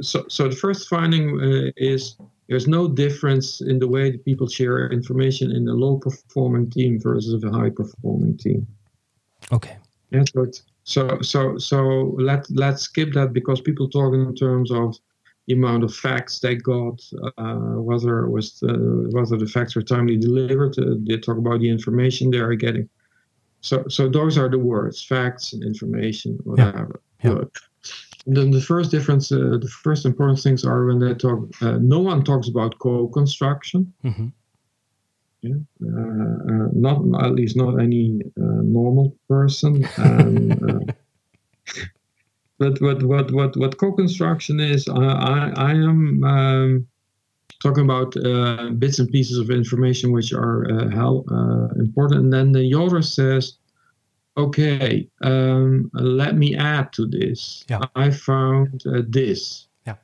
so, 0.00 0.24
so, 0.28 0.48
the 0.48 0.56
first 0.56 0.88
finding 0.88 1.40
uh, 1.40 1.70
is 1.76 2.16
there's 2.48 2.66
no 2.66 2.88
difference 2.88 3.60
in 3.60 3.78
the 3.78 3.86
way 3.86 4.10
that 4.10 4.24
people 4.24 4.48
share 4.48 4.90
information 4.90 5.52
in 5.52 5.68
a 5.68 5.72
low 5.72 5.98
performing 5.98 6.68
team 6.68 6.98
versus 7.00 7.44
a 7.44 7.50
high 7.52 7.70
performing 7.70 8.36
team. 8.38 8.66
Okay. 9.52 9.76
Yeah, 10.10 10.24
so, 10.32 10.46
so 10.82 11.20
so 11.20 11.58
so 11.58 12.16
let 12.18 12.50
let's 12.50 12.82
skip 12.82 13.12
that 13.12 13.32
because 13.32 13.60
people 13.60 13.88
talk 13.88 14.12
in 14.14 14.34
terms 14.34 14.72
of 14.72 14.98
amount 15.52 15.84
of 15.84 15.94
facts 15.94 16.40
they 16.40 16.54
got, 16.54 17.00
uh, 17.38 17.80
whether 17.80 18.20
it 18.20 18.30
was 18.30 18.58
the, 18.60 19.08
whether 19.12 19.36
the 19.36 19.46
facts 19.46 19.74
were 19.74 19.82
timely 19.82 20.16
delivered. 20.16 20.78
Uh, 20.78 20.94
they 21.02 21.16
talk 21.18 21.36
about 21.36 21.60
the 21.60 21.70
information 21.70 22.30
they 22.30 22.38
are 22.38 22.54
getting. 22.54 22.88
So, 23.60 23.84
so 23.88 24.08
those 24.08 24.38
are 24.38 24.48
the 24.48 24.58
words: 24.58 25.04
facts 25.04 25.52
and 25.52 25.62
information, 25.62 26.38
whatever. 26.44 27.00
Yeah. 27.22 27.34
yeah. 27.34 27.44
Then 28.26 28.50
the 28.50 28.60
first 28.60 28.90
difference, 28.90 29.32
uh, 29.32 29.58
the 29.60 29.70
first 29.82 30.04
important 30.04 30.40
things 30.40 30.64
are 30.64 30.84
when 30.86 30.98
they 30.98 31.14
talk. 31.14 31.48
Uh, 31.62 31.78
no 31.80 32.00
one 32.00 32.22
talks 32.22 32.48
about 32.48 32.78
co-construction. 32.78 33.92
Mm-hmm. 34.04 34.28
Yeah, 35.42 35.54
uh, 35.82 35.86
uh, 35.86 36.68
not 36.74 37.24
at 37.24 37.32
least 37.32 37.56
not 37.56 37.80
any 37.80 38.20
normal 38.36 39.16
person. 39.26 39.86
And, 39.96 40.94
but 42.60 42.80
what 42.82 43.02
what 43.02 43.32
what 43.32 43.56
what 43.56 43.78
co-construction 43.78 44.60
is, 44.60 44.86
I 44.86 45.02
I, 45.02 45.52
I 45.56 45.70
am 45.70 46.22
um, 46.22 46.86
talking 47.62 47.84
about 47.84 48.14
uh, 48.18 48.68
bits 48.78 48.98
and 48.98 49.08
pieces 49.10 49.38
of 49.38 49.50
information 49.50 50.12
which 50.12 50.32
are 50.34 50.70
uh, 50.70 50.90
how 50.90 51.24
uh, 51.32 51.68
important, 51.80 52.20
and 52.20 52.32
then 52.32 52.52
the 52.52 52.74
author 52.74 53.00
says, 53.00 53.54
"Okay, 54.36 55.08
um, 55.22 55.90
let 55.94 56.36
me 56.36 56.54
add 56.54 56.92
to 56.92 57.06
this. 57.06 57.64
Yeah. 57.70 57.80
I 57.96 58.10
found 58.10 58.82
uh, 58.86 59.02
this." 59.08 59.66
Yeah. 59.86 59.96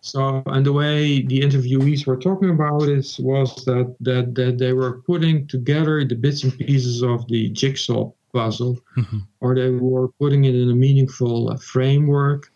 So, 0.00 0.42
and 0.46 0.64
the 0.64 0.72
way 0.72 1.20
the 1.20 1.40
interviewees 1.42 2.06
were 2.06 2.16
talking 2.16 2.48
about 2.48 2.80
this 2.80 3.18
was 3.18 3.54
that, 3.66 3.94
that, 4.00 4.34
that 4.36 4.56
they 4.56 4.72
were 4.72 5.02
putting 5.02 5.46
together 5.46 6.02
the 6.02 6.14
bits 6.14 6.44
and 6.44 6.56
pieces 6.58 7.02
of 7.02 7.28
the 7.28 7.50
jigsaw 7.50 8.10
puzzle, 8.32 8.78
mm-hmm. 8.96 9.18
or 9.40 9.54
they 9.54 9.70
were 9.70 10.08
putting 10.20 10.44
it 10.44 10.54
in 10.54 10.70
a 10.70 10.74
meaningful 10.74 11.50
uh, 11.50 11.56
framework, 11.56 12.52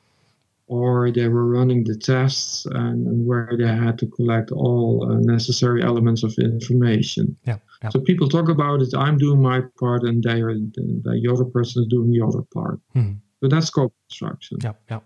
or 0.66 1.10
they 1.10 1.28
were 1.28 1.46
running 1.46 1.84
the 1.84 1.96
tests 1.96 2.66
and, 2.66 3.06
and 3.06 3.26
where 3.26 3.54
they 3.58 3.66
had 3.66 3.98
to 3.98 4.06
collect 4.06 4.50
all 4.50 5.06
uh, 5.10 5.20
necessary 5.20 5.82
elements 5.82 6.22
of 6.22 6.34
information. 6.38 7.36
Yeah, 7.46 7.58
yeah, 7.82 7.90
So 7.90 8.00
people 8.00 8.28
talk 8.28 8.48
about 8.48 8.80
it. 8.80 8.94
I'm 8.96 9.18
doing 9.18 9.42
my 9.42 9.62
part, 9.78 10.02
and 10.04 10.22
they 10.22 10.40
are 10.40 10.54
the, 10.54 11.02
the 11.04 11.30
other 11.32 11.44
person 11.44 11.82
is 11.82 11.88
doing 11.88 12.10
the 12.10 12.22
other 12.22 12.42
part. 12.52 12.80
Mm-hmm. 12.94 13.14
So 13.40 13.48
that's 13.48 13.70
co-construction. 13.70 14.58
Yeah, 14.62 14.72
yeah. 14.90 15.00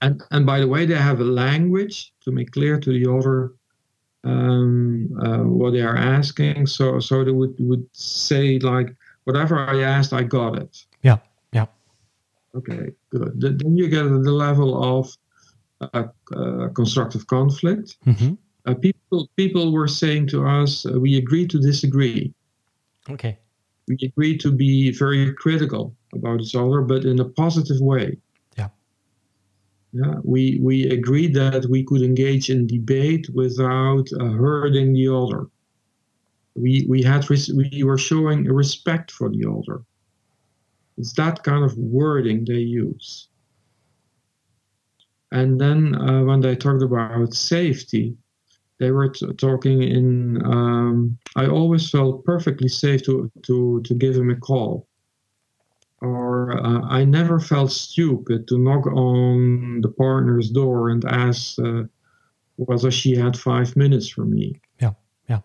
And 0.00 0.22
and 0.30 0.46
by 0.46 0.60
the 0.60 0.68
way, 0.68 0.86
they 0.86 0.94
have 0.94 1.20
a 1.20 1.24
language 1.24 2.12
to 2.22 2.30
make 2.30 2.52
clear 2.52 2.78
to 2.78 2.90
the 2.92 3.10
other 3.10 3.52
um, 4.24 5.08
uh, 5.20 5.44
what 5.44 5.72
they 5.72 5.80
are 5.80 5.96
asking. 5.96 6.66
So 6.66 7.00
so 7.00 7.24
they 7.24 7.32
would 7.32 7.54
would 7.58 7.86
say 7.92 8.58
like 8.58 8.94
whatever 9.28 9.56
I 9.58 9.82
asked, 9.82 10.12
I 10.14 10.22
got 10.22 10.56
it. 10.56 10.72
Yeah, 11.02 11.18
yeah. 11.52 11.66
Okay, 12.54 12.92
good. 13.10 13.32
Then 13.60 13.76
you 13.76 13.86
get 13.88 14.04
the 14.04 14.36
level 14.46 14.70
of 14.96 15.02
uh, 15.82 16.04
uh, 16.34 16.68
constructive 16.80 17.26
conflict. 17.26 17.96
Mm-hmm. 18.06 18.32
Uh, 18.66 18.74
people 18.74 19.28
people 19.36 19.64
were 19.72 19.86
saying 20.02 20.28
to 20.28 20.38
us, 20.46 20.70
uh, 20.86 20.98
we 21.04 21.18
agree 21.18 21.46
to 21.46 21.58
disagree. 21.70 22.32
Okay. 23.10 23.38
We 23.86 23.96
agree 24.10 24.36
to 24.38 24.50
be 24.50 24.92
very 24.92 25.32
critical 25.34 25.94
about 26.14 26.40
each 26.40 26.54
other, 26.54 26.80
but 26.92 27.04
in 27.04 27.20
a 27.20 27.28
positive 27.42 27.80
way. 27.80 28.08
Yeah, 28.58 28.68
Yeah. 29.92 30.14
we, 30.24 30.58
we 30.68 30.76
agreed 30.98 31.32
that 31.42 31.62
we 31.74 31.80
could 31.88 32.02
engage 32.02 32.50
in 32.54 32.66
debate 32.66 33.26
without 33.42 34.06
uh, 34.20 34.24
hurting 34.42 34.92
the 34.92 35.06
other. 35.20 35.40
We, 36.60 36.86
we, 36.88 37.02
had 37.02 37.28
res- 37.30 37.52
we 37.52 37.82
were 37.84 37.98
showing 37.98 38.46
a 38.46 38.52
respect 38.52 39.10
for 39.10 39.28
the 39.28 39.48
other. 39.48 39.82
It's 40.96 41.12
that 41.14 41.42
kind 41.42 41.64
of 41.64 41.76
wording 41.76 42.44
they 42.44 42.54
use. 42.54 43.28
And 45.30 45.60
then 45.60 45.94
uh, 45.94 46.24
when 46.24 46.40
they 46.40 46.56
talked 46.56 46.82
about 46.82 47.34
safety, 47.34 48.16
they 48.78 48.90
were 48.90 49.10
t- 49.10 49.32
talking 49.34 49.82
in. 49.82 50.44
Um, 50.44 51.18
I 51.36 51.46
always 51.46 51.90
felt 51.90 52.24
perfectly 52.24 52.68
safe 52.68 53.02
to, 53.04 53.30
to, 53.42 53.82
to 53.84 53.94
give 53.94 54.16
him 54.16 54.30
a 54.30 54.36
call 54.36 54.88
or 56.00 56.64
uh, 56.64 56.80
I 56.82 57.04
never 57.04 57.40
felt 57.40 57.72
stupid 57.72 58.46
to 58.48 58.58
knock 58.58 58.86
on 58.86 59.80
the 59.80 59.88
partner's 59.88 60.50
door 60.50 60.90
and 60.90 61.04
ask 61.04 61.58
uh, 61.58 61.84
whether 62.56 62.90
she 62.90 63.16
had 63.16 63.36
five 63.36 63.76
minutes 63.76 64.08
for 64.08 64.24
me. 64.24 64.60
Yeah, 64.80 64.92
yeah. 65.28 65.40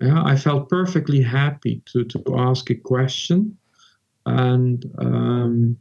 Yeah, 0.00 0.22
I 0.24 0.36
felt 0.36 0.68
perfectly 0.70 1.20
happy 1.20 1.82
to, 1.92 2.04
to 2.04 2.38
ask 2.38 2.70
a 2.70 2.74
question, 2.74 3.56
and 4.24 4.84
um, 4.98 5.76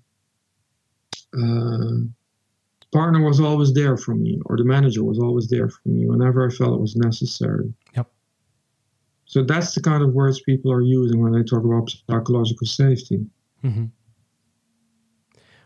uh, 1.34 2.06
partner 2.92 3.24
was 3.24 3.40
always 3.40 3.74
there 3.74 3.98
for 3.98 4.16
me, 4.16 4.40
or 4.46 4.58
the 4.58 4.66
manager 4.66 5.04
was 5.04 5.20
always 5.20 5.48
there 5.48 5.70
for 5.70 5.88
me 5.88 6.06
whenever 6.06 6.46
I 6.46 6.50
felt 6.50 6.76
it 6.76 6.82
was 6.82 6.96
necessary. 6.96 7.74
Yep. 7.96 8.12
So 9.26 9.44
that's 9.44 9.76
the 9.76 9.82
kind 9.82 10.04
of 10.04 10.14
words 10.14 10.42
people 10.42 10.72
are 10.72 10.82
using 10.82 11.22
when 11.22 11.32
they 11.32 11.44
talk 11.44 11.64
about 11.64 11.90
psychological 12.10 12.68
safety. 12.68 13.26
Mm-hmm. 13.64 13.86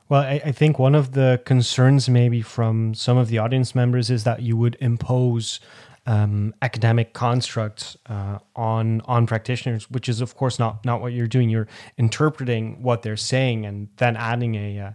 Well, 0.10 0.22
I, 0.22 0.42
I, 0.46 0.52
think 0.52 0.78
one 0.78 0.96
of 0.96 1.14
the 1.14 1.42
concerns, 1.46 2.10
maybe 2.10 2.42
from 2.42 2.94
some 2.94 3.18
of 3.18 3.30
the 3.30 3.38
audience 3.38 3.74
members, 3.74 4.12
is 4.12 4.26
that 4.26 4.42
you 4.42 4.58
would 4.58 4.76
impose 4.82 5.60
um, 6.06 6.54
academic 6.62 7.14
constructs 7.14 7.98
uh, 8.08 8.40
on 8.56 9.02
on 9.02 9.26
practitioners, 9.26 9.90
which 9.90 10.10
is, 10.10 10.22
of 10.22 10.36
course, 10.36 10.60
not 10.60 10.84
not 10.84 11.02
what 11.02 11.14
you're 11.14 11.28
doing. 11.28 11.50
You're 11.50 11.68
interpreting 11.98 12.82
what 12.82 13.04
they're 13.04 13.18
saying 13.18 13.66
and 13.66 13.88
then 13.98 14.18
adding 14.18 14.56
a, 14.56 14.80
uh, 14.80 14.92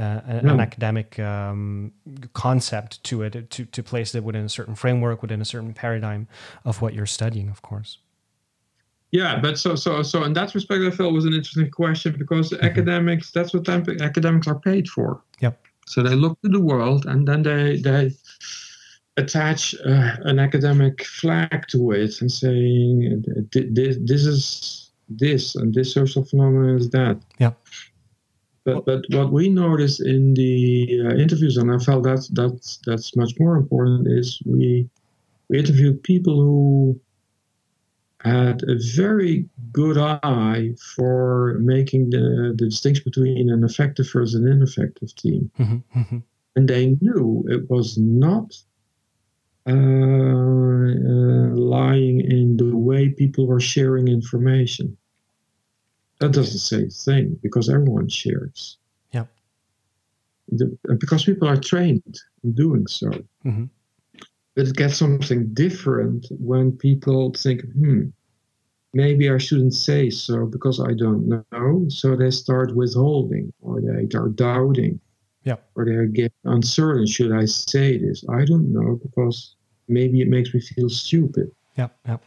uh, 0.00 0.20
an 0.26 0.60
academic 0.60 1.18
um, 1.18 1.92
concept 2.32 3.02
to 3.04 3.22
it 3.22 3.50
to 3.50 3.64
to 3.66 3.82
place 3.82 4.14
it 4.14 4.24
within 4.24 4.44
a 4.44 4.48
certain 4.48 4.74
framework, 4.74 5.22
within 5.22 5.40
a 5.40 5.44
certain 5.44 5.74
paradigm 5.74 6.26
of 6.64 6.82
what 6.82 6.92
you're 6.92 7.06
studying. 7.06 7.48
Of 7.48 7.62
course. 7.62 7.98
Yeah, 9.10 9.38
but 9.40 9.58
so 9.58 9.74
so 9.76 10.02
so 10.02 10.24
in 10.24 10.32
that 10.34 10.54
respect, 10.54 10.82
I 10.82 10.90
felt 10.90 11.12
was 11.12 11.24
an 11.24 11.34
interesting 11.34 11.70
question 11.70 12.16
because 12.18 12.50
mm-hmm. 12.50 12.64
academics 12.64 13.30
that's 13.30 13.54
what 13.54 13.68
academics 13.68 14.48
are 14.48 14.58
paid 14.58 14.88
for. 14.88 15.22
Yep. 15.40 15.60
So 15.86 16.02
they 16.02 16.14
look 16.14 16.38
to 16.42 16.48
the 16.48 16.60
world 16.60 17.06
and 17.06 17.26
then 17.26 17.42
they 17.42 17.80
they 17.80 18.10
attach 19.18 19.74
uh, 19.84 20.16
an 20.24 20.38
academic 20.38 21.04
flag 21.04 21.66
to 21.68 21.90
it 21.90 22.20
and 22.20 22.30
saying 22.30 23.24
this, 23.52 23.96
this 24.00 24.24
is 24.24 24.90
this 25.08 25.54
and 25.56 25.74
this 25.74 25.92
social 25.92 26.24
phenomenon 26.24 26.76
is 26.76 26.90
that. 26.90 27.20
Yeah. 27.38 27.52
But 28.64 28.84
but 28.84 29.04
what 29.10 29.32
we 29.32 29.48
noticed 29.48 30.00
in 30.00 30.34
the 30.34 31.00
uh, 31.04 31.14
interviews, 31.14 31.56
and 31.56 31.70
I 31.72 31.78
felt 31.78 32.04
that's 32.04 32.28
that's 32.28 32.78
that's 32.86 33.16
much 33.16 33.32
more 33.40 33.56
important, 33.56 34.06
is 34.08 34.40
we 34.44 34.88
we 35.48 35.58
interviewed 35.58 36.02
people 36.02 36.36
who 36.36 37.00
had 38.20 38.62
a 38.64 38.76
very 38.96 39.48
good 39.72 39.96
eye 39.96 40.74
for 40.96 41.56
making 41.60 42.10
the, 42.10 42.54
the 42.58 42.66
distinction 42.66 43.04
between 43.04 43.48
an 43.48 43.64
effective 43.64 44.06
versus 44.12 44.34
an 44.34 44.46
ineffective 44.46 45.14
team. 45.14 45.50
Mm-hmm, 45.58 45.98
mm-hmm. 45.98 46.18
And 46.56 46.68
they 46.68 46.96
knew 47.00 47.44
it 47.48 47.70
was 47.70 47.96
not 47.96 48.58
lying 51.56 52.20
in 52.20 52.56
the 52.56 52.74
way 52.76 53.08
people 53.10 53.50
are 53.52 53.60
sharing 53.60 54.08
information. 54.08 54.96
That 56.20 56.32
doesn't 56.32 56.58
say 56.58 56.84
a 56.84 56.88
thing 56.88 57.38
because 57.42 57.68
everyone 57.68 58.08
shares. 58.08 58.78
Yeah. 59.12 59.26
The, 60.48 60.76
because 60.98 61.24
people 61.24 61.46
are 61.48 61.56
trained 61.56 62.18
in 62.42 62.54
doing 62.54 62.86
so. 62.86 63.10
Mm-hmm. 63.44 63.64
But 64.56 64.66
it 64.66 64.76
gets 64.76 64.96
something 64.96 65.54
different 65.54 66.26
when 66.30 66.72
people 66.72 67.32
think, 67.36 67.62
hmm, 67.72 68.08
maybe 68.92 69.30
I 69.30 69.38
shouldn't 69.38 69.74
say 69.74 70.10
so 70.10 70.46
because 70.46 70.80
I 70.80 70.94
don't 70.94 71.28
know. 71.52 71.86
So 71.88 72.16
they 72.16 72.30
start 72.32 72.74
withholding 72.74 73.52
or 73.60 73.80
they 73.80 74.08
are 74.16 74.28
doubting. 74.30 74.98
Yeah. 75.44 75.56
Or 75.76 75.84
they 75.84 76.06
get 76.12 76.32
uncertain. 76.44 77.06
Should 77.06 77.32
I 77.32 77.44
say 77.44 77.96
this? 77.98 78.24
I 78.28 78.44
don't 78.44 78.72
know 78.72 78.98
because 79.00 79.54
maybe 79.88 80.20
it 80.20 80.28
makes 80.28 80.52
me 80.54 80.60
feel 80.60 80.88
stupid. 80.88 81.50
Yeah. 81.76 81.88
Yeah. 82.06 82.18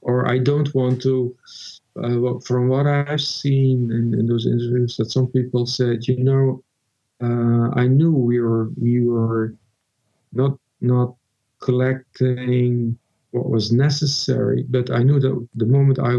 Or 0.00 0.28
I 0.28 0.38
don't 0.38 0.72
want 0.74 1.02
to. 1.02 1.36
Uh, 1.96 2.38
from 2.46 2.68
what 2.68 2.86
I've 2.86 3.20
seen 3.20 3.90
in, 3.90 4.14
in 4.14 4.26
those 4.26 4.46
interviews, 4.46 4.96
that 4.96 5.10
some 5.10 5.26
people 5.26 5.66
said, 5.66 6.06
you 6.06 6.22
know, 6.22 6.62
uh, 7.22 7.70
I 7.74 7.86
knew 7.86 8.12
we 8.12 8.40
were 8.40 8.70
we 8.80 9.06
were 9.06 9.54
not 10.32 10.58
not 10.80 11.14
collecting 11.58 12.96
what 13.32 13.50
was 13.50 13.72
necessary, 13.72 14.64
but 14.68 14.90
I 14.90 15.02
knew 15.02 15.20
that 15.20 15.48
the 15.54 15.66
moment 15.66 15.98
I 15.98 16.14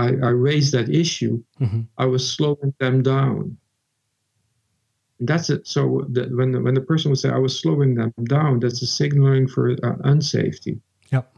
I, 0.00 0.08
I 0.24 0.30
raised 0.30 0.72
that 0.72 0.88
issue, 0.88 1.42
mm-hmm. 1.60 1.82
I 1.98 2.06
was 2.06 2.28
slowing 2.28 2.72
them 2.78 3.02
down. 3.02 3.56
That's 5.20 5.50
it. 5.50 5.66
So 5.66 6.04
the, 6.08 6.24
when 6.34 6.52
the, 6.52 6.60
when 6.60 6.74
the 6.74 6.80
person 6.80 7.10
would 7.10 7.18
say 7.18 7.30
I 7.30 7.38
was 7.38 7.58
slowing 7.58 7.94
them 7.94 8.12
down, 8.24 8.60
that's 8.60 8.82
a 8.82 8.86
signaling 8.86 9.48
for 9.48 9.72
uh, 9.72 9.96
unsafety. 10.04 10.80
Yep. 11.10 11.34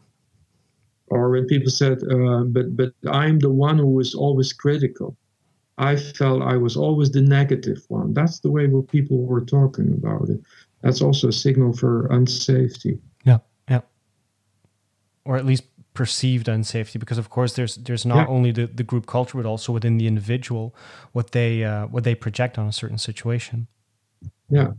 Or 1.06 1.30
when 1.30 1.46
people 1.46 1.70
said, 1.70 1.98
uh, 2.10 2.44
"But 2.44 2.76
but 2.76 2.92
I'm 3.10 3.38
the 3.38 3.50
one 3.50 3.78
who 3.78 3.86
was 3.86 4.14
always 4.14 4.52
critical," 4.52 5.16
I 5.78 5.96
felt 5.96 6.42
I 6.42 6.56
was 6.56 6.76
always 6.76 7.10
the 7.10 7.22
negative 7.22 7.82
one. 7.88 8.12
That's 8.12 8.40
the 8.40 8.50
way 8.50 8.66
what 8.66 8.88
people 8.88 9.24
were 9.24 9.44
talking 9.44 9.92
about 9.94 10.28
it. 10.28 10.40
That's 10.82 11.00
also 11.02 11.28
a 11.28 11.32
signal 11.32 11.72
for 11.72 12.08
unsafety 12.08 12.98
Yeah, 13.24 13.38
yeah. 13.68 13.80
or 15.24 15.36
at 15.36 15.44
least 15.44 15.64
perceived 16.00 16.46
unsafety 16.46 16.98
because 16.98 17.18
of 17.18 17.28
course 17.28 17.52
there's 17.56 17.74
there's 17.76 18.06
not 18.06 18.22
yeah. 18.22 18.34
only 18.34 18.50
the, 18.58 18.66
the 18.66 18.82
group 18.82 19.04
culture 19.04 19.36
but 19.36 19.44
also 19.44 19.70
within 19.70 19.98
the 19.98 20.06
individual 20.06 20.74
what 21.12 21.32
they 21.32 21.62
uh, 21.62 21.84
what 21.88 22.04
they 22.04 22.14
project 22.14 22.56
on 22.56 22.66
a 22.66 22.72
certain 22.72 22.96
situation. 22.96 23.66
Yeah. 24.48 24.70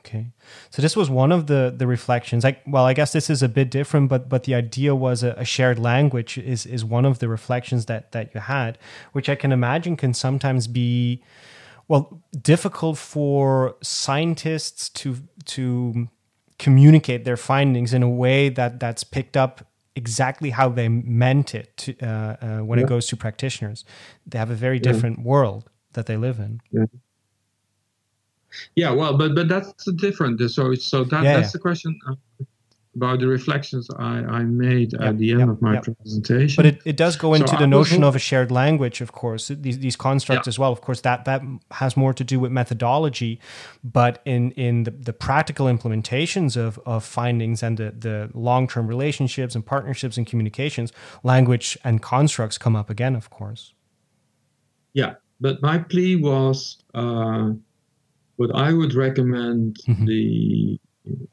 Okay. 0.00 0.32
So 0.70 0.82
this 0.82 0.96
was 0.96 1.08
one 1.08 1.30
of 1.30 1.46
the 1.46 1.72
the 1.80 1.86
reflections. 1.86 2.42
Like 2.42 2.58
well 2.66 2.84
i 2.84 2.94
guess 2.98 3.12
this 3.12 3.30
is 3.30 3.44
a 3.44 3.48
bit 3.48 3.70
different 3.70 4.08
but 4.08 4.28
but 4.28 4.42
the 4.42 4.56
idea 4.56 4.92
was 4.96 5.22
a, 5.22 5.32
a 5.44 5.44
shared 5.44 5.78
language 5.78 6.36
is 6.36 6.66
is 6.66 6.84
one 6.84 7.04
of 7.04 7.20
the 7.20 7.28
reflections 7.28 7.86
that 7.86 8.10
that 8.10 8.34
you 8.34 8.40
had 8.40 8.76
which 9.12 9.28
i 9.28 9.36
can 9.36 9.52
imagine 9.52 9.94
can 9.96 10.14
sometimes 10.14 10.66
be 10.66 11.22
well 11.86 12.04
difficult 12.52 12.98
for 12.98 13.76
scientists 13.82 14.88
to 15.00 15.08
to 15.44 16.08
communicate 16.60 17.24
their 17.24 17.38
findings 17.38 17.92
in 17.92 18.02
a 18.02 18.08
way 18.08 18.50
that 18.50 18.78
that's 18.78 19.02
picked 19.02 19.36
up 19.36 19.66
exactly 19.96 20.50
how 20.50 20.68
they 20.68 20.88
meant 20.88 21.54
it 21.54 21.76
to, 21.76 21.98
uh, 22.00 22.06
uh, 22.06 22.58
when 22.58 22.78
yeah. 22.78 22.84
it 22.84 22.88
goes 22.88 23.06
to 23.08 23.16
practitioners. 23.16 23.84
They 24.26 24.38
have 24.38 24.50
a 24.50 24.54
very 24.54 24.78
different 24.78 25.18
yeah. 25.18 25.24
world 25.24 25.70
that 25.94 26.06
they 26.06 26.16
live 26.16 26.38
in. 26.38 26.60
Yeah. 26.70 26.84
yeah, 28.76 28.90
well, 28.90 29.16
but 29.16 29.34
but 29.34 29.48
that's 29.48 29.90
different. 29.92 30.38
So 30.50 30.74
so 30.74 31.04
that 31.04 31.22
that's 31.22 31.52
the 31.52 31.58
question 31.58 31.98
uh, 32.08 32.14
about 32.96 33.20
the 33.20 33.26
reflections 33.28 33.88
I, 33.98 34.18
I 34.18 34.42
made 34.42 34.92
Yep, 34.92 35.00
at 35.00 35.18
the 35.18 35.30
end 35.30 35.40
yep, 35.40 35.48
of 35.48 35.62
my 35.62 35.74
yep. 35.74 35.84
presentation. 35.84 36.56
But 36.56 36.66
it, 36.66 36.80
it 36.84 36.96
does 36.96 37.16
go 37.16 37.34
into 37.34 37.48
So 37.48 37.56
the 37.56 37.62
I 37.62 37.66
notion 37.66 38.02
of 38.02 38.16
a 38.16 38.18
shared 38.18 38.50
language, 38.50 39.00
of 39.00 39.12
course, 39.12 39.46
these, 39.48 39.78
these 39.78 39.94
constructs 39.94 40.48
as 40.48 40.58
well. 40.58 40.72
Of 40.72 40.80
course, 40.80 41.00
that, 41.02 41.24
that 41.24 41.40
has 41.70 41.96
more 41.96 42.12
to 42.12 42.24
do 42.24 42.40
with 42.40 42.50
methodology, 42.50 43.38
but 43.84 44.20
in, 44.24 44.50
in 44.52 44.82
the, 44.84 44.90
the 44.90 45.12
practical 45.12 45.66
implementations 45.66 46.56
of, 46.56 46.80
of 46.84 47.04
findings 47.04 47.62
and 47.62 47.78
the, 47.78 47.94
the 47.96 48.30
long 48.34 48.66
term 48.66 48.88
relationships 48.88 49.54
and 49.54 49.64
partnerships 49.64 50.16
and 50.16 50.26
communications, 50.26 50.92
language 51.22 51.78
and 51.84 52.02
constructs 52.02 52.58
come 52.58 52.74
up 52.74 52.90
again, 52.90 53.14
of 53.14 53.30
course. 53.30 53.72
Yeah, 54.94 55.14
but 55.40 55.62
my 55.62 55.78
plea 55.78 56.16
was 56.16 56.78
uh, 56.94 57.50
what 58.34 58.50
I 58.54 58.72
would 58.72 58.94
recommend 58.94 59.78
Mhm. 59.86 60.06
the 60.06 60.80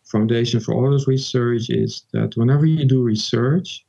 Foundation 0.03 0.59
for 0.59 0.74
Audit 0.74 1.07
Research 1.07 1.70
is 1.70 2.03
that 2.13 2.38
whenever 2.38 2.65
you 2.65 2.86
do 2.86 3.01
research, 3.03 3.86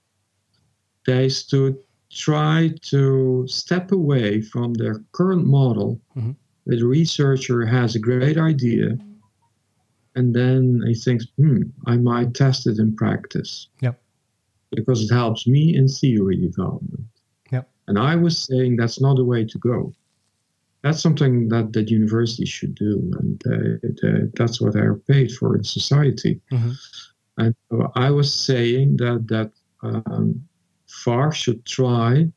they 1.06 1.26
is 1.26 1.44
to 1.46 1.78
try 2.10 2.74
to 2.82 3.46
step 3.46 3.92
away 3.92 4.40
from 4.40 4.74
their 4.74 5.04
current 5.12 5.46
model. 5.46 6.00
Mhm. 6.16 6.36
The 6.66 6.82
researcher 6.82 7.64
has 7.64 7.94
a 7.94 7.98
great 7.98 8.36
idea, 8.36 8.98
and 10.14 10.34
then 10.34 10.82
he 10.86 10.94
thinks, 10.94 11.26
hmm, 11.36 11.62
I 11.86 11.96
might 11.96 12.34
test 12.34 12.66
it 12.66 12.78
in 12.78 12.96
practice. 12.96 13.68
Yep. 13.80 14.00
Because 14.72 15.02
it 15.02 15.14
helps 15.14 15.46
me 15.46 15.74
in 15.74 15.88
theory 15.88 16.36
development. 16.36 17.06
Yep. 17.52 17.70
And 17.86 17.98
I 17.98 18.16
was 18.16 18.38
saying 18.38 18.76
that's 18.76 19.00
not 19.00 19.16
the 19.16 19.24
way 19.24 19.44
to 19.44 19.58
go. 19.58 19.94
That's 20.82 21.02
something 21.02 21.48
that 21.48 21.72
the 21.72 21.82
university 21.82 22.44
should 22.44 22.74
do, 22.74 23.10
and 23.18 23.42
uh, 23.46 24.26
that's 24.34 24.60
what 24.60 24.74
they're 24.74 24.94
paid 24.94 25.32
for 25.32 25.56
in 25.56 25.64
society. 25.64 26.40
Mhm. 26.52 26.76
And 27.38 27.54
I 27.94 28.10
was 28.10 28.32
saying 28.32 28.96
that 28.98 29.26
that 29.28 29.50
um, 29.82 30.42
FAR 30.86 31.32
should 31.32 31.64
try 31.64 32.30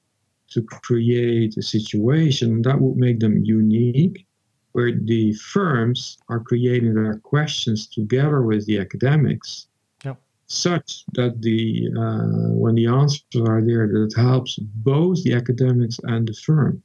to 0.49 0.61
create 0.63 1.55
a 1.57 1.61
situation 1.61 2.61
that 2.63 2.79
would 2.81 2.97
make 2.97 3.19
them 3.19 3.37
unique, 3.43 4.25
where 4.73 4.91
the 4.91 5.33
firms 5.33 6.17
are 6.29 6.39
creating 6.39 6.93
their 6.95 7.17
questions 7.19 7.87
together 7.87 8.41
with 8.41 8.65
the 8.65 8.77
academics, 8.79 9.67
Yep. 10.05 10.21
such 10.47 11.05
that 11.13 11.41
the 11.41 11.89
uh, 11.97 12.53
when 12.53 12.75
the 12.75 12.87
answers 12.87 13.23
are 13.47 13.61
there, 13.61 13.87
that 13.87 14.03
it 14.09 14.15
helps 14.15 14.57
both 14.59 15.23
the 15.23 15.33
academics 15.33 15.99
and 16.03 16.27
the 16.27 16.33
firm. 16.33 16.81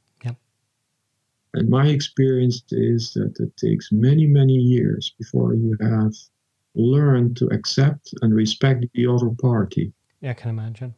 And 1.57 1.69
my 1.69 1.87
experience 1.87 2.63
is 2.71 3.13
that 3.13 3.35
it 3.39 3.57
takes 3.57 3.91
many, 3.91 4.27
many 4.27 4.53
years 4.53 5.13
before 5.17 5.55
you 5.55 5.75
have 5.81 6.13
learned 6.75 7.35
to 7.37 7.47
accept 7.47 8.13
and 8.21 8.33
respect 8.33 8.85
the 8.93 9.07
other 9.07 9.31
party. 9.41 9.91
Yeah, 10.21 10.31
I 10.31 10.33
can 10.33 10.49
imagine. 10.49 10.93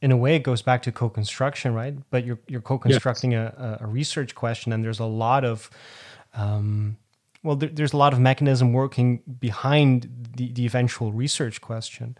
In 0.00 0.10
a 0.10 0.16
way, 0.16 0.34
it 0.36 0.42
goes 0.42 0.62
back 0.62 0.82
to 0.82 0.92
co-construction, 0.92 1.74
right? 1.74 1.94
But 2.10 2.24
you're 2.24 2.40
you're 2.48 2.62
co-constructing 2.62 3.34
a, 3.34 3.78
a, 3.80 3.84
a 3.84 3.86
research 3.86 4.34
question, 4.34 4.72
and 4.72 4.82
there's 4.82 4.98
a 4.98 5.04
lot 5.04 5.44
of, 5.44 5.70
um, 6.34 6.96
well, 7.42 7.56
there, 7.56 7.68
there's 7.68 7.92
a 7.92 7.96
lot 7.96 8.12
of 8.12 8.20
mechanism 8.20 8.72
working 8.72 9.22
behind 9.40 10.08
the, 10.36 10.52
the 10.52 10.64
eventual 10.64 11.12
research 11.12 11.60
question. 11.60 12.16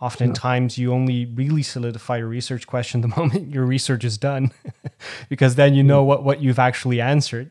Oftentimes, 0.00 0.76
you 0.76 0.92
only 0.92 1.24
really 1.24 1.62
solidify 1.62 2.18
your 2.18 2.28
research 2.28 2.66
question 2.66 3.00
the 3.00 3.08
moment 3.16 3.52
your 3.52 3.64
research 3.64 4.04
is 4.04 4.18
done, 4.18 4.52
because 5.30 5.54
then 5.54 5.74
you 5.74 5.82
know 5.82 6.04
what, 6.04 6.22
what 6.22 6.40
you've 6.42 6.58
actually 6.58 7.00
answered. 7.00 7.50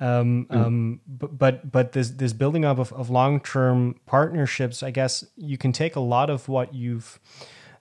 Um, 0.00 0.46
um, 0.50 1.00
but 1.06 1.38
but 1.38 1.72
but 1.72 1.92
this 1.92 2.10
this 2.10 2.32
building 2.32 2.64
up 2.64 2.78
of, 2.78 2.92
of 2.92 3.08
long 3.08 3.40
term 3.40 3.98
partnerships, 4.04 4.82
I 4.82 4.90
guess 4.90 5.24
you 5.36 5.56
can 5.56 5.72
take 5.72 5.96
a 5.96 6.00
lot 6.00 6.28
of 6.28 6.48
what 6.48 6.74
you've 6.74 7.18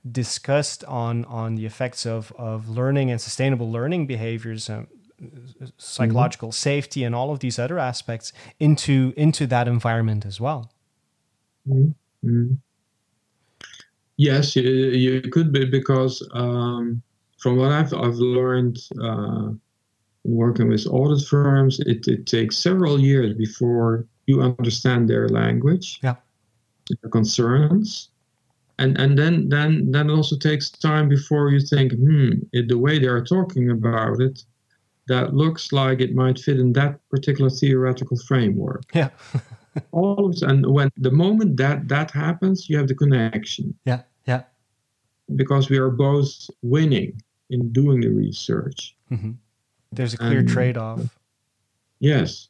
discussed 0.09 0.83
on 0.85 1.25
on 1.25 1.55
the 1.55 1.65
effects 1.65 2.05
of 2.05 2.31
of 2.37 2.69
learning 2.69 3.11
and 3.11 3.19
sustainable 3.19 3.69
learning 3.69 4.07
behaviors. 4.07 4.69
Um, 4.69 4.87
psychological 5.77 6.51
safety 6.51 7.03
and 7.03 7.13
all 7.15 7.31
of 7.31 7.39
these 7.39 7.57
other 7.59 7.79
aspects 7.79 8.33
into 8.59 9.13
into 9.15 9.47
that 9.47 9.67
environment 9.67 10.25
as 10.25 10.39
well 10.39 10.71
Mhm. 11.67 12.57
Yes, 14.17 14.55
you, 14.55 14.63
you 14.63 15.21
could 15.21 15.51
be 15.51 15.65
because 15.65 16.25
um, 16.33 17.01
from 17.37 17.57
what 17.57 17.71
I've, 17.71 17.93
I've 17.93 18.15
learned 18.15 18.77
uh, 19.01 19.49
in 19.49 19.59
working 20.23 20.69
with 20.69 20.87
audit 20.87 21.27
firms, 21.27 21.79
it, 21.81 22.07
it 22.07 22.25
takes 22.25 22.57
several 22.57 22.99
years 22.99 23.35
before 23.35 24.05
you 24.25 24.41
understand 24.41 25.09
their 25.09 25.27
language, 25.29 25.99
Yeah. 26.01 26.15
their 27.01 27.09
concerns, 27.09 28.09
and 28.79 28.97
and 28.97 29.17
then 29.17 29.49
then 29.49 29.91
then 29.91 30.09
it 30.09 30.13
also 30.13 30.37
takes 30.37 30.69
time 30.69 31.07
before 31.09 31.49
you 31.51 31.59
think, 31.59 31.93
hmm, 31.93 32.31
it, 32.53 32.67
the 32.67 32.77
way 32.77 32.99
they 32.99 33.07
are 33.07 33.23
talking 33.23 33.69
about 33.71 34.21
it, 34.21 34.43
that 35.07 35.33
looks 35.33 35.71
like 35.71 35.99
it 36.01 36.15
might 36.15 36.39
fit 36.39 36.59
in 36.59 36.73
that 36.73 36.99
particular 37.09 37.49
theoretical 37.49 38.17
framework. 38.27 38.83
Yeah. 38.93 39.09
All 39.91 40.29
of 40.29 40.41
and 40.41 40.65
when 40.71 40.89
the 40.95 41.11
moment 41.11 41.57
that 41.57 41.89
that 41.89 42.09
happens 42.11 42.69
you 42.69 42.77
have 42.77 42.87
the 42.87 42.95
connection. 42.95 43.75
Yeah 43.85 44.01
yeah. 44.25 44.43
Because 45.35 45.69
we 45.69 45.77
are 45.77 45.89
both 45.89 46.31
winning 46.61 47.21
in 47.49 47.71
doing 47.73 47.99
the 48.01 48.09
research. 48.09 48.95
Hmm 49.09 49.31
there's 49.91 50.13
a 50.13 50.17
clear 50.17 50.39
And- 50.39 50.49
trade-off. 50.49 51.01
Yes. 51.99 52.49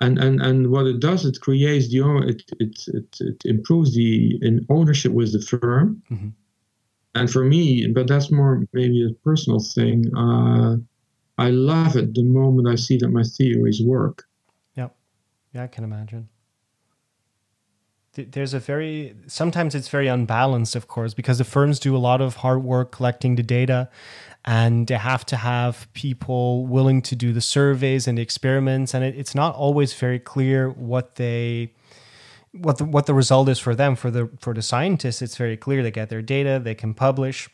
And 0.00 0.18
and 0.18 0.40
and 0.42 0.70
what 0.70 0.86
it 0.86 1.00
does 1.00 1.24
it 1.24 1.40
creates 1.40 1.88
the 1.88 2.00
it 2.32 2.42
it 2.60 2.74
it, 2.98 3.16
it 3.20 3.42
improves 3.44 3.94
the 3.94 4.38
in 4.42 4.64
ownership 4.68 5.12
with 5.12 5.32
the 5.32 5.40
firm. 5.40 6.02
Mhm. 6.10 6.32
and 7.14 7.30
for 7.30 7.44
me 7.44 7.86
but 7.96 8.06
that's 8.08 8.30
more 8.30 8.62
maybe 8.72 8.98
a 9.04 9.12
personal 9.28 9.58
thing 9.60 9.98
uh 10.14 10.76
i 11.38 11.50
love 11.50 11.96
it 11.96 12.14
the 12.14 12.22
moment 12.22 12.68
i 12.68 12.74
see 12.74 12.96
that 12.96 13.08
my 13.08 13.22
theories 13.22 13.82
work 13.82 14.26
Yep. 14.76 14.94
Yeah, 15.54 15.62
I 15.64 15.66
can 15.68 15.84
imagine. 15.84 16.28
There's 18.12 18.54
a 18.54 18.58
very 18.58 19.14
sometimes 19.26 19.74
it's 19.74 19.88
very 19.88 20.06
unbalanced, 20.08 20.74
of 20.74 20.88
course, 20.88 21.12
because 21.12 21.36
the 21.36 21.44
firms 21.44 21.78
do 21.78 21.94
a 21.94 21.98
lot 21.98 22.22
of 22.22 22.36
hard 22.36 22.62
work 22.64 22.90
collecting 22.90 23.36
the 23.36 23.42
data, 23.42 23.90
and 24.42 24.86
they 24.86 24.96
have 24.96 25.26
to 25.26 25.36
have 25.36 25.86
people 25.92 26.66
willing 26.66 27.02
to 27.02 27.14
do 27.14 27.34
the 27.34 27.42
surveys 27.42 28.08
and 28.08 28.16
the 28.16 28.22
experiments, 28.22 28.94
and 28.94 29.04
it, 29.04 29.14
it's 29.18 29.34
not 29.34 29.54
always 29.54 29.92
very 29.92 30.18
clear 30.18 30.70
what 30.70 31.16
they 31.16 31.72
what 32.52 32.78
the, 32.78 32.86
what 32.86 33.04
the 33.04 33.12
result 33.12 33.50
is 33.50 33.58
for 33.58 33.74
them. 33.74 33.96
For 33.96 34.10
the 34.10 34.30
for 34.40 34.54
the 34.54 34.62
scientists, 34.62 35.20
it's 35.20 35.36
very 35.36 35.58
clear. 35.58 35.82
They 35.82 35.90
get 35.90 36.08
their 36.08 36.22
data, 36.22 36.58
they 36.62 36.74
can 36.74 36.94
publish, 36.94 37.50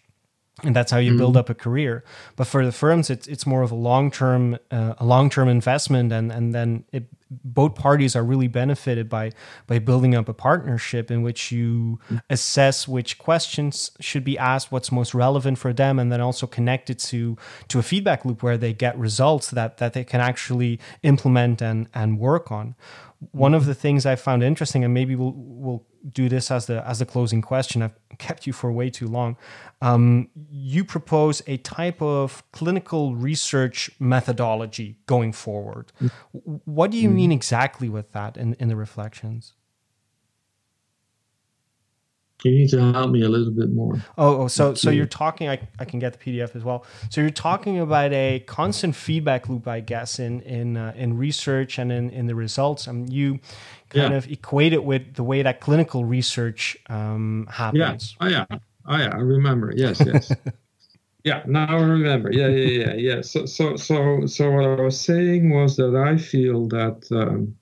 and 0.63 0.77
that's 0.77 0.93
how 0.93 0.99
you 0.99 1.17
build 1.17 1.33
mm-hmm. 1.33 1.41
up 1.41 1.51
a 1.51 1.55
career. 1.55 2.05
But 2.37 2.47
for 2.47 2.65
the 2.65 2.73
firms, 2.73 3.09
it's 3.11 3.27
it's 3.27 3.47
more 3.47 3.63
of 3.63 3.71
a 3.71 3.75
long 3.75 4.11
term 4.11 4.59
uh, 4.71 4.95
a 4.99 5.05
long 5.05 5.31
term 5.31 5.49
investment, 5.49 6.13
and 6.13 6.31
and 6.31 6.55
then 6.55 6.85
it, 6.93 7.05
both 7.31 7.75
parties 7.75 8.15
are 8.15 8.23
really 8.23 8.49
benefited 8.49 9.09
by 9.09 9.33
by 9.67 9.79
building 9.79 10.15
up 10.15 10.29
a 10.29 10.35
partnership 10.35 11.11
in 11.11 11.23
which 11.23 11.53
you 11.53 11.99
mm. 12.11 12.21
assess 12.29 12.87
which 12.87 13.19
questions 13.19 13.93
should 13.99 14.25
be 14.25 14.37
asked, 14.37 14.71
what's 14.71 14.93
most 14.93 15.15
relevant 15.15 15.59
for 15.59 15.73
them, 15.73 15.99
and 15.99 16.13
then 16.13 16.21
also 16.21 16.47
connect 16.47 16.91
it 16.91 16.99
to 16.99 17.37
to 17.69 17.79
a 17.79 17.83
feedback 17.83 18.25
loop 18.25 18.43
where 18.43 18.59
they 18.59 18.75
get 18.75 18.97
results 18.99 19.51
that 19.51 19.79
that 19.79 19.95
they 19.95 20.05
can 20.05 20.21
actually 20.21 20.79
implement 21.03 21.63
and 21.63 21.89
and 21.95 22.19
work 22.19 22.53
on. 22.53 22.75
One 23.31 23.55
of 23.55 23.63
mm-hmm. 23.63 23.69
the 23.71 23.75
things 23.75 24.05
I 24.05 24.17
found 24.17 24.43
interesting, 24.43 24.85
and 24.85 24.93
maybe 24.93 25.17
we'll 25.17 25.35
we'll 25.35 25.85
do 26.11 26.29
this 26.29 26.51
as 26.51 26.67
the 26.67 26.87
as 26.87 26.99
the 26.99 27.07
closing 27.07 27.43
question. 27.43 27.83
I've 27.83 27.95
kept 28.19 28.47
you 28.47 28.53
for 28.53 28.71
way 28.73 28.91
too 28.91 29.07
long. 29.07 29.37
Um, 29.83 30.29
you 30.51 30.85
propose 30.85 31.43
a 31.49 31.57
type 31.59 32.01
of 32.01 32.45
clinical 32.53 33.17
research 33.17 33.91
methodology 33.99 34.97
going 35.07 35.33
forward. 35.33 35.93
What 36.33 36.93
do 36.93 36.99
you 36.99 37.11
mean 37.11 37.33
exactly 37.33 37.89
with 37.89 38.13
that 38.13 38.37
in, 38.37 38.55
in 38.55 38.69
the 38.69 38.77
reflections? 38.77 39.55
you 42.45 42.51
need 42.53 42.69
to 42.71 42.81
help 42.93 43.11
me 43.13 43.23
a 43.23 43.29
little 43.29 43.53
bit 43.53 43.73
more 43.73 43.95
Oh, 44.19 44.43
oh 44.43 44.49
so 44.49 44.75
so 44.75 44.91
you're 44.91 45.07
talking. 45.07 45.49
I, 45.49 45.61
I 45.79 45.85
can 45.85 46.01
get 46.01 46.13
the 46.13 46.19
PDF 46.19 46.57
as 46.57 46.65
well. 46.65 46.85
So 47.11 47.21
you're 47.21 47.31
talking 47.31 47.79
about 47.79 48.13
a 48.13 48.41
constant 48.47 48.97
feedback 48.97 49.49
loop, 49.49 49.69
I 49.69 49.81
guess, 49.81 50.19
in 50.19 50.41
in 50.43 50.77
uh, 50.77 50.93
in 50.97 51.17
research 51.17 51.79
and 51.79 51.93
in, 51.93 52.11
in 52.11 52.27
the 52.27 52.35
results. 52.35 52.89
Um, 52.89 53.07
you 53.09 53.39
kind 53.91 54.11
Yeah. 54.13 54.17
of 54.19 54.29
equate 54.31 54.73
it 54.73 54.85
with 54.85 55.15
the 55.15 55.23
way 55.23 55.43
that 55.43 55.61
clinical 55.61 56.05
research 56.05 56.77
um, 56.89 57.47
Yeah. 57.49 57.91
happens. 57.93 58.17
Oh 58.21 58.27
yeah. 58.29 58.47
Oh 58.87 58.97
yeah. 58.97 59.11
I 59.13 59.19
remember. 59.21 59.73
Yes. 59.77 60.03
Yes. 60.05 60.33
yeah. 61.25 61.43
Now 61.47 61.67
I 61.77 61.81
remember. 61.83 62.33
Yeah. 62.33 62.49
Yeah. 62.49 62.85
Yeah. 62.87 62.95
Yeah. 62.95 63.21
So 63.23 63.47
so 63.47 63.77
so 63.77 64.27
so 64.27 64.51
what 64.51 64.65
I 64.65 64.81
was 64.83 65.01
saying 65.01 65.51
was 65.51 65.77
that 65.77 65.95
I 65.97 66.17
feel 66.17 66.69
that 66.69 67.07
um, 67.11 67.55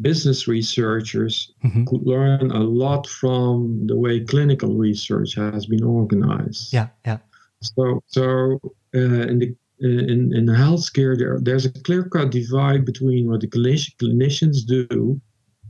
business 0.00 0.48
researchers 0.48 1.52
Mhm. 1.64 1.86
could 1.86 2.06
learn 2.06 2.50
a 2.50 2.60
lot 2.60 3.06
from 3.06 3.86
the 3.86 3.96
way 3.96 4.20
clinical 4.20 4.74
research 4.76 5.34
has 5.34 5.66
been 5.66 5.84
organized. 5.84 6.72
Yeah, 6.72 6.88
yeah, 7.04 7.18
So 7.62 8.02
so 8.06 8.60
uh, 8.94 8.98
in 8.98 9.38
the 9.38 9.54
in, 9.82 10.34
in 10.34 10.46
healthcare, 10.46 11.16
there, 11.16 11.38
there's 11.40 11.64
a 11.64 11.70
clear 11.70 12.04
cut 12.04 12.30
divide 12.30 12.84
between 12.84 13.28
what 13.30 13.40
the 13.40 13.46
clinicians 13.48 14.66
do, 14.66 15.18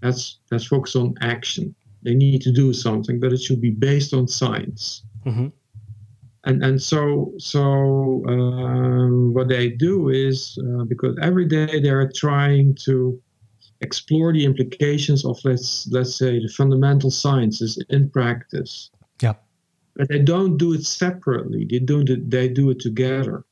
that's, 0.02 0.40
that's 0.50 0.66
focused 0.66 0.96
on 0.96 1.14
action. 1.20 1.74
They 2.02 2.14
need 2.14 2.42
to 2.42 2.52
do 2.52 2.72
something, 2.72 3.20
but 3.20 3.32
it 3.32 3.40
should 3.40 3.60
be 3.60 3.70
based 3.70 4.14
on 4.14 4.26
science. 4.26 5.02
Mm-hmm. 5.26 5.48
And, 6.44 6.64
and 6.64 6.80
so 6.80 7.34
so 7.38 8.24
um, 8.26 9.34
what 9.34 9.48
they 9.48 9.68
do 9.68 10.08
is 10.08 10.58
uh, 10.58 10.84
because 10.84 11.18
every 11.20 11.44
day 11.44 11.80
they 11.80 11.90
are 11.90 12.10
trying 12.10 12.74
to 12.86 13.20
explore 13.82 14.32
the 14.32 14.44
implications 14.44 15.24
of 15.24 15.38
let's 15.44 15.86
let's 15.90 16.16
say 16.16 16.38
the 16.38 16.48
fundamental 16.48 17.10
sciences 17.10 17.82
in 17.90 18.08
practice. 18.08 18.90
Yeah. 19.20 19.34
But 19.96 20.08
they 20.08 20.20
don't 20.20 20.56
do 20.56 20.72
it 20.72 20.86
separately. 20.86 21.66
They 21.68 21.78
do 21.78 22.00
it 22.00 22.30
they 22.30 22.48
do 22.48 22.70
it 22.70 22.80
together 22.80 23.44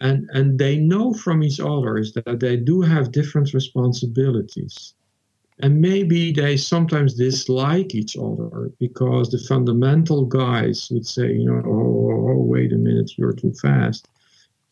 and 0.00 0.28
and 0.32 0.58
they 0.58 0.76
know 0.76 1.12
from 1.12 1.42
each 1.42 1.60
other 1.60 1.98
is 1.98 2.12
that 2.14 2.40
they 2.40 2.56
do 2.56 2.80
have 2.80 3.12
different 3.12 3.52
responsibilities 3.52 4.94
and 5.62 5.80
maybe 5.80 6.32
they 6.32 6.56
sometimes 6.56 7.14
dislike 7.14 7.94
each 7.94 8.16
other 8.16 8.70
because 8.78 9.30
the 9.30 9.38
fundamental 9.38 10.24
guys 10.24 10.88
would 10.90 11.06
say 11.06 11.32
you 11.32 11.44
know 11.44 11.62
oh, 11.66 11.70
oh, 11.70 12.30
oh 12.30 12.42
wait 12.42 12.72
a 12.72 12.76
minute 12.76 13.12
you're 13.16 13.32
too 13.32 13.52
fast. 13.52 14.08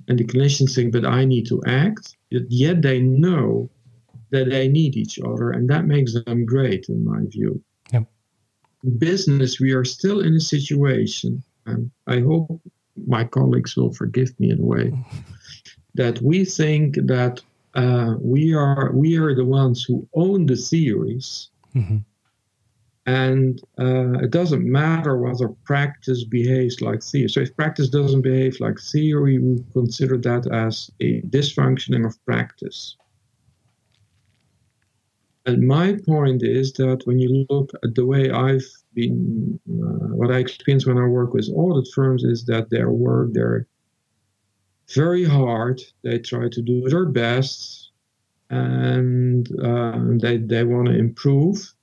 And 0.09 0.18
the 0.18 0.24
clinicians 0.24 0.74
think 0.74 0.93
but 0.93 1.05
i 1.05 1.24
need 1.24 1.47
to 1.49 1.62
act. 1.66 2.16
Yet 2.30 2.82
they 2.82 3.01
know 3.01 3.70
that 4.30 4.51
they 4.51 4.68
need 4.68 4.97
each 4.97 5.18
other 5.18 5.51
and 5.51 5.68
that 5.70 5.86
makes 5.86 6.14
them 6.14 6.45
great 6.45 6.89
in 6.89 7.05
my 7.05 7.20
view. 7.26 7.62
Yep. 7.93 8.05
in 8.84 8.99
business 8.99 9.61
we 9.61 9.72
are 9.72 9.84
still 9.84 10.20
in 10.20 10.34
a 10.34 10.41
situation 10.41 11.43
and 11.66 11.91
i 12.07 12.20
hope 12.20 12.61
my 13.07 13.24
colleagues 13.24 13.76
will 13.76 13.93
forgive 13.93 14.39
me 14.41 14.51
in 14.51 14.61
a 14.61 14.64
way, 14.64 14.93
that 15.95 16.20
we 16.22 16.45
think 16.45 16.97
that 17.07 17.41
uh, 17.75 18.14
we 18.21 18.55
are 18.55 18.93
we 18.93 19.16
are 19.19 19.35
the 19.35 19.45
ones 19.45 19.85
who 19.85 20.09
own 20.14 20.47
the 20.47 20.57
theories, 20.57 21.51
mm-hmm. 21.75 21.99
and 23.07 23.61
uh, 23.79 24.19
it 24.25 24.31
doesn't 24.31 24.64
matter 24.64 25.19
whether 25.19 25.49
practice 25.64 26.25
behaves 26.25 26.81
like 26.81 27.03
theory. 27.03 27.29
So 27.29 27.41
if 27.41 27.55
practice 27.57 27.89
doesn't 27.89 28.23
behave 28.23 28.59
like 28.61 28.79
theory, 28.81 29.39
we 29.39 29.64
consider 29.73 30.16
that 30.19 30.47
as 30.53 30.91
a 31.01 31.21
dysfunctioning 31.23 32.07
of 32.07 32.25
practice. 32.25 32.97
And 35.47 35.66
my 35.66 35.97
point 36.05 36.43
is 36.43 36.75
that 36.75 37.07
when 37.07 37.19
you 37.19 37.47
look 37.49 37.71
at 37.83 37.95
the 37.95 38.05
way 38.05 38.31
I've 38.31 38.66
been, 38.93 39.59
uh, 39.66 40.14
what 40.14 40.31
I 40.31 40.39
experience 40.39 40.87
when 40.87 40.99
I 40.99 41.07
work 41.07 41.33
with 41.33 41.49
audit 41.55 41.89
firms 41.95 42.23
is 42.23 42.45
that 42.47 42.69
their 42.69 42.91
work, 42.91 43.31
they're 43.33 43.66
very 44.95 45.24
hard. 45.24 45.80
They 46.03 46.18
try 46.18 46.49
to 46.49 46.62
do 46.62 46.89
their 46.89 47.07
best 47.07 47.91
and 48.51 49.49
uh, 49.61 49.99
they, 50.20 50.39
they 50.39 50.64
want 50.64 50.89
to 50.89 50.97
improve. 50.97 51.74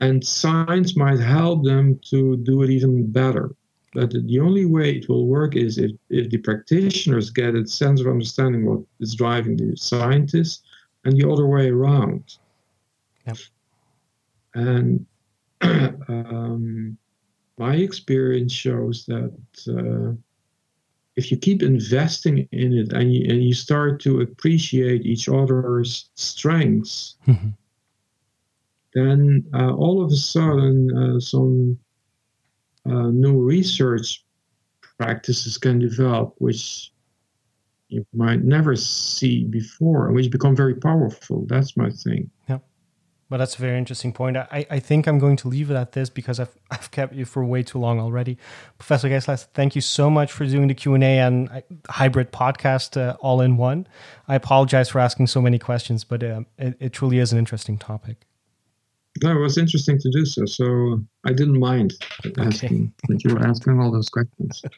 And 0.00 0.24
science 0.24 0.96
might 0.96 1.18
help 1.18 1.64
them 1.64 2.00
to 2.10 2.36
do 2.36 2.62
it 2.62 2.70
even 2.70 3.10
better. 3.10 3.54
But 3.94 4.12
the 4.12 4.40
only 4.40 4.64
way 4.64 4.96
it 4.96 5.08
will 5.08 5.26
work 5.26 5.56
is 5.56 5.78
if, 5.78 5.90
if 6.08 6.30
the 6.30 6.38
practitioners 6.38 7.30
get 7.30 7.54
a 7.54 7.66
sense 7.66 8.00
of 8.00 8.06
understanding 8.06 8.64
what 8.64 8.80
is 9.00 9.14
driving 9.14 9.56
the 9.56 9.76
scientists 9.76 10.62
and 11.04 11.18
the 11.18 11.28
other 11.28 11.46
way 11.46 11.70
around. 11.70 12.36
Yep. 13.26 13.38
And 14.54 15.06
um, 15.60 16.96
my 17.58 17.74
experience 17.74 18.52
shows 18.52 19.04
that 19.06 19.32
uh, 19.68 20.16
if 21.18 21.32
you 21.32 21.36
keep 21.36 21.64
investing 21.64 22.48
in 22.52 22.72
it 22.72 22.92
and 22.92 23.12
you, 23.12 23.26
and 23.28 23.42
you 23.42 23.52
start 23.52 24.00
to 24.00 24.20
appreciate 24.20 25.04
each 25.04 25.28
other's 25.28 26.10
strengths, 26.14 27.16
mm-hmm. 27.26 27.48
then 28.94 29.44
uh, 29.52 29.74
all 29.74 30.00
of 30.04 30.12
a 30.12 30.16
sudden 30.16 30.96
uh, 30.96 31.18
some 31.18 31.76
uh, 32.86 33.10
new 33.10 33.42
research 33.42 34.24
practices 34.96 35.58
can 35.58 35.80
develop, 35.80 36.34
which 36.38 36.92
you 37.88 38.06
might 38.14 38.44
never 38.44 38.76
see 38.76 39.42
before, 39.42 40.06
and 40.06 40.14
which 40.14 40.30
become 40.30 40.54
very 40.54 40.76
powerful. 40.76 41.44
That's 41.48 41.76
my 41.76 41.90
thing. 41.90 42.30
But 43.30 43.38
that's 43.38 43.56
a 43.56 43.60
very 43.60 43.76
interesting 43.76 44.12
point. 44.12 44.38
I, 44.38 44.66
I 44.70 44.78
think 44.78 45.06
I'm 45.06 45.18
going 45.18 45.36
to 45.36 45.48
leave 45.48 45.70
it 45.70 45.74
at 45.74 45.92
this 45.92 46.08
because 46.08 46.40
I've, 46.40 46.56
I've 46.70 46.90
kept 46.90 47.14
you 47.14 47.24
for 47.24 47.44
way 47.44 47.62
too 47.62 47.78
long 47.78 48.00
already. 48.00 48.38
Professor 48.78 49.08
Gijselaers, 49.08 49.46
thank 49.52 49.74
you 49.74 49.82
so 49.82 50.08
much 50.08 50.32
for 50.32 50.46
doing 50.46 50.68
the 50.68 50.74
Q&A 50.74 51.18
and 51.18 51.48
uh, 51.50 51.60
hybrid 51.90 52.32
podcast 52.32 53.00
uh, 53.00 53.16
all 53.20 53.40
in 53.40 53.56
one. 53.56 53.86
I 54.28 54.34
apologize 54.34 54.88
for 54.88 54.98
asking 54.98 55.26
so 55.26 55.42
many 55.42 55.58
questions, 55.58 56.04
but 56.04 56.22
uh, 56.22 56.42
it, 56.56 56.76
it 56.80 56.92
truly 56.92 57.18
is 57.18 57.32
an 57.32 57.38
interesting 57.38 57.76
topic. 57.76 58.16
No, 59.22 59.32
it 59.32 59.40
was 59.40 59.58
interesting 59.58 59.98
to 59.98 60.10
do 60.10 60.24
so. 60.24 60.46
So 60.46 61.02
I 61.26 61.32
didn't 61.32 61.58
mind 61.58 61.94
asking 62.38 62.92
okay. 63.04 63.14
that 63.14 63.24
you 63.24 63.34
were 63.34 63.46
asking 63.46 63.80
all 63.80 63.90
those 63.90 64.08
questions. 64.08 64.62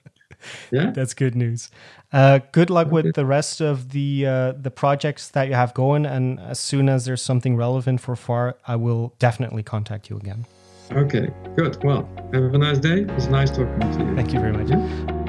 yeah, 0.70 0.90
that's 0.90 1.14
good 1.14 1.34
news. 1.34 1.70
Uh, 2.12 2.40
good 2.52 2.70
luck 2.70 2.88
okay. 2.88 2.94
with 2.94 3.14
the 3.14 3.24
rest 3.24 3.60
of 3.60 3.90
the 3.90 4.26
uh, 4.26 4.52
the 4.52 4.70
projects 4.70 5.28
that 5.28 5.48
you 5.48 5.54
have 5.54 5.74
going, 5.74 6.06
and 6.06 6.40
as 6.40 6.58
soon 6.58 6.88
as 6.88 7.04
there's 7.04 7.22
something 7.22 7.56
relevant 7.56 8.00
for 8.00 8.16
FAR, 8.16 8.56
I 8.66 8.76
will 8.76 9.14
definitely 9.18 9.62
contact 9.62 10.10
you 10.10 10.16
again. 10.16 10.46
Okay, 10.92 11.30
good. 11.56 11.82
Well, 11.84 12.08
have 12.32 12.54
a 12.54 12.58
nice 12.58 12.78
day. 12.78 13.02
It 13.02 13.14
was 13.14 13.28
nice 13.28 13.50
talking 13.50 13.78
to 13.78 14.04
you. 14.04 14.16
Thank 14.16 14.32
you 14.32 14.40
very 14.40 14.52
much. 14.52 14.70
Yeah? 14.70 15.19